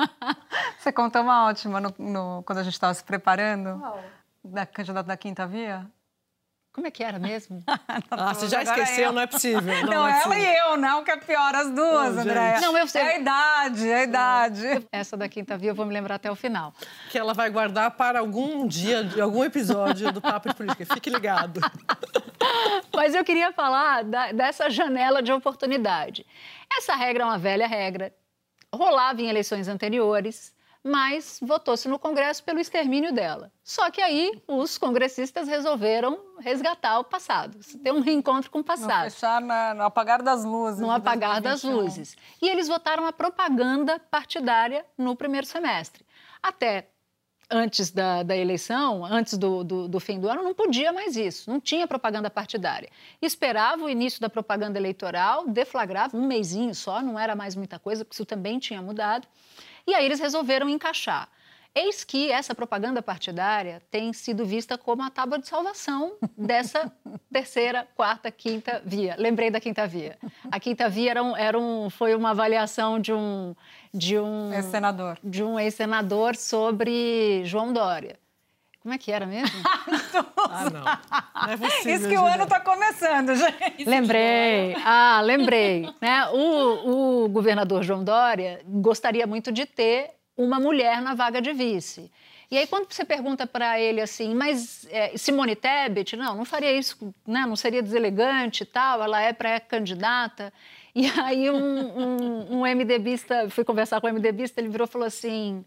Você 0.78 0.90
contou 0.90 1.20
uma 1.20 1.44
ótima 1.46 1.78
no, 1.78 1.94
no, 1.98 2.42
quando 2.44 2.60
a 2.60 2.62
gente 2.62 2.72
estava 2.72 2.94
se 2.94 3.04
preparando. 3.04 3.78
Qual? 3.78 4.02
Da 4.42 4.64
candidata 4.64 5.08
da 5.08 5.16
quinta 5.16 5.46
via? 5.46 5.84
Como 6.76 6.86
é 6.86 6.90
que 6.90 7.02
era 7.02 7.18
mesmo? 7.18 7.64
ah, 8.10 8.34
você 8.34 8.48
já 8.48 8.62
esqueceu, 8.62 9.10
não 9.10 9.22
é 9.22 9.26
possível. 9.26 9.62
Não, 9.86 9.94
não 9.94 10.06
é 10.06 10.22
ela 10.22 10.38
e 10.38 10.56
eu, 10.58 10.76
não, 10.76 11.02
que 11.02 11.10
é 11.10 11.16
pior 11.16 11.54
as 11.54 11.70
duas, 11.70 12.14
não, 12.14 12.22
André. 12.22 12.60
Não, 12.60 12.76
eu 12.76 12.86
sei. 12.86 13.00
É 13.00 13.14
a 13.14 13.18
idade, 13.18 13.88
é 13.88 13.94
a 13.94 14.02
idade. 14.02 14.86
Essa 14.92 15.16
da 15.16 15.26
quinta 15.26 15.56
via 15.56 15.70
eu 15.70 15.74
vou 15.74 15.86
me 15.86 15.94
lembrar 15.94 16.16
até 16.16 16.30
o 16.30 16.34
final. 16.34 16.74
Que 17.10 17.18
ela 17.18 17.32
vai 17.32 17.48
guardar 17.48 17.92
para 17.92 18.18
algum 18.18 18.66
dia, 18.66 19.04
de 19.04 19.18
algum 19.18 19.42
episódio 19.42 20.12
do 20.12 20.20
Papo 20.20 20.50
de 20.50 20.54
Política. 20.54 20.94
Fique 20.94 21.08
ligado. 21.08 21.60
Mas 22.94 23.14
eu 23.14 23.24
queria 23.24 23.52
falar 23.52 24.04
da, 24.04 24.32
dessa 24.32 24.68
janela 24.68 25.22
de 25.22 25.32
oportunidade. 25.32 26.26
Essa 26.70 26.94
regra 26.94 27.22
é 27.22 27.26
uma 27.26 27.38
velha 27.38 27.66
regra. 27.66 28.12
Rolava 28.70 29.22
em 29.22 29.30
eleições 29.30 29.66
anteriores 29.66 30.52
mas 30.86 31.40
votou-se 31.42 31.88
no 31.88 31.98
Congresso 31.98 32.44
pelo 32.44 32.60
extermínio 32.60 33.12
dela. 33.12 33.50
Só 33.64 33.90
que 33.90 34.00
aí 34.00 34.40
os 34.46 34.78
congressistas 34.78 35.48
resolveram 35.48 36.16
resgatar 36.38 37.00
o 37.00 37.04
passado, 37.04 37.58
ter 37.82 37.92
um 37.92 38.00
reencontro 38.00 38.48
com 38.50 38.60
o 38.60 38.64
passado. 38.64 39.04
Não 39.04 39.10
fechar 39.10 39.40
na, 39.40 39.74
no 39.74 39.82
apagar 39.82 40.22
das 40.22 40.44
luzes. 40.44 40.80
No 40.80 40.92
apagar 40.92 41.40
2021. 41.40 41.42
das 41.42 41.62
luzes. 41.64 42.16
E 42.40 42.48
eles 42.48 42.68
votaram 42.68 43.04
a 43.04 43.12
propaganda 43.12 43.98
partidária 43.98 44.86
no 44.96 45.16
primeiro 45.16 45.44
semestre. 45.46 46.06
Até 46.40 46.88
antes 47.50 47.90
da, 47.90 48.22
da 48.22 48.36
eleição, 48.36 49.04
antes 49.04 49.36
do, 49.36 49.64
do, 49.64 49.88
do, 49.88 50.00
fim 50.00 50.20
do 50.20 50.28
ano, 50.28 50.42
não 50.42 50.54
podia 50.54 50.92
mais 50.92 51.16
isso, 51.16 51.50
não 51.50 51.60
tinha 51.60 51.86
propaganda 51.86 52.30
partidária. 52.30 52.90
Esperava 53.20 53.84
o 53.84 53.88
início 53.88 54.20
da 54.20 54.28
propaganda 54.28 54.78
eleitoral, 54.78 55.48
deflagrava 55.48 56.16
um 56.16 56.26
mêsinho 56.26 56.74
só, 56.74 57.02
não 57.02 57.18
era 57.18 57.34
mais 57.34 57.56
muita 57.56 57.78
coisa, 57.78 58.04
porque 58.04 58.14
isso 58.14 58.24
também 58.24 58.58
tinha 58.58 58.80
mudado. 58.82 59.26
E 59.86 59.94
aí 59.94 60.04
eles 60.04 60.20
resolveram 60.20 60.68
encaixar. 60.68 61.28
Eis 61.74 62.04
que 62.04 62.32
essa 62.32 62.54
propaganda 62.54 63.02
partidária 63.02 63.82
tem 63.90 64.10
sido 64.10 64.46
vista 64.46 64.78
como 64.78 65.02
a 65.02 65.10
tábua 65.10 65.38
de 65.38 65.46
salvação 65.46 66.16
dessa 66.34 66.90
terceira, 67.30 67.86
quarta, 67.94 68.30
quinta 68.30 68.80
via. 68.82 69.14
Lembrei 69.18 69.50
da 69.50 69.60
quinta 69.60 69.86
via. 69.86 70.16
A 70.50 70.58
quinta 70.58 70.88
via 70.88 71.10
era 71.10 71.22
um, 71.22 71.36
era 71.36 71.58
um, 71.58 71.90
foi 71.90 72.14
uma 72.14 72.30
avaliação 72.30 72.98
de 72.98 73.12
um 73.12 73.54
de 73.92 74.18
um 74.18 74.54
ex-senador 74.54 75.18
de 75.22 75.44
um 75.44 75.60
ex-senador 75.60 76.34
sobre 76.34 77.42
João 77.44 77.74
Dória. 77.74 78.18
Como 78.86 78.94
é 78.94 78.98
que 78.98 79.10
era 79.10 79.26
mesmo? 79.26 79.50
ah, 80.48 80.70
não. 80.70 80.84
Não 81.44 81.52
é 81.52 81.56
possível. 81.56 81.94
Isso 81.96 82.08
que 82.08 82.16
o 82.16 82.24
ano 82.24 82.44
está 82.44 82.60
começando, 82.60 83.34
gente. 83.34 83.84
Lembrei. 83.84 84.76
Ah, 84.84 85.20
lembrei. 85.24 85.92
Né? 86.00 86.28
O, 86.28 87.24
o 87.24 87.28
governador 87.28 87.82
João 87.82 88.04
Dória 88.04 88.60
gostaria 88.64 89.26
muito 89.26 89.50
de 89.50 89.66
ter 89.66 90.10
uma 90.36 90.60
mulher 90.60 91.02
na 91.02 91.14
vaga 91.14 91.42
de 91.42 91.52
vice. 91.52 92.12
E 92.48 92.56
aí, 92.56 92.64
quando 92.68 92.86
você 92.88 93.04
pergunta 93.04 93.44
para 93.44 93.80
ele 93.80 94.00
assim, 94.00 94.32
mas 94.36 94.86
é, 94.88 95.16
Simone 95.16 95.56
Tebet, 95.56 96.16
não, 96.16 96.36
não 96.36 96.44
faria 96.44 96.70
isso, 96.70 97.12
né? 97.26 97.44
não 97.44 97.56
seria 97.56 97.82
deselegante 97.82 98.62
e 98.62 98.66
tal, 98.66 99.02
ela 99.02 99.20
é 99.20 99.32
pré-candidata. 99.32 100.52
E 100.94 101.10
aí, 101.20 101.50
um, 101.50 101.58
um, 101.58 102.60
um 102.60 102.60
MDBista, 102.60 103.50
fui 103.50 103.64
conversar 103.64 104.00
com 104.00 104.06
o 104.06 104.12
MDBista, 104.12 104.60
ele 104.60 104.68
virou 104.68 104.86
e 104.86 104.90
falou 104.90 105.08
assim: 105.08 105.64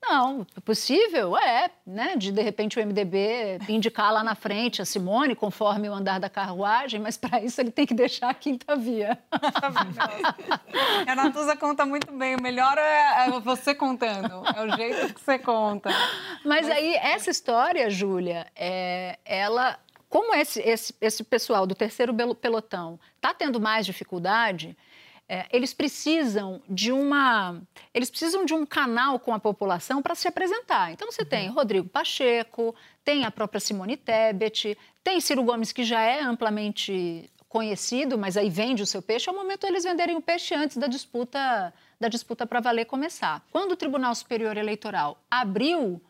não, 0.00 0.46
é 0.56 0.60
possível, 0.60 1.36
é, 1.36 1.70
né? 1.84 2.16
De 2.16 2.30
de 2.30 2.40
repente 2.40 2.78
o 2.78 2.86
MDB 2.86 3.58
indicar 3.68 4.12
lá 4.12 4.22
na 4.22 4.34
frente 4.34 4.80
a 4.80 4.84
Simone, 4.84 5.34
conforme 5.34 5.88
o 5.88 5.92
andar 5.92 6.20
da 6.20 6.30
carruagem, 6.30 7.00
mas 7.00 7.16
para 7.16 7.40
isso 7.42 7.60
ele 7.60 7.70
tem 7.70 7.84
que 7.84 7.94
deixar 7.94 8.30
a 8.30 8.34
quinta 8.34 8.76
via. 8.76 9.18
a 11.06 11.14
Natuza 11.14 11.56
conta 11.56 11.84
muito 11.84 12.12
bem. 12.12 12.36
O 12.36 12.42
melhor 12.42 12.78
é, 12.78 13.26
é 13.26 13.40
você 13.40 13.74
contando, 13.74 14.42
é 14.56 14.64
o 14.64 14.76
jeito 14.76 15.14
que 15.14 15.20
você 15.20 15.38
conta. 15.38 15.90
Mas, 16.44 16.66
mas... 16.66 16.70
aí, 16.70 16.94
essa 16.94 17.30
história, 17.30 17.90
Júlia, 17.90 18.46
é, 18.54 19.18
ela. 19.24 19.78
Como 20.08 20.34
esse, 20.34 20.58
esse, 20.60 20.94
esse 21.02 21.22
pessoal 21.22 21.66
do 21.66 21.74
terceiro 21.74 22.14
pelotão 22.34 22.98
está 23.16 23.34
tendo 23.34 23.60
mais 23.60 23.84
dificuldade, 23.84 24.74
é, 25.28 25.46
eles 25.52 25.74
precisam 25.74 26.62
de 26.68 26.90
uma 26.90 27.60
eles 27.92 28.08
precisam 28.08 28.46
de 28.46 28.54
um 28.54 28.64
canal 28.64 29.20
com 29.20 29.34
a 29.34 29.38
população 29.38 30.00
para 30.00 30.14
se 30.14 30.26
apresentar. 30.26 30.90
Então 30.92 31.10
você 31.10 31.24
tem 31.24 31.48
uhum. 31.48 31.54
Rodrigo 31.54 31.88
Pacheco, 31.88 32.74
tem 33.04 33.24
a 33.24 33.30
própria 33.30 33.60
Simone 33.60 33.96
Tebet, 33.96 34.76
tem 35.04 35.20
Ciro 35.20 35.42
Gomes 35.42 35.70
que 35.70 35.84
já 35.84 36.00
é 36.00 36.22
amplamente 36.22 37.30
conhecido, 37.46 38.16
mas 38.16 38.36
aí 38.36 38.48
vende 38.48 38.82
o 38.82 38.86
seu 38.86 39.02
peixe. 39.02 39.28
É 39.28 39.32
o 39.32 39.36
momento 39.36 39.66
eles 39.66 39.84
venderem 39.84 40.16
o 40.16 40.22
peixe 40.22 40.54
antes 40.54 40.76
da 40.78 40.86
disputa 40.86 41.74
da 42.00 42.08
disputa 42.08 42.46
para 42.46 42.60
valer 42.60 42.86
começar. 42.86 43.44
Quando 43.50 43.72
o 43.72 43.76
Tribunal 43.76 44.14
Superior 44.14 44.56
Eleitoral 44.56 45.20
abriu 45.30 46.00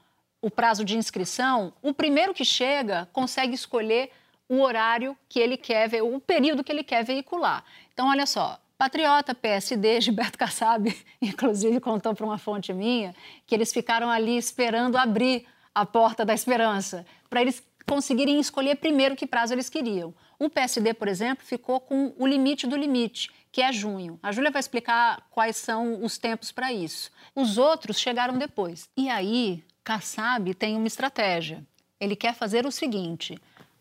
o 0.40 0.50
prazo 0.50 0.84
de 0.84 0.96
inscrição, 0.96 1.72
o 1.82 1.92
primeiro 1.92 2.32
que 2.34 2.44
chega 2.44 3.08
consegue 3.12 3.54
escolher 3.54 4.12
o 4.48 4.60
horário 4.60 5.16
que 5.28 5.40
ele 5.40 5.56
quer 5.56 6.02
o 6.02 6.20
período 6.20 6.62
que 6.62 6.70
ele 6.70 6.84
quer 6.84 7.04
veicular. 7.04 7.64
Então, 7.92 8.08
olha 8.08 8.26
só, 8.26 8.58
Patriota, 8.78 9.34
PSD, 9.34 10.00
Gilberto 10.00 10.38
Kassab, 10.38 10.96
inclusive 11.20 11.80
contou 11.80 12.14
para 12.14 12.24
uma 12.24 12.38
fonte 12.38 12.72
minha, 12.72 13.12
que 13.44 13.54
eles 13.54 13.72
ficaram 13.72 14.08
ali 14.08 14.38
esperando 14.38 14.96
abrir 14.96 15.44
a 15.74 15.84
porta 15.84 16.24
da 16.24 16.32
esperança, 16.32 17.04
para 17.28 17.42
eles 17.42 17.60
conseguirem 17.84 18.38
escolher 18.38 18.76
primeiro 18.76 19.16
que 19.16 19.26
prazo 19.26 19.52
eles 19.52 19.68
queriam. 19.68 20.14
O 20.38 20.48
PSD, 20.48 20.94
por 20.94 21.08
exemplo, 21.08 21.44
ficou 21.44 21.80
com 21.80 22.14
o 22.16 22.26
limite 22.26 22.68
do 22.68 22.76
limite, 22.76 23.30
que 23.50 23.60
é 23.60 23.72
junho. 23.72 24.20
A 24.22 24.30
Júlia 24.30 24.52
vai 24.52 24.60
explicar 24.60 25.26
quais 25.30 25.56
são 25.56 26.04
os 26.04 26.16
tempos 26.16 26.52
para 26.52 26.72
isso. 26.72 27.10
Os 27.34 27.58
outros 27.58 27.98
chegaram 27.98 28.38
depois. 28.38 28.88
E 28.96 29.08
aí, 29.08 29.64
Kassab 29.82 30.54
tem 30.54 30.76
uma 30.76 30.86
estratégia. 30.86 31.66
Ele 31.98 32.14
quer 32.14 32.34
fazer 32.34 32.66
o 32.66 32.70
seguinte: 32.70 33.36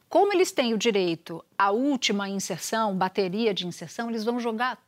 como 0.10 0.34
eles 0.34 0.52
têm 0.52 0.74
o 0.74 0.78
direito 0.78 1.44
à 1.58 1.70
última 1.70 2.30
inserção, 2.30 2.96
bateria 2.96 3.54
de 3.54 3.68
inserção, 3.68 4.10
eles 4.10 4.24
vão 4.24 4.40
jogar 4.40 4.80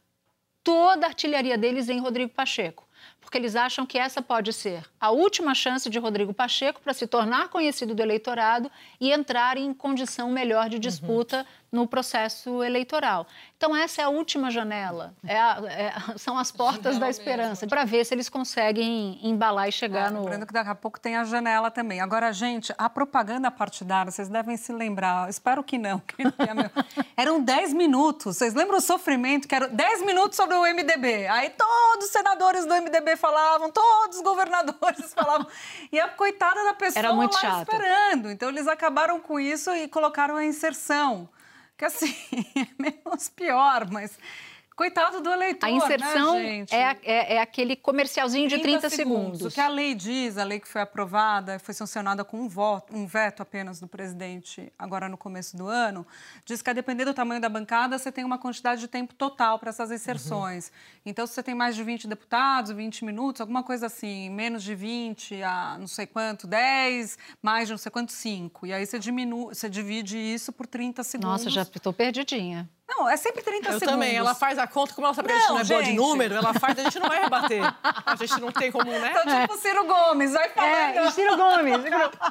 toda 0.63 1.05
a 1.05 1.09
artilharia 1.09 1.57
deles 1.57 1.89
em 1.89 1.99
Rodrigo 1.99 2.31
Pacheco, 2.33 2.87
porque 3.29 3.37
eles 3.37 3.55
acham 3.55 3.85
que 3.85 3.95
essa 3.95 4.23
pode 4.23 4.51
ser 4.51 4.83
a 4.99 5.11
última 5.11 5.53
chance 5.53 5.87
de 5.87 5.99
Rodrigo 5.99 6.33
Pacheco 6.33 6.81
para 6.81 6.95
se 6.95 7.05
tornar 7.05 7.49
conhecido 7.49 7.93
do 7.93 8.01
eleitorado 8.01 8.71
e 8.99 9.11
entrar 9.11 9.55
em 9.55 9.71
condição 9.71 10.31
melhor 10.31 10.67
de 10.67 10.79
disputa 10.79 11.37
uhum 11.37 11.59
no 11.71 11.87
processo 11.87 12.63
eleitoral. 12.63 13.27
Então, 13.55 13.75
essa 13.75 14.01
é 14.01 14.05
a 14.05 14.09
última 14.09 14.49
janela, 14.49 15.13
é 15.25 15.37
a, 15.37 15.57
é, 15.67 15.93
são 16.17 16.37
as 16.37 16.51
portas 16.51 16.97
da 16.97 17.09
esperança, 17.09 17.67
para 17.67 17.83
ver 17.85 18.05
se 18.05 18.13
eles 18.13 18.29
conseguem 18.29 19.19
embalar 19.21 19.67
e 19.67 19.71
chegar 19.71 20.07
é, 20.07 20.09
no. 20.09 20.21
Lembrando 20.21 20.47
que 20.47 20.53
daqui 20.53 20.69
a 20.69 20.75
pouco 20.75 20.99
tem 20.99 21.15
a 21.15 21.23
janela 21.23 21.69
também. 21.69 22.01
Agora, 22.01 22.31
gente, 22.31 22.73
a 22.77 22.89
propaganda 22.89 23.51
partidária, 23.51 24.11
vocês 24.11 24.29
devem 24.29 24.57
se 24.57 24.71
lembrar, 24.71 25.29
espero 25.29 25.63
que 25.63 25.77
não, 25.77 25.99
que 25.99 26.15
eram 27.15 27.41
10 27.41 27.73
minutos. 27.73 28.37
Vocês 28.37 28.53
lembram 28.53 28.77
o 28.77 28.81
sofrimento? 28.81 29.47
Que 29.47 29.55
eram 29.55 29.69
10 29.69 30.05
minutos 30.05 30.37
sobre 30.37 30.55
o 30.55 30.61
MDB. 30.61 31.27
Aí 31.27 31.49
todos 31.51 32.05
os 32.05 32.11
senadores 32.11 32.65
do 32.65 32.73
MDB 32.73 33.15
falavam, 33.19 33.69
todos 33.69 34.17
os 34.17 34.23
governadores 34.23 35.11
falavam. 35.13 35.47
E 35.91 35.99
a 35.99 36.07
coitada 36.09 36.63
da 36.63 36.73
pessoa 36.73 36.99
Era 37.05 37.13
muito 37.13 37.33
lá 37.35 37.41
chato. 37.41 37.61
esperando. 37.71 38.31
Então, 38.31 38.49
eles 38.49 38.67
acabaram 38.67 39.19
com 39.19 39.39
isso 39.39 39.69
e 39.75 39.87
colocaram 39.87 40.35
a 40.35 40.45
inserção 40.45 41.29
que 41.79 41.85
assim, 41.85 42.13
é 42.59 42.67
menos 42.77 43.29
pior, 43.29 43.89
mas 43.89 44.19
Coitado 44.79 45.19
do 45.19 45.29
eleitor, 45.29 45.65
A 45.65 45.71
inserção 45.71 46.35
né, 46.35 46.65
é, 46.71 46.97
é, 47.03 47.35
é, 47.35 47.41
aquele 47.41 47.75
comercialzinho 47.75 48.47
de 48.47 48.59
30, 48.59 48.87
30 48.87 48.89
segundos. 48.95 49.23
segundos. 49.23 49.45
O 49.47 49.51
que 49.53 49.59
a 49.59 49.67
lei 49.67 49.93
diz, 49.93 50.37
a 50.37 50.45
lei 50.45 50.57
que 50.57 50.69
foi 50.69 50.79
aprovada, 50.79 51.59
foi 51.59 51.73
sancionada 51.73 52.23
com 52.23 52.39
um, 52.39 52.47
voto, 52.47 52.95
um 52.95 53.05
veto 53.05 53.43
apenas 53.43 53.81
do 53.81 53.89
presidente 53.89 54.71
agora 54.79 55.09
no 55.09 55.17
começo 55.17 55.57
do 55.57 55.67
ano, 55.67 56.07
diz 56.45 56.61
que 56.61 56.69
a 56.69 56.73
depender 56.73 57.03
do 57.03 57.13
tamanho 57.13 57.41
da 57.41 57.49
bancada, 57.49 57.97
você 57.97 58.09
tem 58.09 58.23
uma 58.23 58.37
quantidade 58.37 58.79
de 58.79 58.87
tempo 58.87 59.13
total 59.13 59.59
para 59.59 59.67
essas 59.67 59.91
inserções. 59.91 60.67
Uhum. 60.67 61.01
Então, 61.07 61.27
se 61.27 61.33
você 61.33 61.43
tem 61.43 61.53
mais 61.53 61.75
de 61.75 61.83
20 61.83 62.07
deputados, 62.07 62.71
20 62.71 63.03
minutos, 63.03 63.41
alguma 63.41 63.63
coisa 63.63 63.87
assim, 63.87 64.29
menos 64.29 64.63
de 64.63 64.75
20 64.75 65.43
a 65.43 65.75
não 65.77 65.87
sei 65.87 66.07
quanto, 66.07 66.47
10, 66.47 67.17
mais 67.43 67.67
de 67.67 67.73
não 67.73 67.77
sei 67.77 67.91
quanto, 67.91 68.13
5. 68.13 68.65
E 68.65 68.71
aí 68.71 68.85
você, 68.85 68.97
diminui, 68.97 69.53
você 69.53 69.69
divide 69.69 70.17
isso 70.17 70.53
por 70.53 70.65
30 70.65 71.03
segundos. 71.03 71.31
Nossa, 71.31 71.49
já 71.49 71.63
estou 71.63 71.91
perdidinha. 71.91 72.69
Não, 72.89 73.07
é 73.07 73.15
sempre 73.15 73.43
30 73.43 73.57
eu 73.57 73.61
segundos. 73.61 73.81
Eu 73.83 73.87
também. 73.87 74.15
Ela 74.15 74.33
faz 74.33 74.57
a 74.57 74.65
conta, 74.65 74.95
como 74.95 75.05
ela 75.05 75.13
sabe 75.13 75.27
que 75.27 75.33
a 75.33 75.37
gente 75.37 75.49
não 75.49 75.59
é 75.59 75.63
boa 75.63 75.83
de 75.83 75.93
número, 75.93 76.35
ela 76.35 76.53
faz, 76.55 76.79
a 76.79 76.83
gente 76.83 76.99
não 76.99 77.07
vai 77.07 77.21
rebater. 77.21 77.61
A 78.05 78.15
gente 78.15 78.41
não 78.41 78.51
tem 78.51 78.71
como, 78.71 78.89
né? 78.89 79.11
Então, 79.11 79.41
tipo, 79.41 79.57
Ciro 79.57 79.85
Gomes, 79.85 80.31
vai 80.33 80.49
falando. 80.49 80.71
É, 80.71 81.11
Ciro 81.11 81.37
Gomes. 81.37 81.77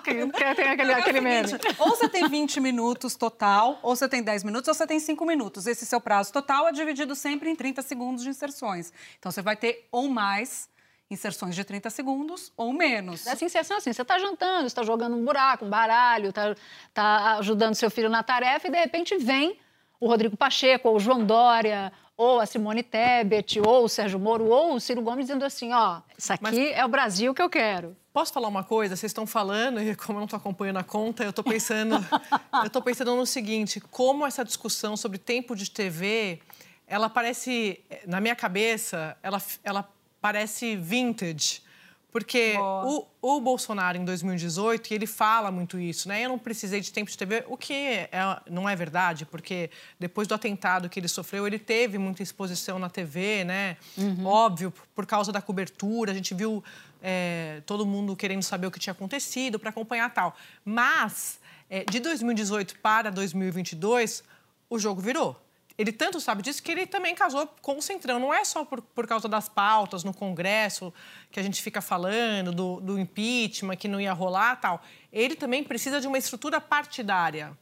que 0.03 0.55
tem 0.55 0.69
aquele, 0.69 0.93
aquele 0.93 1.21
meme. 1.21 1.49
Ou 1.79 1.91
você 1.91 2.09
tem 2.09 2.29
20 2.29 2.61
minutos 2.61 3.15
total, 3.15 3.79
ou 3.83 3.95
você 3.95 4.09
tem 4.09 4.21
10 4.21 4.43
minutos, 4.43 4.67
ou 4.67 4.75
você 4.75 4.87
tem 4.87 4.99
5 4.99 5.25
minutos. 5.25 5.67
Esse 5.67 5.87
seu 5.87 6.01
prazo 6.01 6.33
total 6.33 6.67
é 6.67 6.73
dividido 6.73 7.15
sempre 7.15 7.49
em 7.49 7.55
30 7.55 7.81
segundos 7.83 8.25
de 8.25 8.31
inserções. 8.31 8.93
Então, 9.19 9.31
você 9.31 9.41
vai 9.41 9.55
ter 9.55 9.87
ou 9.93 10.09
mais 10.09 10.69
inserções 11.11 11.55
de 11.55 11.65
30 11.65 11.89
segundos 11.89 12.53
ou 12.57 12.73
menos. 12.73 13.27
Essa 13.27 13.45
inserção 13.45 13.79
assim, 13.79 13.93
você 13.93 14.03
está 14.03 14.19
jantando, 14.19 14.67
está 14.67 14.83
jogando 14.83 15.17
um 15.17 15.25
buraco, 15.25 15.65
um 15.65 15.71
baralho, 15.71 16.31
está 16.31 16.55
tá 16.93 17.39
ajudando 17.39 17.75
seu 17.75 17.91
filho 17.91 18.11
na 18.11 18.23
tarefa 18.23 18.67
e, 18.67 18.71
de 18.71 18.79
repente, 18.79 19.17
vem 19.17 19.59
o 20.01 20.07
Rodrigo 20.07 20.37
Pacheco, 20.37 20.89
ou 20.89 20.97
o 20.97 21.01
João 21.01 21.25
Dória, 21.25 21.93
ou 22.17 22.41
a 22.41 22.47
Simone 22.47 22.83
Tebet, 22.83 23.61
ou 23.61 23.85
o 23.85 23.89
Sérgio 23.89 24.19
Moro, 24.19 24.47
ou 24.47 24.75
o 24.75 24.81
Ciro 24.81 25.01
Gomes 25.01 25.27
dizendo 25.27 25.45
assim, 25.45 25.73
ó, 25.73 26.01
isso 26.17 26.33
aqui 26.33 26.43
Mas... 26.43 26.59
é 26.59 26.85
o 26.85 26.89
Brasil 26.89 27.33
que 27.33 27.41
eu 27.41 27.49
quero. 27.49 27.97
Posso 28.13 28.33
falar 28.33 28.49
uma 28.49 28.65
coisa? 28.65 28.97
Vocês 28.97 29.11
estão 29.11 29.27
falando, 29.27 29.81
e 29.81 29.95
como 29.95 30.17
eu 30.17 30.21
não 30.21 30.25
estou 30.25 30.37
acompanhando 30.37 30.79
a 30.79 30.83
conta, 30.83 31.23
eu 31.23 31.31
estou 31.31 31.45
pensando, 31.45 31.95
eu 32.63 32.67
estou 32.67 32.83
pensando 32.83 33.15
no 33.15 33.25
seguinte: 33.25 33.81
como 33.81 34.27
essa 34.27 34.45
discussão 34.45 34.97
sobre 34.97 35.19
tempo 35.19 35.55
de 35.55 35.71
TV, 35.71 36.41
ela 36.89 37.09
parece, 37.09 37.81
na 38.07 38.21
minha 38.21 38.35
cabeça, 38.35 39.17
ela, 39.23 39.41
ela 39.63 39.89
parece 40.21 40.75
vintage. 40.75 41.63
Porque 42.11 42.55
o, 42.57 43.07
o, 43.21 43.41
Bolsonaro, 43.41 43.99
em 43.99 44.05
2018, 44.05 44.95
ele 44.95 45.07
fala 45.07 45.51
muito 45.51 45.79
isso, 45.79 46.09
né? 46.09 46.25
Eu 46.25 46.31
não 46.31 46.39
precisei 46.39 46.81
de 46.81 46.91
tempo 46.91 47.11
de 47.11 47.19
TV, 47.19 47.45
o 47.47 47.57
que 47.57 47.75
é, 47.75 48.11
não 48.51 48.67
é 48.67 48.75
verdade, 48.75 49.27
porque 49.27 49.71
depois 50.01 50.27
do 50.27 50.35
atentado 50.35 50.89
que 50.89 50.99
ele 50.99 51.09
sofreu, 51.09 51.47
ele 51.47 51.59
teve 51.59 51.99
muita 51.99 52.23
exposição 52.23 52.79
na 52.79 52.89
TV, 52.89 53.45
né? 53.45 53.77
Uhum. 53.97 54.25
Óbvio, 54.25 54.73
por 54.95 55.05
causa 55.05 55.31
da 55.31 55.43
cobertura, 55.43 56.11
a 56.13 56.15
gente 56.15 56.33
viu 56.33 56.65
é, 57.03 57.61
todo 57.67 57.85
mundo 57.85 58.17
querendo 58.17 58.43
saber 58.43 58.67
o 58.67 58.71
que 58.71 58.79
tinha 58.79 58.93
acontecido 58.93 59.59
para 59.59 59.69
acompanhar 59.69 60.13
tal. 60.13 60.35
Mas, 60.65 61.39
é, 61.69 61.85
de 61.85 62.01
2018 62.01 62.79
para 62.79 63.11
2022, 63.11 64.25
o 64.71 64.79
jogo 64.79 65.03
virou 65.03 65.39
ele 65.79 65.93
tanto 65.93 66.21
sabe 66.21 66.43
disso 66.43 66.61
que 66.61 66.73
ele 66.73 66.87
também 66.87 67.15
casou 67.15 67.47
com 67.63 67.79
o 67.79 67.83
Centrão. 67.83 68.19
Não 68.19 68.35
é 68.35 68.45
só 68.45 68.65
por, 68.65 68.83
por 68.83 69.07
causa 69.07 69.29
das 69.29 69.49
pautas 69.49 70.03
no 70.03 70.13
Congresso 70.13 70.93
que 71.31 71.39
a 71.39 71.43
gente 71.43 71.63
fica 71.63 71.81
falando, 71.81 72.51
do, 72.51 72.81
do 72.81 72.99
impeachment, 72.99 73.77
que 73.77 73.87
não 73.87 74.01
ia 74.01 74.13
rolar 74.13 74.57
tal. 74.57 74.83
Ele 75.13 75.37
também 75.37 75.63
precisa 75.63 76.01
de 76.01 76.09
uma 76.09 76.19
estrutura 76.19 76.61
partidária. 76.61 77.57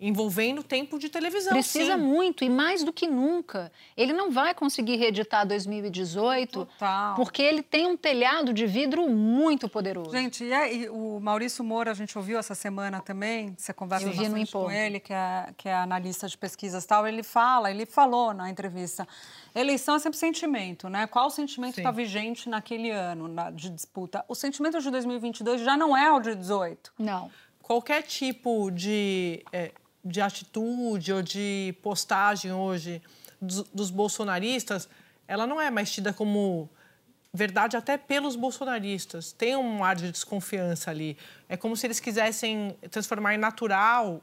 Envolvendo 0.00 0.62
tempo 0.64 0.98
de 0.98 1.08
televisão. 1.08 1.52
Precisa 1.52 1.96
sim. 1.96 2.02
muito 2.02 2.42
e 2.42 2.50
mais 2.50 2.82
do 2.82 2.92
que 2.92 3.06
nunca. 3.06 3.70
Ele 3.96 4.12
não 4.12 4.32
vai 4.32 4.52
conseguir 4.52 4.96
reeditar 4.96 5.46
2018 5.46 6.66
Total. 6.66 7.14
porque 7.14 7.40
ele 7.40 7.62
tem 7.62 7.86
um 7.86 7.96
telhado 7.96 8.52
de 8.52 8.66
vidro 8.66 9.08
muito 9.08 9.68
poderoso. 9.68 10.10
Gente, 10.10 10.44
e, 10.44 10.52
aí, 10.52 10.88
o 10.88 11.20
Maurício 11.20 11.62
Moura, 11.62 11.92
a 11.92 11.94
gente 11.94 12.18
ouviu 12.18 12.38
essa 12.38 12.54
semana 12.54 13.00
também, 13.00 13.54
você 13.56 13.72
conversa 13.72 14.08
bastante 14.08 14.50
com 14.50 14.70
ele, 14.70 14.98
que 14.98 15.12
é, 15.12 15.52
que 15.56 15.68
é 15.68 15.74
analista 15.74 16.26
de 16.26 16.36
pesquisas 16.36 16.84
tal, 16.84 17.06
ele 17.06 17.22
fala, 17.22 17.70
ele 17.70 17.86
falou 17.86 18.34
na 18.34 18.50
entrevista, 18.50 19.06
eleição 19.54 19.94
é 19.94 19.98
sempre 20.00 20.18
sentimento, 20.18 20.88
né? 20.88 21.06
Qual 21.06 21.28
o 21.28 21.30
sentimento 21.30 21.78
está 21.78 21.92
vigente 21.92 22.48
naquele 22.48 22.90
ano 22.90 23.28
na- 23.28 23.50
de 23.50 23.70
disputa? 23.70 24.24
O 24.26 24.34
sentimento 24.34 24.80
de 24.80 24.90
2022 24.90 25.60
já 25.60 25.76
não 25.76 25.96
é 25.96 26.10
o 26.12 26.18
de 26.18 26.34
18. 26.34 26.92
Não. 26.98 27.30
qualquer 27.62 28.02
tipo 28.02 28.70
de, 28.72 29.42
é, 29.52 29.70
de 30.04 30.20
atitude 30.20 31.12
ou 31.12 31.22
de 31.22 31.74
postagem 31.82 32.52
hoje 32.52 33.02
dos, 33.40 33.62
dos 33.72 33.90
bolsonaristas, 33.90 34.88
ela 35.26 35.46
não 35.46 35.60
é 35.60 35.70
mais 35.70 35.90
tida 35.90 36.12
como 36.12 36.68
verdade 37.32 37.76
até 37.76 37.96
pelos 37.96 38.36
bolsonaristas. 38.36 39.32
Tem 39.32 39.56
um 39.56 39.82
ar 39.82 39.96
de 39.96 40.10
desconfiança 40.10 40.90
ali. 40.90 41.16
É 41.48 41.56
como 41.56 41.76
se 41.76 41.86
eles 41.86 42.00
quisessem 42.00 42.76
transformar 42.90 43.34
em 43.34 43.38
natural, 43.38 44.22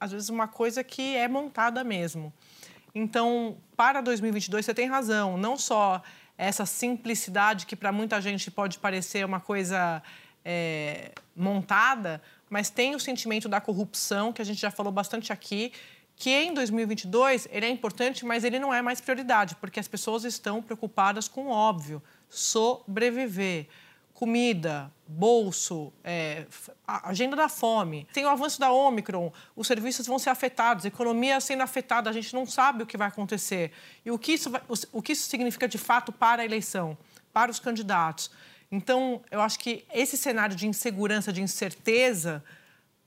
às 0.00 0.12
vezes, 0.12 0.28
uma 0.28 0.48
coisa 0.48 0.82
que 0.82 1.16
é 1.16 1.28
montada 1.28 1.82
mesmo. 1.84 2.32
Então, 2.94 3.56
para 3.76 4.00
2022, 4.00 4.64
você 4.64 4.74
tem 4.74 4.88
razão. 4.88 5.36
Não 5.36 5.56
só 5.56 6.02
essa 6.36 6.64
simplicidade 6.64 7.66
que 7.66 7.76
para 7.76 7.92
muita 7.92 8.20
gente 8.20 8.50
pode 8.50 8.78
parecer 8.78 9.24
uma 9.24 9.40
coisa 9.40 10.02
é, 10.50 11.12
montada, 11.36 12.22
mas 12.48 12.70
tem 12.70 12.94
o 12.94 13.00
sentimento 13.00 13.50
da 13.50 13.60
corrupção, 13.60 14.32
que 14.32 14.40
a 14.40 14.44
gente 14.44 14.58
já 14.58 14.70
falou 14.70 14.90
bastante 14.90 15.30
aqui, 15.30 15.70
que 16.16 16.30
em 16.30 16.54
2022 16.54 17.46
ele 17.52 17.66
é 17.66 17.68
importante, 17.68 18.24
mas 18.24 18.44
ele 18.44 18.58
não 18.58 18.72
é 18.72 18.80
mais 18.80 18.98
prioridade, 18.98 19.54
porque 19.56 19.78
as 19.78 19.86
pessoas 19.86 20.24
estão 20.24 20.62
preocupadas 20.62 21.28
com 21.28 21.48
o 21.48 21.50
óbvio, 21.50 22.02
sobreviver. 22.30 23.66
Comida, 24.14 24.90
bolso, 25.06 25.92
é, 26.02 26.44
agenda 26.88 27.36
da 27.36 27.48
fome. 27.48 28.04
Tem 28.12 28.24
o 28.24 28.28
avanço 28.28 28.58
da 28.58 28.72
Omicron, 28.72 29.32
os 29.54 29.64
serviços 29.68 30.08
vão 30.08 30.18
ser 30.18 30.30
afetados, 30.30 30.84
a 30.84 30.88
economia 30.88 31.38
sendo 31.40 31.62
afetada, 31.62 32.10
a 32.10 32.12
gente 32.12 32.34
não 32.34 32.44
sabe 32.44 32.82
o 32.82 32.86
que 32.86 32.96
vai 32.96 33.06
acontecer. 33.06 33.70
E 34.04 34.10
o 34.10 34.18
que 34.18 34.32
isso, 34.32 34.50
vai- 34.50 34.62
o- 34.68 34.98
o 34.98 35.02
que 35.02 35.12
isso 35.12 35.28
significa 35.28 35.68
de 35.68 35.78
fato 35.78 36.10
para 36.10 36.42
a 36.42 36.44
eleição, 36.44 36.98
para 37.32 37.48
os 37.48 37.60
candidatos. 37.60 38.28
Então, 38.70 39.22
eu 39.30 39.40
acho 39.40 39.58
que 39.58 39.84
esse 39.92 40.16
cenário 40.16 40.54
de 40.54 40.66
insegurança, 40.66 41.32
de 41.32 41.40
incerteza, 41.40 42.44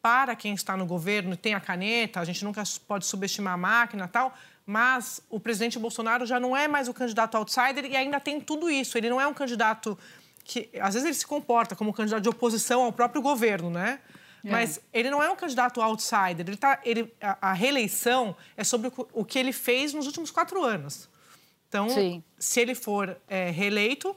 para 0.02 0.36
quem 0.36 0.54
está 0.54 0.76
no 0.76 0.86
governo 0.86 1.34
e 1.34 1.38
tem 1.38 1.54
a 1.54 1.60
caneta, 1.60 2.20
a 2.20 2.26
gente 2.26 2.44
nunca 2.44 2.64
pode 2.88 3.06
subestimar 3.06 3.54
a 3.54 3.58
máquina 3.58 4.06
e 4.06 4.08
tal, 4.08 4.34
mas 4.66 5.22
o 5.30 5.40
presidente 5.40 5.78
Bolsonaro 5.78 6.26
já 6.26 6.40
não 6.40 6.58
é 6.58 6.68
mais 6.68 6.88
o 6.88 6.94
candidato 6.94 7.38
outsider 7.38 7.86
e 7.86 7.96
ainda 7.96 8.20
tem 8.20 8.42
tudo 8.42 8.70
isso. 8.70 8.98
Ele 8.98 9.10
não 9.10 9.22
é 9.22 9.28
um 9.28 9.34
candidato 9.34 9.98
que, 10.44 10.70
às 10.80 10.96
vezes, 10.96 11.06
ele 11.06 11.16
se 11.16 11.28
comporta 11.28 11.76
como 11.76 11.92
um 11.92 11.94
candidato 11.94 12.24
de 12.24 12.30
oposição 12.30 12.84
ao 12.84 12.92
próprio 12.92 13.22
governo, 13.22 13.70
né? 13.70 14.00
Mas 14.44 14.82
ele 14.92 15.10
não 15.10 15.22
é 15.22 15.30
um 15.30 15.36
candidato 15.36 15.82
outsider. 15.82 16.48
Ele 16.48 16.58
tá, 16.58 16.80
ele, 16.84 17.14
a, 17.22 17.50
a 17.50 17.54
reeleição 17.54 18.36
é 18.58 18.64
sobre 18.64 18.88
o, 18.88 19.08
o 19.14 19.24
que 19.24 19.38
ele 19.38 19.54
fez 19.54 19.94
nos 19.94 20.08
últimos 20.08 20.32
quatro 20.32 20.64
anos. 20.64 21.08
Então, 21.68 21.90
Sim. 21.90 22.24
se 22.40 22.60
ele 22.60 22.74
for 22.74 23.16
é, 23.28 23.52
reeleito, 23.52 24.16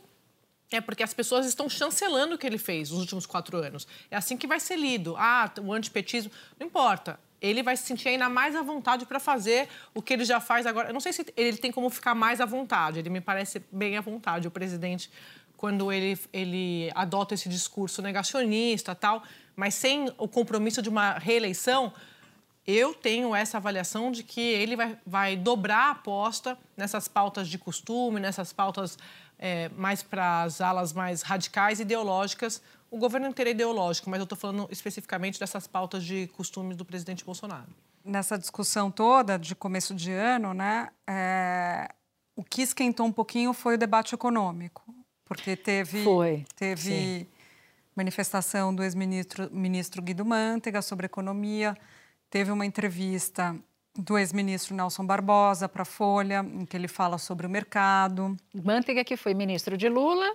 é 0.76 0.80
porque 0.80 1.02
as 1.02 1.14
pessoas 1.14 1.46
estão 1.46 1.68
chancelando 1.68 2.34
o 2.34 2.38
que 2.38 2.46
ele 2.46 2.58
fez 2.58 2.90
nos 2.90 3.00
últimos 3.00 3.26
quatro 3.26 3.56
anos. 3.58 3.86
É 4.10 4.16
assim 4.16 4.36
que 4.36 4.46
vai 4.46 4.60
ser 4.60 4.76
lido. 4.76 5.14
Ah, 5.16 5.50
o 5.60 5.72
antipetismo. 5.72 6.30
Não 6.58 6.66
importa. 6.66 7.18
Ele 7.40 7.62
vai 7.62 7.76
se 7.76 7.84
sentir 7.84 8.08
ainda 8.08 8.28
mais 8.28 8.56
à 8.56 8.62
vontade 8.62 9.04
para 9.04 9.20
fazer 9.20 9.68
o 9.94 10.00
que 10.00 10.14
ele 10.14 10.24
já 10.24 10.40
faz 10.40 10.66
agora. 10.66 10.88
Eu 10.88 10.94
não 10.94 11.00
sei 11.00 11.12
se 11.12 11.26
ele 11.36 11.58
tem 11.58 11.70
como 11.70 11.90
ficar 11.90 12.14
mais 12.14 12.40
à 12.40 12.46
vontade. 12.46 12.98
Ele 12.98 13.10
me 13.10 13.20
parece 13.20 13.62
bem 13.70 13.96
à 13.96 14.00
vontade, 14.00 14.48
o 14.48 14.50
presidente, 14.50 15.10
quando 15.56 15.92
ele, 15.92 16.18
ele 16.32 16.90
adota 16.94 17.34
esse 17.34 17.48
discurso 17.48 18.00
negacionista 18.00 18.94
tal. 18.94 19.22
Mas 19.54 19.74
sem 19.74 20.10
o 20.16 20.26
compromisso 20.26 20.80
de 20.80 20.88
uma 20.88 21.18
reeleição, 21.18 21.92
eu 22.66 22.94
tenho 22.94 23.34
essa 23.34 23.58
avaliação 23.58 24.10
de 24.10 24.22
que 24.22 24.40
ele 24.40 24.74
vai, 24.74 24.98
vai 25.06 25.36
dobrar 25.36 25.88
a 25.88 25.90
aposta 25.90 26.56
nessas 26.76 27.06
pautas 27.06 27.46
de 27.46 27.58
costume, 27.58 28.18
nessas 28.18 28.52
pautas 28.52 28.98
é, 29.44 29.68
mais 29.76 30.02
para 30.02 30.44
as 30.44 30.62
alas 30.62 30.94
mais 30.94 31.20
radicais, 31.20 31.78
ideológicas. 31.78 32.62
O 32.90 32.96
governo 32.96 33.26
inteiro 33.26 33.50
é 33.50 33.52
ideológico, 33.52 34.08
mas 34.08 34.18
eu 34.18 34.24
estou 34.24 34.38
falando 34.38 34.66
especificamente 34.70 35.38
dessas 35.38 35.66
pautas 35.66 36.02
de 36.02 36.28
costumes 36.28 36.78
do 36.78 36.84
presidente 36.84 37.22
Bolsonaro. 37.22 37.68
Nessa 38.02 38.38
discussão 38.38 38.90
toda 38.90 39.38
de 39.38 39.54
começo 39.54 39.94
de 39.94 40.10
ano, 40.12 40.54
né, 40.54 40.88
é, 41.06 41.90
o 42.34 42.42
que 42.42 42.62
esquentou 42.62 43.04
um 43.04 43.12
pouquinho 43.12 43.52
foi 43.52 43.74
o 43.74 43.78
debate 43.78 44.14
econômico, 44.14 44.82
porque 45.26 45.56
teve, 45.56 46.02
Foi, 46.02 46.46
teve 46.56 47.28
manifestação 47.94 48.74
do 48.74 48.82
ex-ministro 48.82 49.50
ministro 49.52 50.00
Guido 50.00 50.24
Mantega 50.24 50.80
sobre 50.80 51.04
economia, 51.04 51.76
teve 52.30 52.50
uma 52.50 52.64
entrevista 52.64 53.54
do 53.96 54.18
ex-ministro 54.18 54.74
Nelson 54.74 55.06
Barbosa 55.06 55.68
para 55.68 55.82
a 55.82 55.86
Folha, 55.86 56.40
em 56.40 56.64
que 56.64 56.76
ele 56.76 56.88
fala 56.88 57.16
sobre 57.18 57.46
o 57.46 57.50
mercado. 57.50 58.36
Manteiga, 58.52 59.04
que 59.04 59.16
foi 59.16 59.34
ministro 59.34 59.76
de 59.76 59.88
Lula, 59.88 60.34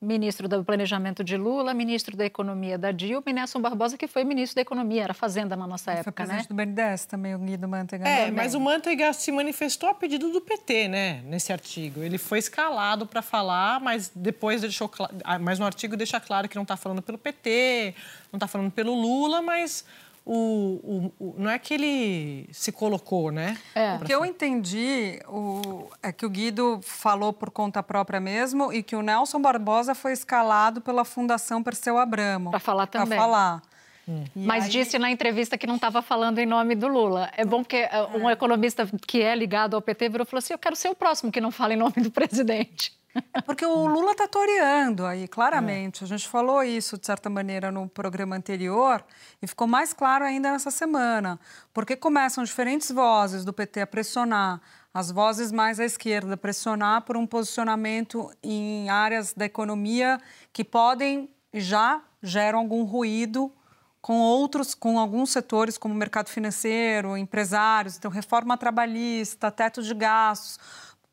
ministro 0.00 0.46
do 0.46 0.62
Planejamento 0.62 1.24
de 1.24 1.36
Lula, 1.36 1.74
ministro 1.74 2.16
da 2.16 2.24
Economia 2.24 2.78
da 2.78 2.92
Dilma, 2.92 3.24
e 3.26 3.32
Nelson 3.32 3.60
Barbosa, 3.60 3.96
que 3.96 4.06
foi 4.06 4.24
ministro 4.24 4.56
da 4.56 4.62
Economia, 4.62 5.04
era 5.04 5.14
Fazenda 5.14 5.56
na 5.56 5.66
nossa 5.66 5.90
Foi 5.90 6.00
época, 6.00 6.22
né? 6.22 6.28
presidente 6.28 6.48
do 6.48 6.54
BNDES 6.54 7.06
também, 7.06 7.34
o 7.34 7.38
Guido 7.38 7.66
Mantega. 7.66 8.06
É, 8.06 8.26
também. 8.26 8.32
mas 8.32 8.54
o 8.54 8.60
Manteiga 8.60 9.12
se 9.12 9.32
manifestou 9.32 9.88
a 9.88 9.94
pedido 9.94 10.30
do 10.30 10.40
PT, 10.40 10.88
né, 10.88 11.22
nesse 11.24 11.52
artigo. 11.52 12.02
Ele 12.02 12.18
foi 12.18 12.38
escalado 12.38 13.06
para 13.06 13.22
falar, 13.22 13.80
mas 13.80 14.12
depois 14.14 14.60
deixou 14.60 14.90
ah, 15.24 15.38
mas 15.38 15.58
no 15.58 15.64
artigo 15.64 15.96
deixa 15.96 16.20
claro 16.20 16.48
que 16.48 16.54
não 16.54 16.62
está 16.62 16.76
falando 16.76 17.02
pelo 17.02 17.18
PT, 17.18 17.94
não 18.30 18.36
está 18.36 18.46
falando 18.46 18.70
pelo 18.70 18.94
Lula, 18.94 19.42
mas 19.42 19.84
o, 20.30 21.12
o- 21.18 21.28
o- 21.30 21.34
não 21.38 21.50
é 21.50 21.58
que 21.58 21.72
ele 21.72 22.48
se 22.52 22.70
colocou, 22.70 23.30
né? 23.32 23.56
É. 23.74 23.94
O 23.94 24.00
que 24.04 24.14
eu 24.14 24.24
entendi 24.26 25.18
o- 25.26 25.88
é 26.02 26.12
que 26.12 26.26
o 26.26 26.30
Guido 26.30 26.80
falou 26.82 27.32
por 27.32 27.50
conta 27.50 27.82
própria 27.82 28.20
mesmo 28.20 28.72
e 28.72 28.82
que 28.82 28.94
o 28.94 29.00
Nelson 29.02 29.40
Barbosa 29.40 29.94
foi 29.94 30.12
escalado 30.12 30.80
pela 30.82 31.04
Fundação 31.04 31.62
Perseu 31.62 31.96
Abramo. 31.96 32.50
Pra 32.50 32.60
falar 32.60 32.86
também. 32.86 33.08
Para 33.08 33.16
falar. 33.18 33.62
E 34.06 34.46
Mas 34.46 34.64
aí- 34.64 34.70
disse 34.70 34.98
na 34.98 35.10
entrevista 35.10 35.56
que 35.58 35.66
não 35.66 35.76
estava 35.76 36.00
falando 36.02 36.38
em 36.38 36.46
nome 36.46 36.74
do 36.74 36.88
Lula. 36.88 37.30
É 37.36 37.44
bom 37.44 37.62
que 37.64 37.76
eh, 37.76 37.90
um 38.14 38.28
economista 38.30 38.88
que 39.06 39.20
é 39.22 39.34
ligado 39.34 39.74
ao 39.76 39.82
PT 39.82 40.08
virou 40.08 40.24
e 40.26 40.30
falou 40.30 40.38
assim: 40.38 40.52
eu 40.54 40.58
quero 40.58 40.76
ser 40.76 40.88
o 40.88 40.94
próximo 40.94 41.30
que 41.32 41.40
não 41.40 41.50
fala 41.50 41.74
em 41.74 41.76
nome 41.76 41.94
do 41.96 42.10
presidente. 42.10 42.92
É 43.32 43.40
porque 43.40 43.64
o 43.64 43.86
Lula 43.86 44.12
está 44.12 44.28
toreando 44.28 45.06
aí, 45.06 45.26
claramente. 45.26 46.04
A 46.04 46.06
gente 46.06 46.28
falou 46.28 46.62
isso, 46.62 46.98
de 46.98 47.06
certa 47.06 47.30
maneira, 47.30 47.70
no 47.70 47.88
programa 47.88 48.36
anterior 48.36 49.04
e 49.40 49.46
ficou 49.46 49.66
mais 49.66 49.92
claro 49.92 50.24
ainda 50.24 50.52
nessa 50.52 50.70
semana. 50.70 51.38
Porque 51.72 51.96
começam 51.96 52.44
diferentes 52.44 52.90
vozes 52.90 53.44
do 53.44 53.52
PT 53.52 53.80
a 53.80 53.86
pressionar, 53.86 54.60
as 54.92 55.10
vozes 55.10 55.52
mais 55.52 55.80
à 55.80 55.84
esquerda, 55.84 56.36
pressionar 56.36 57.02
por 57.02 57.16
um 57.16 57.26
posicionamento 57.26 58.30
em 58.42 58.88
áreas 58.88 59.32
da 59.32 59.44
economia 59.44 60.18
que 60.52 60.64
podem 60.64 61.30
já 61.52 62.02
geram 62.22 62.58
algum 62.58 62.84
ruído 62.84 63.52
com 64.00 64.20
outros, 64.20 64.74
com 64.74 64.98
alguns 64.98 65.30
setores 65.30 65.76
como 65.76 65.92
o 65.92 65.96
mercado 65.96 66.28
financeiro, 66.28 67.16
empresários, 67.16 67.96
então 67.96 68.10
reforma 68.10 68.56
trabalhista, 68.56 69.50
teto 69.50 69.82
de 69.82 69.92
gastos. 69.92 70.58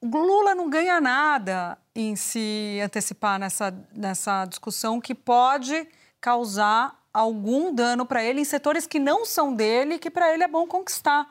O 0.02 0.08
Lula 0.08 0.54
não 0.54 0.70
ganha 0.70 1.02
nada 1.02 1.78
em 1.96 2.16
se 2.16 2.80
antecipar 2.84 3.40
nessa, 3.40 3.74
nessa 3.94 4.46
discussão 4.46 5.00
que 5.00 5.16
pode 5.16 5.88
causar 6.20 7.00
algum 7.14 7.74
dano 7.74 8.06
para 8.06 8.22
ele 8.22 8.42
em 8.42 8.46
setores 8.46 8.86
que 8.86 9.00
não 9.00 9.26
são 9.26 9.56
dele, 9.56 9.98
que 9.98 10.12
para 10.12 10.34
ele 10.34 10.44
é 10.44 10.48
bom 10.48 10.68
conquistar. 10.68 11.26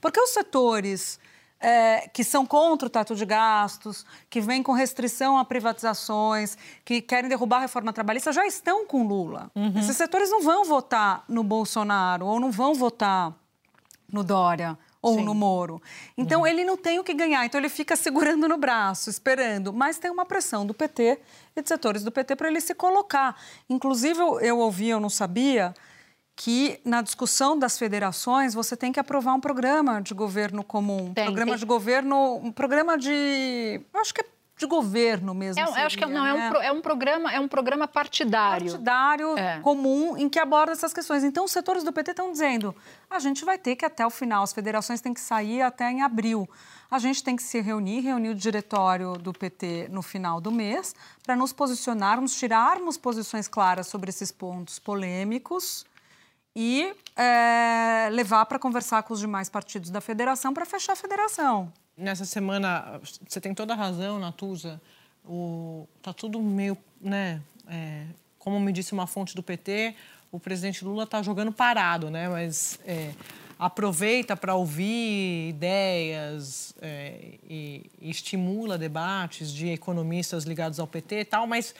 Porque 0.00 0.20
os 0.20 0.30
setores 0.30 1.18
é, 1.58 2.08
que 2.08 2.22
são 2.22 2.44
contra 2.44 2.86
o 2.86 2.90
teto 2.90 3.14
de 3.14 3.24
gastos, 3.24 4.04
que 4.28 4.40
vêm 4.40 4.62
com 4.62 4.72
restrição 4.72 5.38
a 5.38 5.44
privatizações, 5.44 6.58
que 6.84 7.00
querem 7.00 7.28
derrubar 7.28 7.58
a 7.58 7.60
reforma 7.60 7.92
trabalhista, 7.92 8.32
já 8.32 8.46
estão 8.46 8.86
com 8.86 9.06
Lula. 9.06 9.50
Esses 9.78 9.96
setores 9.96 10.30
não 10.30 10.42
vão 10.42 10.64
votar 10.64 11.24
no 11.28 11.42
Bolsonaro 11.42 12.26
ou 12.26 12.38
não 12.38 12.50
vão 12.50 12.74
votar 12.74 13.34
no 14.12 14.22
Dória 14.22 14.76
ou 15.02 15.20
no 15.22 15.34
Moro. 15.34 15.80
Então, 16.16 16.46
ele 16.46 16.64
não 16.64 16.76
tem 16.76 16.98
o 16.98 17.04
que 17.04 17.14
ganhar. 17.14 17.44
Então, 17.44 17.60
ele 17.60 17.68
fica 17.68 17.96
segurando 17.96 18.48
no 18.48 18.58
braço, 18.58 19.08
esperando. 19.08 19.72
Mas 19.72 19.98
tem 19.98 20.10
uma 20.10 20.26
pressão 20.26 20.66
do 20.66 20.74
PT 20.74 21.18
e 21.56 21.62
de 21.62 21.68
setores 21.68 22.02
do 22.02 22.12
PT 22.12 22.36
para 22.36 22.48
ele 22.48 22.60
se 22.60 22.74
colocar. 22.74 23.36
Inclusive, 23.68 24.20
eu, 24.20 24.40
eu 24.40 24.58
ouvi, 24.58 24.88
eu 24.88 25.00
não 25.00 25.08
sabia, 25.08 25.74
que 26.36 26.80
na 26.84 27.02
discussão 27.02 27.58
das 27.58 27.78
federações 27.78 28.54
você 28.54 28.76
tem 28.76 28.92
que 28.92 29.00
aprovar 29.00 29.34
um 29.34 29.40
programa 29.40 30.00
de 30.00 30.14
governo 30.14 30.64
comum. 30.64 31.12
Tem, 31.12 31.24
programa 31.24 31.52
tem. 31.52 31.58
de 31.58 31.66
governo, 31.66 32.36
um 32.36 32.52
programa 32.52 32.96
de... 32.96 33.80
Acho 33.94 34.14
que 34.14 34.20
é 34.22 34.24
de 34.60 34.66
governo 34.66 35.34
mesmo. 35.34 35.60
É, 35.60 35.66
seria, 35.66 35.86
acho 35.86 35.98
que 35.98 36.06
não, 36.06 36.24
é, 36.24 36.32
um, 36.34 36.36
né? 36.36 36.66
é 36.66 36.72
um 36.72 36.80
programa, 36.80 37.32
é 37.32 37.40
um 37.40 37.48
programa 37.48 37.88
partidário. 37.88 38.66
partidário 38.66 39.36
É. 39.36 39.58
comum 39.60 40.16
em 40.16 40.28
que 40.28 40.38
aborda 40.38 40.72
essas 40.72 40.92
questões. 40.92 41.24
Então, 41.24 41.44
os 41.44 41.50
setores 41.50 41.82
do 41.82 41.92
PT 41.92 42.10
estão 42.12 42.30
dizendo: 42.30 42.76
a 43.08 43.18
gente 43.18 43.44
vai 43.44 43.58
ter 43.58 43.74
que 43.74 43.84
até 43.84 44.06
o 44.06 44.10
final, 44.10 44.42
as 44.42 44.52
federações 44.52 45.00
têm 45.00 45.14
que 45.14 45.20
sair 45.20 45.62
até 45.62 45.90
em 45.90 46.02
abril. 46.02 46.48
A 46.90 46.98
gente 46.98 47.22
tem 47.22 47.36
que 47.36 47.42
se 47.42 47.60
reunir, 47.60 48.00
reunir 48.00 48.30
o 48.30 48.34
diretório 48.34 49.14
do 49.14 49.32
PT 49.32 49.88
no 49.90 50.02
final 50.02 50.40
do 50.40 50.50
mês, 50.50 50.94
para 51.24 51.34
nos 51.36 51.52
posicionarmos, 51.52 52.34
tirarmos 52.34 52.98
posições 52.98 53.48
claras 53.48 53.86
sobre 53.86 54.10
esses 54.10 54.30
pontos 54.30 54.78
polêmicos 54.78 55.86
e 56.54 56.92
é, 57.16 58.08
levar 58.10 58.44
para 58.46 58.58
conversar 58.58 59.04
com 59.04 59.14
os 59.14 59.20
demais 59.20 59.48
partidos 59.48 59.88
da 59.88 60.00
federação 60.00 60.52
para 60.52 60.66
fechar 60.66 60.92
a 60.94 60.96
federação. 60.96 61.72
Nessa 62.00 62.24
semana, 62.24 63.00
você 63.28 63.40
tem 63.40 63.54
toda 63.54 63.74
a 63.74 63.76
razão, 63.76 64.18
Natuza. 64.18 64.80
O, 65.24 65.86
tá 66.02 66.12
tudo 66.12 66.40
meio, 66.40 66.76
né? 67.00 67.42
é, 67.70 68.04
como 68.38 68.58
me 68.58 68.72
disse 68.72 68.92
uma 68.92 69.06
fonte 69.06 69.34
do 69.34 69.42
PT, 69.42 69.94
o 70.32 70.40
presidente 70.40 70.84
Lula 70.84 71.04
está 71.04 71.22
jogando 71.22 71.52
parado, 71.52 72.10
né? 72.10 72.28
Mas 72.28 72.78
é, 72.84 73.12
aproveita 73.58 74.36
para 74.36 74.54
ouvir 74.54 75.50
ideias 75.50 76.74
é, 76.82 77.38
e, 77.48 77.90
e 78.00 78.10
estimula 78.10 78.76
debates 78.76 79.52
de 79.52 79.68
economistas 79.68 80.44
ligados 80.44 80.80
ao 80.80 80.86
PT 80.86 81.20
e 81.20 81.24
tal, 81.24 81.46
mas 81.46 81.74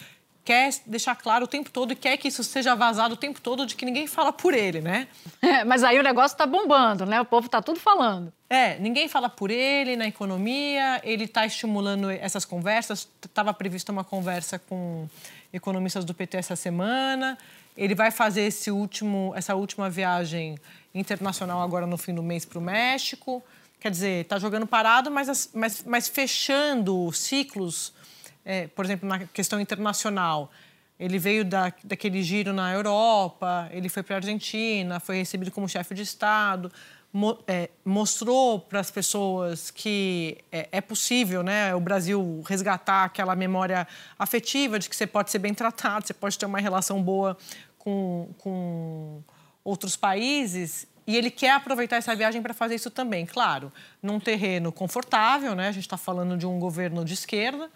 quer 0.44 0.70
deixar 0.87 1.14
claro 1.14 1.44
o 1.44 1.48
tempo 1.48 1.70
todo 1.70 1.92
e 1.92 1.96
quer 1.96 2.16
que 2.16 2.29
isso 2.29 2.42
seja 2.42 2.74
vazado 2.74 3.14
o 3.14 3.16
tempo 3.16 3.40
todo 3.40 3.66
de 3.66 3.76
que 3.76 3.85
ninguém 3.85 4.07
fala 4.07 4.33
por 4.33 4.55
ele, 4.55 4.81
né? 4.81 5.07
É, 5.42 5.64
mas 5.64 5.85
aí 5.85 5.98
o 5.98 6.03
negócio 6.03 6.35
está 6.35 6.46
bombando, 6.46 7.05
né? 7.07 7.20
O 7.20 7.24
povo 7.24 7.46
está 7.46 7.61
tudo 7.62 7.79
falando. 7.79 8.33
É, 8.48 8.79
ninguém 8.79 9.07
fala 9.09 9.29
por 9.29 9.50
ele 9.50 9.94
na 9.96 10.07
economia, 10.07 11.00
ele 11.05 11.24
está 11.24 11.46
estimulando 11.46 12.11
essas 12.11 12.44
conversas. 12.44 13.09
Estava 13.24 13.53
prevista 13.55 13.92
uma 13.92 14.03
conversa 14.03 14.59
com 14.59 15.07
economistas 15.53 16.05
do 16.05 16.12
PT 16.14 16.38
essa 16.38 16.57
semana. 16.57 17.38
Ele 17.76 17.94
vai 17.94 18.11
fazer 18.11 18.42
esse 18.42 18.70
último, 18.70 19.33
essa 19.37 19.55
última 19.55 19.88
viagem 19.88 20.59
internacional 20.94 21.62
agora 21.62 21.87
no 21.87 21.96
fim 21.96 22.14
do 22.14 22.22
mês 22.22 22.44
para 22.44 22.59
o 22.59 22.62
México. 22.62 23.42
Quer 23.79 23.90
dizer, 23.90 24.22
está 24.22 24.38
jogando 24.38 24.66
parado, 24.66 25.11
mas, 25.11 25.29
as- 25.29 25.50
mas, 25.55 25.85
mas 25.87 26.09
fechando 26.09 27.11
ciclos, 27.12 27.92
é, 28.44 28.66
por 28.68 28.85
exemplo, 28.85 29.09
na 29.09 29.20
questão 29.20 29.61
internacional. 29.61 30.50
Ele 30.98 31.18
veio 31.18 31.44
da, 31.44 31.72
daquele 31.83 32.22
giro 32.22 32.53
na 32.53 32.72
Europa, 32.72 33.68
ele 33.72 33.88
foi 33.88 34.03
para 34.03 34.16
a 34.16 34.18
Argentina, 34.18 35.00
foi 35.00 35.16
recebido 35.16 35.50
como 35.50 35.66
chefe 35.66 35.94
de 35.94 36.03
Estado, 36.03 36.70
mo- 37.11 37.38
é, 37.46 37.70
mostrou 37.85 38.61
para 38.61 38.81
as 38.81 38.90
pessoas 38.90 39.70
que 39.70 40.37
é, 40.53 40.68
é 40.72 40.81
possível 40.83 41.42
né, 41.42 41.74
o 41.74 41.81
Brasil 41.81 42.42
resgatar 42.46 43.05
aquela 43.05 43.35
memória 43.35 43.88
afetiva 44.18 44.79
de 44.79 44.90
que 44.90 44.96
você 44.96 45.07
pode 45.07 45.31
ser 45.31 45.38
bem 45.38 45.55
tratado, 45.55 46.07
você 46.07 46.12
pode 46.12 46.38
ter 46.38 46.44
uma 46.44 46.59
relação 46.61 47.03
boa 47.03 47.35
com, 47.79 48.29
com 48.37 49.22
outros 49.64 49.96
países. 49.96 50.87
E 51.07 51.16
ele 51.16 51.31
quer 51.31 51.53
aproveitar 51.53 51.96
essa 51.96 52.14
viagem 52.14 52.42
para 52.42 52.53
fazer 52.53 52.74
isso 52.74 52.90
também, 52.90 53.24
claro, 53.24 53.72
num 54.03 54.20
terreno 54.20 54.70
confortável, 54.70 55.55
né? 55.55 55.68
A 55.68 55.72
gente 55.72 55.85
está 55.85 55.96
falando 55.96 56.37
de 56.37 56.46
um 56.46 56.59
governo 56.61 57.05
de 57.05 57.14
esquerda, 57.14 57.70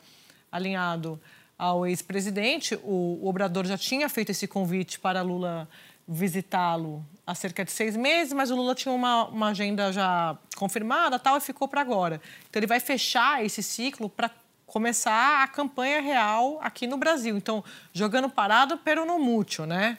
alinhado 0.54 1.20
ao 1.58 1.84
ex-presidente. 1.84 2.78
O, 2.84 3.20
Obrador 3.28 3.66
já 3.66 3.76
tinha 3.76 4.08
feito 4.08 4.30
esse 4.30 4.46
convite 4.46 5.00
para 5.00 5.20
Lula 5.20 5.68
visitá-lo 6.06 7.04
há 7.26 7.34
cerca 7.34 7.64
de 7.64 7.72
seis 7.72 7.96
meses, 7.96 8.32
mas 8.32 8.50
o 8.50 8.56
Lula 8.56 8.74
tinha 8.74 8.94
uma, 8.94 9.24
uma 9.24 9.48
agenda 9.48 9.92
já 9.92 10.38
confirmada 10.56 11.18
tal, 11.18 11.38
e 11.38 11.40
ficou 11.40 11.66
para 11.66 11.80
agora. 11.80 12.20
Então, 12.48 12.60
ele 12.60 12.66
vai 12.66 12.78
fechar 12.78 13.44
esse 13.44 13.62
ciclo 13.62 14.08
para 14.08 14.30
começar 14.66 15.42
a 15.42 15.48
campanha 15.48 16.00
real 16.00 16.58
aqui 16.62 16.86
no 16.86 16.96
Brasil. 16.96 17.36
Então, 17.36 17.64
jogando 17.92 18.28
parado, 18.28 18.78
pero 18.78 19.04
no 19.04 19.18
mútil, 19.18 19.66
né? 19.66 19.98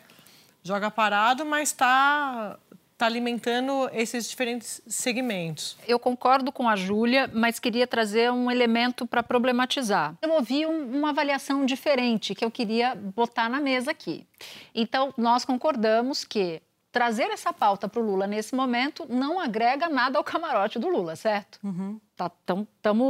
Joga 0.63 0.89
parado, 0.89 1.45
mas 1.45 1.69
está 1.69 2.57
tá 2.97 3.05
alimentando 3.05 3.89
esses 3.93 4.29
diferentes 4.29 4.81
segmentos. 4.87 5.77
Eu 5.87 5.99
concordo 5.99 6.51
com 6.51 6.67
a 6.69 6.75
Júlia, 6.75 7.29
mas 7.33 7.59
queria 7.59 7.85
trazer 7.85 8.31
um 8.31 8.49
elemento 8.49 9.05
para 9.05 9.21
problematizar. 9.21 10.15
Eu 10.21 10.31
ouvi 10.31 10.65
um- 10.65 10.97
uma 10.97 11.09
avaliação 11.09 11.65
diferente 11.65 12.33
que 12.33 12.45
eu 12.45 12.49
queria 12.51 12.95
botar 12.95 13.49
na 13.49 13.59
mesa 13.59 13.91
aqui. 13.91 14.25
Então, 14.73 15.13
nós 15.17 15.43
concordamos 15.43 16.23
que 16.23 16.61
trazer 16.91 17.29
essa 17.31 17.51
pauta 17.51 17.89
para 17.89 18.01
o 18.01 18.05
Lula 18.05 18.25
nesse 18.25 18.55
momento 18.55 19.05
não 19.09 19.37
agrega 19.39 19.89
nada 19.89 20.17
ao 20.17 20.23
camarote 20.23 20.79
do 20.79 20.87
Lula, 20.87 21.17
certo? 21.17 21.59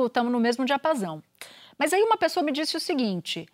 Estamos 0.08 0.32
no 0.32 0.40
mesmo 0.40 0.66
diapasão. 0.66 1.22
Mas 1.78 1.94
aí 1.94 2.02
uma 2.02 2.18
pessoa 2.18 2.44
me 2.44 2.52
disse 2.52 2.76
o 2.76 2.80
seguinte: 2.80 3.48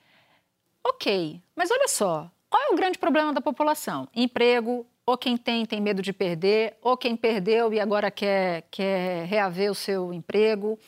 Ok, 0.83 1.41
mas 1.55 1.69
olha 1.69 1.87
só, 1.87 2.31
qual 2.49 2.63
é 2.63 2.69
o 2.73 2.75
grande 2.75 2.97
problema 2.97 3.33
da 3.33 3.41
população? 3.41 4.07
Emprego, 4.15 4.85
ou 5.11 5.17
quem 5.17 5.35
tem 5.35 5.65
tem 5.65 5.81
medo 5.81 6.01
de 6.01 6.13
perder, 6.13 6.77
ou 6.81 6.95
quem 6.95 7.17
perdeu 7.17 7.73
e 7.73 7.81
agora 7.81 8.09
quer, 8.09 8.63
quer 8.71 9.25
reaver 9.25 9.69
o 9.69 9.75
seu 9.75 10.13
emprego. 10.13 10.79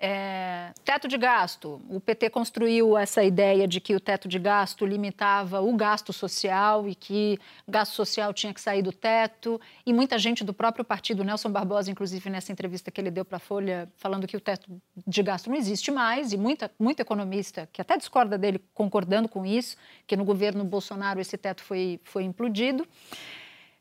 É, 0.00 0.72
teto 0.84 1.06
de 1.06 1.18
gasto. 1.18 1.82
O 1.90 2.00
PT 2.00 2.30
construiu 2.30 2.96
essa 2.96 3.22
ideia 3.22 3.68
de 3.68 3.78
que 3.78 3.94
o 3.94 4.00
teto 4.00 4.26
de 4.26 4.38
gasto 4.38 4.86
limitava 4.86 5.60
o 5.60 5.76
gasto 5.76 6.14
social 6.14 6.88
e 6.88 6.94
que 6.94 7.38
gasto 7.66 7.92
social 7.92 8.32
tinha 8.32 8.54
que 8.54 8.60
sair 8.60 8.80
do 8.80 8.92
teto. 8.92 9.60
E 9.84 9.92
muita 9.92 10.16
gente 10.16 10.44
do 10.44 10.54
próprio 10.54 10.84
partido, 10.84 11.22
Nelson 11.22 11.50
Barbosa, 11.50 11.90
inclusive 11.90 12.30
nessa 12.30 12.50
entrevista 12.50 12.90
que 12.90 12.98
ele 12.98 13.10
deu 13.10 13.24
para 13.24 13.36
a 13.36 13.40
Folha, 13.40 13.92
falando 13.98 14.26
que 14.26 14.36
o 14.36 14.40
teto 14.40 14.80
de 15.06 15.22
gasto 15.22 15.50
não 15.50 15.56
existe 15.56 15.90
mais, 15.90 16.32
e 16.32 16.38
muita, 16.38 16.70
muito 16.78 17.00
economista 17.00 17.68
que 17.70 17.82
até 17.82 17.98
discorda 17.98 18.38
dele 18.38 18.62
concordando 18.72 19.28
com 19.28 19.44
isso, 19.44 19.76
que 20.06 20.16
no 20.16 20.24
governo 20.24 20.64
Bolsonaro 20.64 21.20
esse 21.20 21.36
teto 21.36 21.62
foi, 21.62 22.00
foi 22.04 22.22
implodido. 22.22 22.86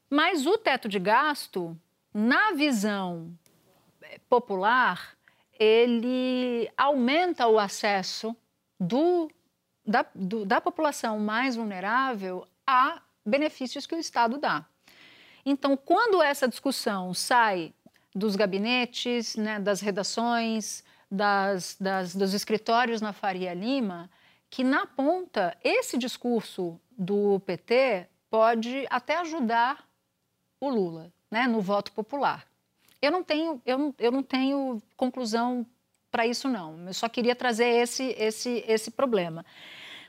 Mas 0.09 0.45
o 0.45 0.57
teto 0.57 0.87
de 0.87 0.99
gasto, 0.99 1.77
na 2.13 2.51
visão 2.53 3.31
eh, 4.01 4.19
popular, 4.29 5.17
ele 5.59 6.69
aumenta 6.77 7.47
o 7.47 7.59
acesso 7.59 8.35
do, 8.79 9.29
da, 9.85 10.05
do- 10.15 10.45
da 10.45 10.61
população 10.61 11.19
mais 11.19 11.55
vulnerável 11.55 12.47
a 12.65 13.01
benefícios 13.25 13.85
que 13.85 13.95
o 13.95 13.99
Estado 13.99 14.37
dá. 14.37 14.65
Então, 15.45 15.75
quando 15.75 16.21
essa 16.21 16.47
discussão 16.47 17.13
sai 17.13 17.73
dos 18.13 18.35
gabinetes, 18.35 19.35
né, 19.35 19.59
das 19.59 19.81
redações, 19.81 20.83
das, 21.09 21.75
das- 21.79 22.15
dos 22.15 22.33
escritórios 22.33 23.01
na 23.01 23.13
Faria 23.13 23.53
Lima, 23.53 24.09
que 24.49 24.63
na 24.63 24.85
ponta 24.85 25.57
esse 25.63 25.97
discurso 25.97 26.79
do 26.97 27.39
PT 27.41 28.07
pode 28.29 28.85
até 28.89 29.17
ajudar 29.17 29.86
o 30.59 30.69
Lula 30.69 31.11
né, 31.29 31.47
no 31.47 31.61
voto 31.61 31.91
popular. 31.91 32.45
Eu 33.01 33.11
não 33.11 33.23
tenho, 33.23 33.61
eu 33.65 33.77
não, 33.77 33.95
eu 33.99 34.11
não 34.11 34.23
tenho 34.23 34.81
conclusão 34.95 35.65
para 36.11 36.25
isso, 36.25 36.47
não. 36.47 36.87
Eu 36.87 36.93
só 36.93 37.07
queria 37.07 37.35
trazer 37.35 37.65
esse, 37.65 38.15
esse, 38.17 38.63
esse 38.67 38.91
problema. 38.91 39.45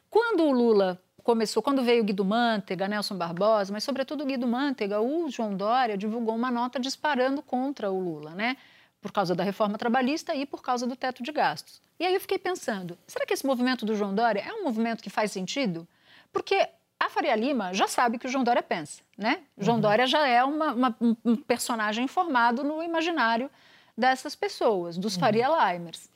Quando 0.08 0.44
o 0.44 0.52
Lula 0.52 1.00
começou, 1.22 1.62
quando 1.62 1.82
veio 1.82 2.02
Guido 2.02 2.24
Mantega, 2.24 2.88
Nelson 2.88 3.16
Barbosa, 3.16 3.72
mas 3.72 3.84
sobretudo 3.84 4.24
Guido 4.24 4.46
Mantega, 4.46 5.00
o 5.00 5.28
João 5.28 5.54
Dória 5.54 5.98
divulgou 5.98 6.34
uma 6.34 6.50
nota 6.50 6.80
disparando 6.80 7.42
contra 7.42 7.90
o 7.90 8.00
Lula, 8.00 8.30
né? 8.30 8.56
Por 9.00 9.12
causa 9.12 9.34
da 9.34 9.44
reforma 9.44 9.76
trabalhista 9.76 10.34
e 10.34 10.46
por 10.46 10.62
causa 10.62 10.87
do 10.87 10.96
teto 10.96 11.22
de 11.22 11.30
gastos. 11.30 11.82
E 12.00 12.06
aí 12.06 12.14
eu 12.14 12.20
fiquei 12.20 12.38
pensando, 12.38 12.96
será 13.06 13.26
que 13.26 13.34
esse 13.34 13.44
movimento 13.44 13.84
do 13.84 13.94
João 13.94 14.14
Dória 14.14 14.40
é 14.40 14.52
um 14.52 14.64
movimento 14.64 15.02
que 15.02 15.11
faz 15.11 15.30
sentido? 15.30 15.87
Porque 16.32 16.68
a 17.00 17.08
Faria 17.08 17.34
Lima 17.37 17.72
já 17.72 17.87
sabe 17.87 18.18
que 18.18 18.26
o 18.26 18.28
João 18.28 18.42
Dória 18.44 18.62
pensa, 18.62 19.02
né? 19.16 19.42
O 19.56 19.62
João 19.64 19.80
Dória 19.80 20.06
já 20.06 20.26
é 20.26 20.42
uma- 20.44 20.72
uma- 20.74 20.96
um, 21.24 21.37
personagem 21.37 22.06
formado 22.08 22.64
no 22.64 22.82
imaginário 22.82 23.50
dessas 23.96 24.34
pessoas, 24.34 24.96
dos 24.98 25.16
Faria 25.16 25.48
Limers. 25.48 26.11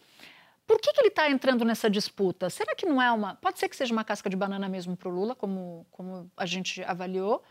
Por 0.66 0.80
que, 0.80 0.92
que 0.92 1.00
ele 1.00 1.08
está 1.08 1.28
entrando 1.30 1.64
nessa 1.64 1.90
disputa? 1.90 2.48
Será 2.48 2.74
que 2.74 2.86
não 2.86 3.02
é 3.02 3.10
uma. 3.10 3.34
Pode 3.34 3.58
ser 3.58 3.68
que 3.68 3.76
seja 3.76 3.92
uma 3.92 4.04
casca 4.04 4.30
de 4.30 4.36
banana 4.36 4.68
mesmo 4.68 4.96
para 4.96 5.08
o 5.08 5.12
Lula, 5.12 5.34
como, 5.34 5.84
como 5.90 6.30
a 6.36 6.46
gente 6.46 6.82
avaliou, 6.84 7.42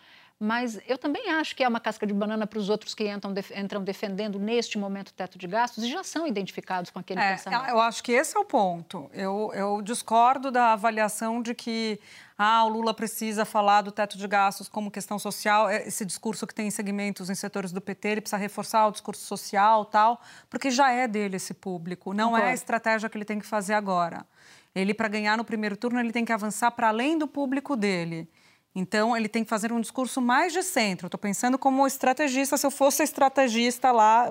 mas 0.44 0.80
eu 0.88 0.98
também 0.98 1.30
acho 1.30 1.56
que 1.56 1.64
é 1.64 1.68
uma 1.68 1.80
casca 1.80 2.08
de 2.08 2.14
banana 2.16 2.48
para 2.48 2.58
os 2.58 2.68
outros 2.68 2.96
que 2.96 3.08
entram, 3.08 3.32
def- 3.32 3.52
entram 3.56 3.84
defendendo 3.84 4.40
neste 4.40 4.76
momento 4.76 5.10
o 5.10 5.14
teto 5.14 5.38
de 5.38 5.46
gastos 5.46 5.84
e 5.84 5.90
já 5.92 6.04
são 6.04 6.26
identificados 6.26 6.90
com 6.90 6.98
aquele 6.98 7.20
É, 7.22 7.34
pensamento. 7.36 7.70
eu 7.70 7.80
acho 7.80 8.04
que 8.04 8.12
esse 8.12 8.36
é 8.36 8.40
o 8.40 8.44
ponto. 8.44 9.08
Eu, 9.14 9.52
eu 9.54 9.80
discordo 9.84 10.50
da 10.50 10.74
avaliação 10.74 11.44
de 11.44 11.54
que 11.54 12.00
ah, 12.36 12.64
o 12.66 12.70
Lula 12.70 12.92
precisa 12.92 13.46
falar 13.46 13.84
do 13.84 13.92
teto 13.92 14.18
de 14.18 14.28
gastos 14.28 14.68
como 14.68 14.90
questão 14.90 15.20
social. 15.20 15.70
É, 15.70 15.88
Esse 15.88 16.04
discurso 16.04 16.48
que 16.48 16.56
tem 16.56 16.72
segmentos 16.72 17.30
em 17.30 17.36
setores 17.36 17.72
do 17.72 17.80
PT, 17.80 18.08
ele 18.08 18.22
precisa 18.22 18.38
reforçar 18.38 18.88
o 18.88 18.92
discurso 18.92 19.24
social 19.24 19.86
tal, 19.86 20.20
porque 20.50 20.72
já 20.72 20.92
é 20.92 21.08
dele 21.08 21.36
esse 21.36 21.54
público. 21.54 22.16
Não 22.16 22.36
é 22.36 22.48
a 22.50 22.54
estratégia 22.54 23.08
que 23.08 23.16
ele 23.16 23.26
tem 23.26 23.38
que 23.38 23.46
fazer 23.46 23.76
agora. 23.76 24.26
Ele, 24.74 24.92
para 24.94 25.08
ganhar 25.08 25.38
no 25.38 25.44
primeiro 25.44 25.78
turno, 25.78 26.00
ele 26.00 26.12
tem 26.12 26.26
que 26.26 26.32
avançar 26.34 26.72
para 26.72 26.88
além 26.88 27.16
do 27.16 27.28
público 27.28 27.76
dele. 27.76 28.28
Então, 28.74 29.16
ele 29.18 29.28
tem 29.28 29.44
que 29.44 29.50
fazer 29.50 29.72
um 29.74 29.82
discurso 29.82 30.22
mais 30.22 30.54
de 30.54 30.64
centro. 30.64 31.08
Estou 31.08 31.20
pensando 31.20 31.58
como 31.58 31.86
estrategista, 31.86 32.56
se 32.56 32.66
eu 32.66 32.72
fosse 32.72 33.04
estrategista 33.04 33.92
lá 33.92 34.30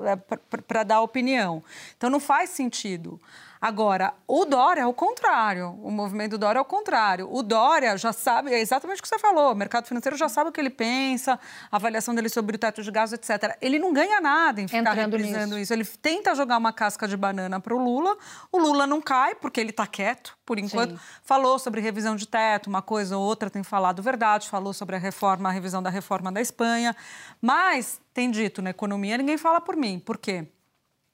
para 0.67 0.83
dar 0.83 1.03
opinião. 1.03 1.63
Então, 1.97 2.09
não 2.09 2.21
faz 2.21 2.51
sentido. 2.51 3.21
Agora, 3.61 4.15
o 4.27 4.47
Dória 4.47 4.81
é 4.81 4.87
o 4.87 4.95
contrário. 4.95 5.79
O 5.83 5.91
movimento 5.91 6.31
do 6.31 6.39
Dória 6.39 6.59
é 6.59 6.63
o 6.63 6.65
contrário. 6.65 7.29
O 7.31 7.43
Dória 7.43 7.95
já 7.99 8.11
sabe, 8.11 8.55
é 8.55 8.59
exatamente 8.59 9.01
o 9.01 9.03
que 9.03 9.09
você 9.09 9.19
falou, 9.19 9.53
o 9.53 9.55
mercado 9.55 9.87
financeiro 9.87 10.17
já 10.17 10.31
sabe 10.31 10.49
o 10.49 10.53
que 10.53 10.59
ele 10.59 10.71
pensa, 10.71 11.39
a 11.71 11.77
avaliação 11.77 12.15
dele 12.15 12.31
sobre 12.31 12.57
o 12.57 12.59
teto 12.59 12.83
de 12.83 12.91
gás, 12.91 13.13
etc. 13.13 13.59
Ele 13.61 13.79
não 13.79 13.93
ganha 13.93 14.19
nada 14.19 14.63
em 14.63 14.67
ficar 14.67 14.79
Entrando 14.79 15.15
reprisando 15.15 15.57
nisso. 15.57 15.59
isso. 15.59 15.73
Ele 15.75 15.85
tenta 15.85 16.35
jogar 16.35 16.57
uma 16.57 16.73
casca 16.73 17.07
de 17.07 17.19
banana 17.19 17.61
para 17.61 17.75
o 17.75 17.79
Lula, 17.79 18.17
o 18.51 18.57
Lula 18.57 18.87
não 18.87 18.99
cai, 18.99 19.35
porque 19.35 19.61
ele 19.61 19.71
está 19.71 19.87
quieto, 19.87 20.39
por 20.47 20.59
enquanto. 20.59 20.93
Sim. 20.93 21.01
Falou 21.23 21.59
sobre 21.59 21.83
revisão 21.83 22.17
de 22.17 22.27
teto, 22.27 22.69
uma 22.69 22.81
coisa 22.81 23.19
ou 23.19 23.23
outra 23.23 23.51
tem 23.51 23.63
falado 23.63 24.03
verdade, 24.03 24.49
falou 24.49 24.73
sobre 24.73 24.97
a 24.97 24.99
reforma, 24.99 25.51
a 25.51 25.53
revisão 25.53 25.83
da 25.83 25.91
reforma 25.91 26.33
da 26.33 26.41
Espanha. 26.41 26.97
Mas, 27.43 28.01
tem 28.15 28.31
dito, 28.31 28.63
na 28.63 28.71
economia 28.71 29.19
ninguém 29.19 29.37
fala 29.37 29.61
por 29.61 29.77
mim. 29.77 29.99
Por 29.99 30.17
quê? 30.17 30.47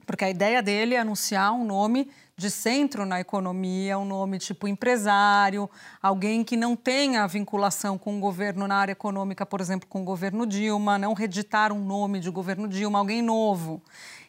Porque 0.06 0.24
a 0.24 0.30
ideia 0.30 0.62
dele 0.62 0.94
é 0.94 1.00
anunciar 1.00 1.52
um 1.52 1.64
nome 1.64 2.08
de 2.36 2.50
centro 2.50 3.06
na 3.06 3.18
economia, 3.18 3.98
um 3.98 4.04
nome 4.04 4.38
tipo 4.38 4.68
empresário, 4.68 5.70
alguém 6.02 6.44
que 6.44 6.54
não 6.54 6.76
tenha 6.76 7.26
vinculação 7.26 7.96
com 7.96 8.18
o 8.18 8.20
governo 8.20 8.68
na 8.68 8.76
área 8.76 8.92
econômica, 8.92 9.46
por 9.46 9.60
exemplo, 9.60 9.88
com 9.88 10.02
o 10.02 10.04
governo 10.04 10.46
Dilma, 10.46 10.98
não 10.98 11.14
reeditar 11.14 11.72
um 11.72 11.82
nome 11.82 12.20
de 12.20 12.30
governo 12.30 12.68
Dilma, 12.68 12.98
alguém 12.98 13.22
novo. 13.22 13.82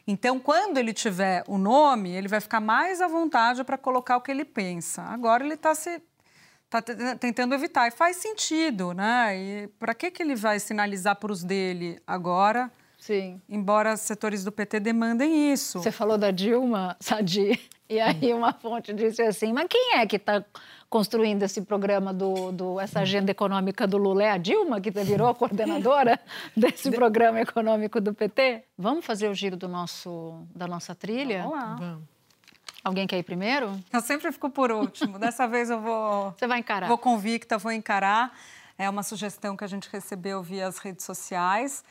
Então, 0.06 0.40
quando 0.40 0.78
ele 0.78 0.94
tiver 0.94 1.44
o 1.46 1.58
nome, 1.58 2.10
ele 2.10 2.28
vai 2.28 2.40
ficar 2.40 2.60
mais 2.60 3.02
à 3.02 3.06
vontade 3.06 3.62
para 3.62 3.76
colocar 3.76 4.16
o 4.16 4.22
que 4.22 4.30
ele 4.30 4.44
pensa. 4.44 5.02
Agora 5.02 5.44
ele 5.44 5.54
está 5.54 5.74
se 5.74 6.00
está 6.64 6.82
tentando 7.16 7.54
evitar 7.54 7.88
e 7.88 7.90
faz 7.90 8.16
sentido, 8.16 8.92
né? 8.92 9.36
E 9.36 9.68
para 9.78 9.94
que 9.94 10.10
que 10.10 10.22
ele 10.22 10.34
vai 10.34 10.60
sinalizar 10.60 11.16
para 11.16 11.32
os 11.32 11.42
dele 11.42 11.98
agora? 12.06 12.70
Sim. 12.98 13.40
Embora 13.48 13.96
setores 13.96 14.44
do 14.44 14.52
PT 14.52 14.80
demandem 14.80 15.50
isso. 15.52 15.80
Você 15.80 15.90
falou 15.90 16.18
da 16.18 16.30
Dilma, 16.30 16.96
Sadi, 17.00 17.58
e 17.88 18.00
aí 18.00 18.32
uma 18.34 18.52
fonte 18.52 18.92
disse 18.92 19.22
assim, 19.22 19.52
mas 19.52 19.66
quem 19.68 19.96
é 19.96 20.06
que 20.06 20.16
está 20.16 20.44
construindo 20.90 21.42
esse 21.42 21.62
programa, 21.62 22.12
do, 22.12 22.52
do, 22.52 22.80
essa 22.80 23.00
agenda 23.00 23.30
econômica 23.30 23.86
do 23.86 23.96
Lula? 23.98 24.24
É 24.24 24.30
a 24.30 24.38
Dilma 24.38 24.80
que 24.80 24.90
virou 24.90 25.28
a 25.28 25.34
coordenadora 25.36 26.18
desse 26.56 26.90
programa 26.90 27.40
econômico 27.40 28.00
do 28.00 28.14
PT? 28.14 28.64
Vamos 28.76 29.04
fazer 29.04 29.28
o 29.28 29.34
giro 29.34 29.56
do 29.56 29.68
nosso, 29.68 30.46
da 30.54 30.66
nossa 30.66 30.94
trilha? 30.94 31.42
Vamos 31.42 31.58
lá. 31.58 31.74
Vamos. 31.76 32.18
Alguém 32.84 33.06
quer 33.06 33.18
ir 33.18 33.22
primeiro? 33.22 33.78
Eu 33.92 34.00
sempre 34.00 34.30
fico 34.32 34.48
por 34.50 34.70
último. 34.70 35.18
Dessa 35.18 35.46
vez 35.48 35.68
eu 35.68 35.80
vou... 35.80 36.32
Você 36.32 36.46
vai 36.46 36.60
encarar? 36.60 36.86
Vou 36.86 36.98
convicta, 36.98 37.58
vou 37.58 37.72
encarar. 37.72 38.32
É 38.78 38.88
uma 38.88 39.02
sugestão 39.02 39.56
que 39.56 39.64
a 39.64 39.66
gente 39.66 39.88
recebeu 39.90 40.42
via 40.42 40.66
as 40.66 40.78
redes 40.78 41.04
sociais. 41.04 41.84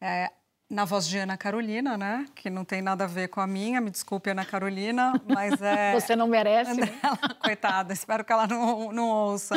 É, 0.00 0.30
na 0.68 0.84
voz 0.84 1.06
de 1.08 1.18
Ana 1.18 1.36
Carolina, 1.36 1.96
né? 1.96 2.26
Que 2.34 2.50
não 2.50 2.64
tem 2.64 2.82
nada 2.82 3.04
a 3.04 3.06
ver 3.06 3.28
com 3.28 3.40
a 3.40 3.46
minha, 3.46 3.80
me 3.80 3.90
desculpe, 3.90 4.28
Ana 4.30 4.44
Carolina, 4.44 5.12
mas 5.26 5.60
é. 5.62 5.94
Você 5.98 6.14
não 6.14 6.26
merece. 6.26 6.74
né? 6.74 6.86
Coitada, 7.42 7.92
espero 7.92 8.24
que 8.24 8.32
ela 8.32 8.46
não, 8.46 8.92
não 8.92 9.08
ouça. 9.08 9.56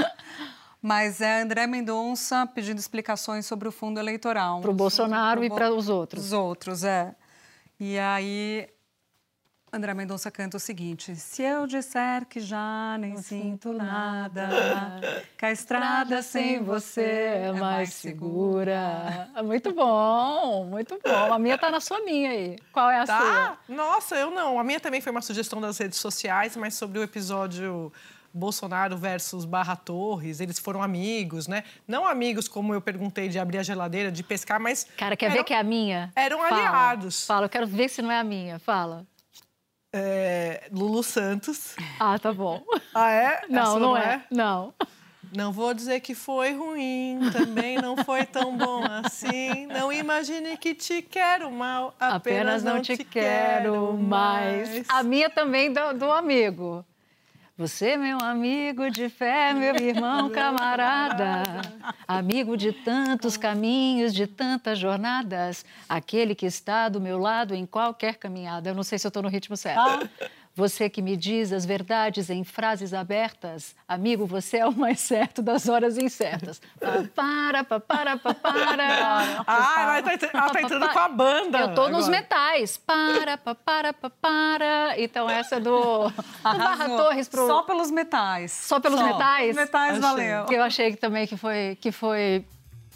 Mas 0.82 1.22
é 1.22 1.41
André 1.41 1.68
Mendonça 1.68 2.47
pedindo 2.47 2.80
explicações 2.80 3.45
sobre 3.45 3.68
o 3.68 3.72
fundo 3.72 3.99
eleitoral. 3.99 4.62
Para 4.62 4.72
o 4.72 4.74
Bolsonaro 4.74 5.43
e 5.43 5.49
para 5.49 5.72
os 5.72 5.89
outros. 5.89 6.26
Os 6.26 6.34
outros, 6.34 6.84
é. 6.84 7.14
E 7.80 7.99
aí, 7.99 8.68
André 9.74 9.93
Mendonça 9.93 10.30
canta 10.30 10.57
o 10.57 10.59
seguinte: 10.59 11.15
Se 11.15 11.41
eu 11.43 11.65
disser 11.65 12.26
que 12.26 12.41
já 12.41 12.97
nem 12.99 13.15
sinto 13.17 13.72
nada, 13.72 14.49
que 15.38 15.45
a 15.45 15.51
estrada 15.51 16.22
sem 16.22 16.61
você 16.61 17.01
é 17.01 17.51
mais 17.53 17.93
segura. 17.93 19.30
Muito 19.45 19.74
bom, 19.74 20.65
muito 20.65 20.99
bom. 21.01 21.34
A 21.34 21.39
minha 21.39 21.57
tá 21.57 21.72
na 21.72 21.80
sua 21.80 22.01
minha 22.01 22.32
aí. 22.32 22.57
Qual 22.74 22.89
é 22.89 22.99
a 22.99 23.05
Tá? 23.05 23.19
sua? 23.65 23.76
Nossa, 23.76 24.15
eu 24.17 24.30
não. 24.30 24.59
A 24.59 24.63
minha 24.63 24.80
também 24.80 24.99
foi 24.99 25.11
uma 25.11 25.22
sugestão 25.22 25.61
das 25.61 25.78
redes 25.78 25.99
sociais, 25.99 26.57
mas 26.57 26.74
sobre 26.74 26.99
o 26.99 27.03
episódio 27.03 27.93
Bolsonaro 28.34 28.97
versus 28.97 29.45
Barra 29.45 29.78
Torres. 29.78 30.41
Eles 30.41 30.59
foram 30.59 30.84
amigos, 30.84 31.47
né? 31.47 31.63
Não 31.88 32.05
amigos, 32.05 32.47
como 32.49 32.74
eu 32.74 32.82
perguntei, 32.82 33.30
de 33.30 33.39
abrir 33.39 33.59
a 33.59 33.63
geladeira, 33.63 34.11
de 34.11 34.22
pescar, 34.22 34.59
mas. 34.59 34.86
Cara, 34.97 35.15
quer 35.15 35.30
ver 35.30 35.36
eram- 35.36 35.43
que 35.45 35.53
é 35.53 35.59
a 35.59 35.63
minha? 35.63 36.11
eram 36.13 36.39
Fala, 36.39 36.55
aliados. 36.57 37.26
Fala, 37.26 37.45
eu 37.45 37.49
quero 37.49 37.67
ver 37.67 37.88
se 37.89 38.01
não 38.01 38.11
é 38.11 38.19
a 38.19 38.24
minha. 38.24 38.59
Fala. 38.59 39.05
É, 39.94 40.68
Lulu 40.72 41.04
Santos. 41.04 41.76
Ah, 42.00 42.18
tá 42.18 42.34
bom. 42.34 42.64
Ah, 42.96 43.12
é? 43.12 43.42
Não, 43.48 43.66
sua 43.66 43.80
não 43.80 43.98
é. 43.98 44.24
Não. 44.32 44.74
Não 45.36 45.52
vou 45.52 45.74
dizer 45.74 46.02
que 46.02 46.14
foi 46.16 46.52
ruim, 46.54 47.20
também 47.32 47.78
não 47.78 47.96
foi 47.96 48.26
tão 48.26 48.58
bom 48.58 48.84
assim. 48.84 49.66
Não 49.68 49.94
imagine 49.94 50.58
que 50.58 50.74
te 50.74 51.02
quero 51.02 51.50
mal, 51.52 51.96
Apenas 52.00 52.64
não 52.64 52.82
te 52.82 52.98
quero 53.04 53.94
mais. 53.94 54.84
A 54.89 55.04
minha 55.04 55.30
também 55.30 55.72
do, 55.72 55.94
do 55.94 56.12
amigo. 56.12 56.84
Você, 57.58 57.97
meu 57.97 58.18
amigo 58.22 58.89
de 58.89 59.10
fé, 59.10 59.54
meu 59.54 59.76
irmão 59.76 60.30
camarada, 60.32 61.43
amigo 62.08 62.56
de 62.56 62.72
tantos 62.72 63.36
caminhos, 63.38 64.14
de 64.14 64.26
tantas 64.26 64.80
jornadas, 64.80 65.66
aquele 65.88 66.34
que 66.34 66.45
está 66.45 66.88
do 66.88 66.99
meu 67.02 67.18
lado 67.18 67.54
em 67.54 67.66
qualquer 67.66 68.16
caminhada. 68.16 68.70
Eu 68.70 68.76
não 68.76 68.84
sei 68.84 68.97
se 68.97 69.06
eu 69.06 69.10
estou 69.10 69.22
no 69.22 69.30
ritmo 69.30 69.56
certo. 69.58 70.10
Você 70.54 70.89
que 70.89 71.02
me 71.02 71.16
diz 71.16 71.54
as 71.54 71.66
verdades 71.66 72.30
em 72.30 72.43
frases 72.43 72.93
abertas, 72.93 73.74
amigo, 73.88 74.26
você 74.26 74.58
é 74.58 74.68
o 74.68 74.72
mais 74.74 74.99
certo 74.99 75.41
das 75.41 75.70
horas 75.70 75.97
incertas. 75.97 76.62
Para, 77.16 77.64
pa, 77.64 77.80
para, 77.80 78.18
pa, 78.18 78.34
para. 78.34 79.43
Ah, 79.47 79.97
ela 79.97 80.18
tá, 80.18 80.30
ela 80.34 80.49
tá 80.49 80.62
entrando 80.62 80.89
com 80.89 80.99
a 80.99 81.08
banda. 81.08 81.60
Eu 81.60 81.74
tô 81.74 81.88
nos 81.88 82.08
agora. 82.08 82.22
metais. 82.22 82.78
Para, 82.78 83.38
pa, 83.38 83.56
para, 83.56 83.93
pa, 83.93 84.10
para. 84.10 84.95
Então 84.97 85.30
essa 85.30 85.56
é 85.56 85.60
do, 85.62 86.10
do 86.10 86.14
Barra. 86.43 86.88
Torres 86.97 87.30
pro... 87.30 87.47
Só 87.47 87.64
pelos 87.64 87.89
metais. 87.89 88.52
Só 88.52 88.80
pelos 88.80 89.02
metais? 89.02 89.56
Metais, 89.56 89.91
Achei. 89.91 90.02
valeu. 90.02 90.45
que 90.45 90.54
eu 90.54 90.64
achei 90.64 90.91
que 90.91 90.97
também 90.97 91.26
que 91.26 91.38
foi, 91.38 91.78
que 91.80 91.93
foi, 91.93 92.45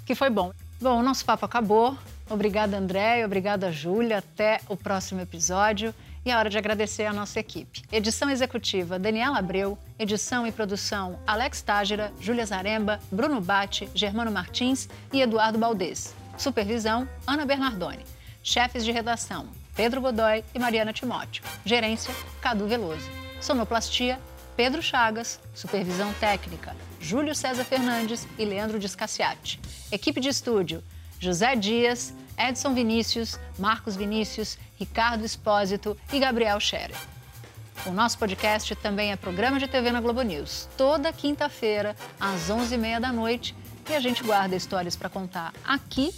que 0.06 0.14
foi 0.14 0.30
bom. 0.30 0.52
Bom, 0.82 1.00
o 1.00 1.04
nosso 1.04 1.24
papo 1.24 1.46
acabou. 1.46 1.98
Obrigada, 2.30 2.76
André, 2.76 3.26
obrigada, 3.26 3.72
Júlia. 3.72 4.18
Até 4.18 4.60
o 4.68 4.76
próximo 4.76 5.22
episódio. 5.22 5.96
E 6.26 6.32
é 6.32 6.36
hora 6.36 6.50
de 6.50 6.58
agradecer 6.58 7.06
a 7.06 7.14
nossa 7.14 7.40
equipe. 7.40 7.84
Edição 7.92 8.32
executiva, 8.32 8.98
Daniela 8.98 9.38
Abreu. 9.38 9.78
Edição 10.00 10.48
e 10.48 10.52
produção, 10.52 11.20
Alex 11.28 11.62
Tágira, 11.62 12.12
Júlia 12.20 12.44
Zaremba, 12.44 13.00
Bruno 13.12 13.40
Batti, 13.40 13.88
Germano 13.94 14.32
Martins 14.32 14.90
e 15.14 15.22
Eduardo 15.22 15.60
Baldez. 15.60 16.16
Supervisão, 16.36 17.08
Ana 17.28 17.46
Bernardoni. 17.46 18.04
Chefes 18.42 18.84
de 18.84 18.92
redação, 18.92 19.48
Pedro 19.76 20.02
Godoy 20.02 20.44
e 20.54 20.58
Mariana 20.58 20.92
Timóteo. 20.92 21.44
Gerência, 21.64 22.12
Cadu 22.42 22.68
Veloso. 22.68 23.08
Sonoplastia, 23.40 24.20
Pedro 24.58 24.82
Chagas. 24.82 25.40
Supervisão 25.54 26.12
técnica, 26.14 26.76
Júlio 27.00 27.36
César 27.36 27.64
Fernandes 27.64 28.28
e 28.40 28.46
Leandro 28.46 28.80
Discassiati. 28.80 29.60
Equipe 29.92 30.20
de 30.20 30.30
estúdio, 30.30 30.84
José 31.20 31.56
Dias, 31.56 32.16
Edson 32.38 32.74
Vinícius, 32.74 33.40
Marcos 33.58 33.96
Vinícius, 33.96 34.58
Ricardo 34.78 35.26
Espósito 35.26 35.98
e 36.12 36.20
Gabriel 36.20 36.60
Scherer. 36.60 36.96
O 37.86 37.92
nosso 37.92 38.18
podcast 38.18 38.76
também 38.76 39.12
é 39.12 39.16
programa 39.16 39.60
de 39.60 39.68
TV 39.68 39.92
na 39.92 40.02
Globo 40.02 40.22
News, 40.22 40.68
toda 40.78 41.14
quinta-feira, 41.14 41.96
às 42.20 42.50
11h30 42.50 43.00
da 43.00 43.12
noite. 43.12 43.56
E 43.90 43.94
a 43.94 44.00
gente 44.00 44.24
guarda 44.24 44.56
histórias 44.56 44.96
para 44.96 45.10
contar 45.10 45.54
aqui 45.64 46.12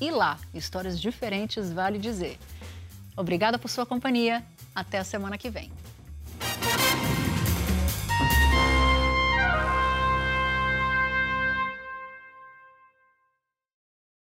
e 0.00 0.10
lá. 0.10 0.38
Histórias 0.54 0.98
diferentes, 0.98 1.70
vale 1.70 1.98
dizer. 1.98 2.38
Obrigada 3.16 3.58
por 3.58 3.68
sua 3.68 3.84
companhia. 3.84 4.42
Até 4.74 4.98
a 4.98 5.04
semana 5.04 5.36
que 5.36 5.50
vem. 5.50 5.70